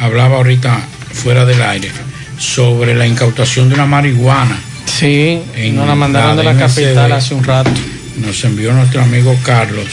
[0.00, 0.80] hablaba ahorita
[1.12, 1.90] fuera del aire,
[2.38, 4.56] sobre la incautación de una marihuana.
[4.86, 5.40] Sí,
[5.72, 7.70] nos la mandaron de la capital hace un rato.
[8.18, 9.86] Nos envió nuestro amigo Carlos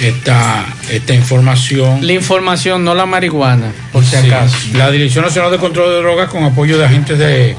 [0.00, 2.04] esta, esta información.
[2.06, 4.26] La información, no la marihuana, por si Sí.
[4.26, 4.56] acaso.
[4.74, 7.56] La Dirección Nacional de Control de Drogas, con apoyo de agentes de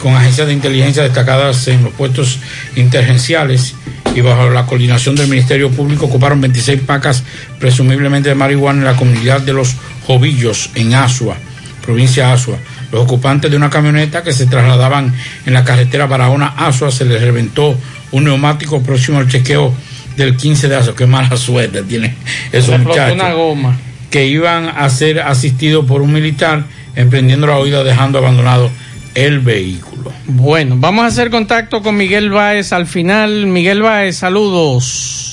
[0.00, 2.38] con agencias de inteligencia destacadas en los puestos
[2.76, 3.74] intergenciales
[4.14, 7.24] y bajo la coordinación del Ministerio Público, ocuparon 26 pacas
[7.58, 9.74] presumiblemente de marihuana en la comunidad de los
[10.06, 11.36] Jovillos, en Asua,
[11.84, 12.58] provincia de Asua.
[12.92, 15.12] Los ocupantes de una camioneta que se trasladaban
[15.46, 17.76] en la carretera Barahona-Asua se les reventó
[18.12, 19.74] un neumático próximo al chequeo
[20.16, 20.94] del 15 de Asua.
[20.94, 22.14] Qué mala suerte tiene
[22.52, 23.76] esos muchachos una goma.
[24.10, 28.70] que iban a ser asistidos por un militar emprendiendo la huida dejando abandonado
[29.14, 30.12] el vehículo.
[30.26, 33.46] Bueno, vamos a hacer contacto con Miguel Báez al final.
[33.46, 35.30] Miguel Báez, saludos.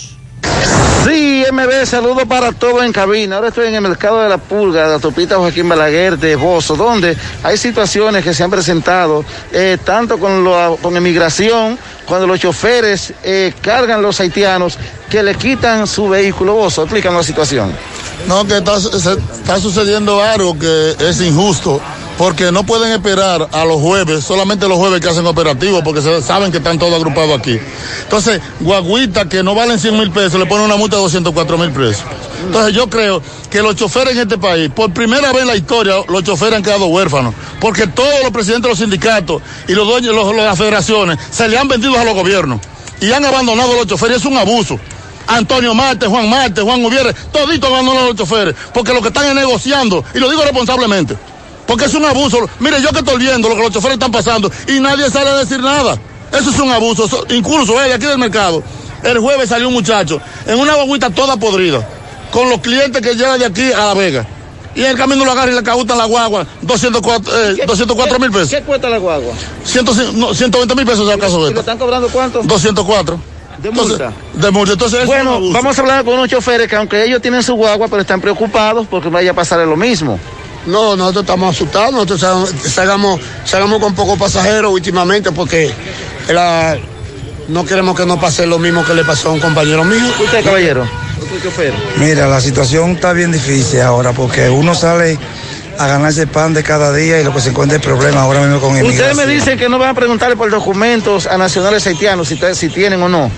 [1.05, 3.37] Sí, MB, saludo para todos en cabina.
[3.37, 6.75] Ahora estoy en el mercado de la pulga, de la autopista Joaquín Balaguer de Bozo,
[6.75, 12.39] donde hay situaciones que se han presentado, eh, tanto con, lo, con emigración, cuando los
[12.39, 14.77] choferes eh, cargan los haitianos
[15.09, 16.53] que le quitan su vehículo.
[16.53, 17.71] Bozo, explícanos la situación.
[18.27, 21.81] No, que está, se- está sucediendo algo que es injusto,
[22.17, 26.51] porque no pueden esperar a los jueves, solamente los jueves que hacen operativos, porque saben
[26.51, 27.57] que están todos agrupados aquí.
[28.03, 31.71] Entonces, guaguitas que no valen 100 mil pesos, le ponen una multa de 204 mil
[31.71, 32.03] pesos.
[32.45, 35.95] Entonces, yo creo que los choferes en este país, por primera vez en la historia,
[36.07, 40.13] los choferes han quedado huérfanos, porque todos los presidentes de los sindicatos y los dueños
[40.15, 42.59] los- los las federaciones se le han vendido a los gobiernos
[42.99, 44.17] y han abandonado a los choferes.
[44.17, 44.79] Es un abuso.
[45.27, 49.25] Antonio Marte, Juan Marte, Juan Gutiérrez, toditos abandonaron a los choferes, porque lo que están
[49.27, 51.15] es negociando, y lo digo responsablemente,
[51.71, 52.49] porque es un abuso.
[52.59, 55.37] Mire, yo que estoy viendo lo que los choferes están pasando y nadie sale a
[55.37, 55.97] decir nada.
[56.37, 57.05] Eso es un abuso.
[57.05, 58.61] Eso- incluso eh, aquí del mercado,
[59.03, 61.87] el jueves salió un muchacho en una guaguita toda podrida,
[62.29, 64.27] con los clientes que llegan de aquí a La Vega.
[64.75, 68.31] Y en el camino lo agarra y le cautan la guagua 204 eh, 204 mil
[68.31, 68.49] pesos.
[68.49, 69.33] ¿Qué cuesta la guagua?
[69.63, 69.85] 100,
[70.19, 71.59] no, 120 mil pesos es el caso de ¿Y le esto.
[71.61, 72.41] están cobrando cuánto?
[72.43, 73.17] 204.
[73.61, 74.13] De Entonces, multa.
[74.33, 74.73] de multa.
[74.73, 77.53] Entonces, es un Bueno, vamos a hablar con unos choferes que aunque ellos tienen su
[77.53, 80.19] guagua, pero están preocupados porque vaya a pasar lo mismo.
[80.65, 82.19] No, nosotros estamos asustados, nosotros
[82.71, 85.71] salgamos, salgamos, con pocos pasajeros últimamente porque
[86.29, 86.77] la-
[87.47, 90.05] no queremos que nos pase lo mismo que le pasó a un compañero mío.
[90.23, 90.87] Usted, caballero.
[91.97, 95.17] Mira, la situación está bien difícil ahora porque uno sale
[95.77, 98.41] a ganarse el pan de cada día y lo que se encuentra es problema ahora
[98.41, 99.17] mismo con Ustedes inmigración.
[99.27, 103.09] me dicen que no van a preguntarle por documentos a nacionales haitianos si tienen o
[103.09, 103.31] no.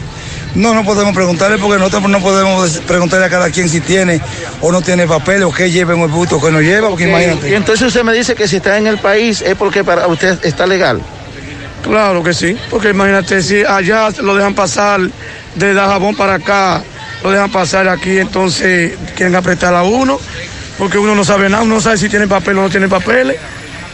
[0.56, 4.22] No, no podemos preguntarle porque nosotros no podemos preguntarle a cada quien si tiene
[4.62, 7.06] o no tiene papel o qué lleva en el busto o qué no lleva, porque
[7.06, 7.56] Y imagínate.
[7.56, 10.68] entonces usted me dice que si está en el país es porque para usted está
[10.68, 11.02] legal.
[11.84, 15.02] Claro que sí, porque imagínate, si allá lo dejan pasar
[15.56, 16.82] de Dajabón para acá,
[17.24, 20.20] lo dejan pasar aquí, entonces quieren apretar a uno,
[20.78, 23.38] porque uno no sabe nada, uno no sabe si tiene papel o no tiene papeles,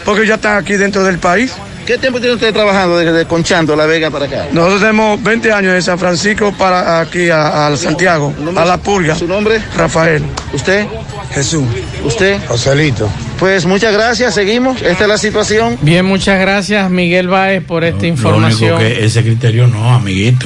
[0.06, 1.54] porque ya están aquí dentro del país.
[1.90, 4.46] ¿Qué tiempo tiene usted trabajando desde Conchando, La Vega para acá?
[4.52, 9.16] Nosotros tenemos 20 años de San Francisco para aquí a, a Santiago, a La Pulga.
[9.16, 9.60] ¿Su nombre?
[9.76, 10.24] Rafael.
[10.54, 10.86] ¿Usted?
[11.34, 11.68] Jesús.
[12.04, 12.40] ¿Usted?
[12.48, 13.10] Joselito.
[13.40, 14.82] Pues muchas gracias, seguimos.
[14.82, 15.78] Esta es la situación.
[15.82, 18.74] Bien, muchas gracias Miguel Báez por esta Lo información.
[18.74, 20.46] único que ese criterio no, amiguito,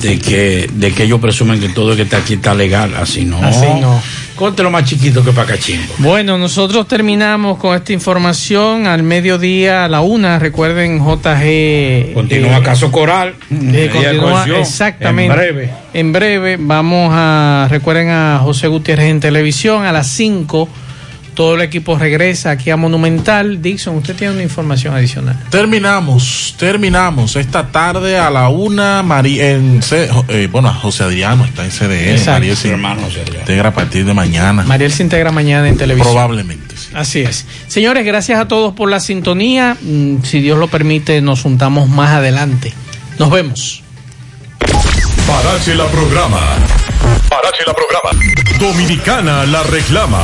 [0.00, 3.24] de que, de que ellos presumen que todo lo que está aquí está legal, así
[3.24, 3.38] no.
[3.38, 4.02] Así no.
[4.34, 5.94] Corte lo más chiquito que para cachimbo.
[5.98, 10.38] Bueno, nosotros terminamos con esta información al mediodía, a la una.
[10.38, 12.12] Recuerden, JG.
[12.12, 13.34] Continúa caso Coral.
[13.50, 15.32] eh, continúa, exactamente.
[15.32, 15.70] En breve.
[15.94, 17.68] En breve, vamos a.
[17.70, 20.68] Recuerden a José Gutiérrez en televisión a las 5.
[21.36, 23.60] Todo el equipo regresa aquí a Monumental.
[23.60, 25.38] Dixon, usted tiene una información adicional.
[25.50, 27.36] Terminamos, terminamos.
[27.36, 32.10] Esta tarde a la una, Mari, en C- eh, bueno, José Adriano está en CDN.
[32.12, 32.30] Exacto.
[32.32, 33.40] Mariel se hermano José Adriano.
[33.40, 34.62] integra a partir de mañana.
[34.62, 36.10] Mariel se integra mañana en televisión.
[36.14, 36.74] Probablemente.
[36.94, 37.44] Así es.
[37.68, 39.76] Señores, gracias a todos por la sintonía.
[39.82, 42.72] Mm, Si Dios lo permite, nos juntamos más adelante.
[43.18, 43.82] Nos vemos.
[45.26, 46.40] Parache la programa.
[47.28, 48.10] Parache la programa.
[48.58, 50.22] Dominicana la reclama.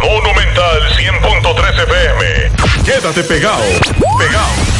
[0.00, 2.84] Monumental 100.13 FM.
[2.84, 3.62] Quédate pegado.
[4.18, 4.79] Pegado.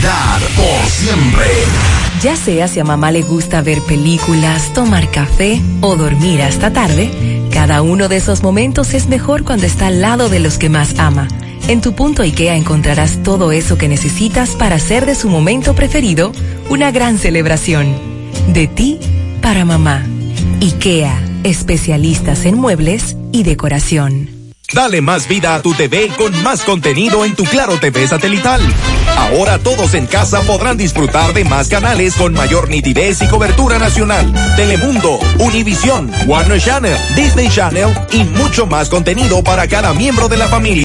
[0.55, 1.45] por siempre.
[2.21, 7.11] Ya sea si a mamá le gusta ver películas, tomar café o dormir hasta tarde,
[7.51, 10.97] cada uno de esos momentos es mejor cuando está al lado de los que más
[10.97, 11.27] ama.
[11.67, 16.31] En tu punto IKEA encontrarás todo eso que necesitas para hacer de su momento preferido
[16.69, 17.95] una gran celebración.
[18.47, 18.99] De ti
[19.41, 20.05] para mamá.
[20.61, 24.40] IKEA, especialistas en muebles y decoración.
[24.73, 28.61] Dale más vida a tu TV con más contenido en tu Claro TV satelital.
[29.17, 34.33] Ahora todos en casa podrán disfrutar de más canales con mayor nitidez y cobertura nacional.
[34.55, 40.47] Telemundo, Univisión, Warner Channel, Disney Channel y mucho más contenido para cada miembro de la
[40.47, 40.71] familia.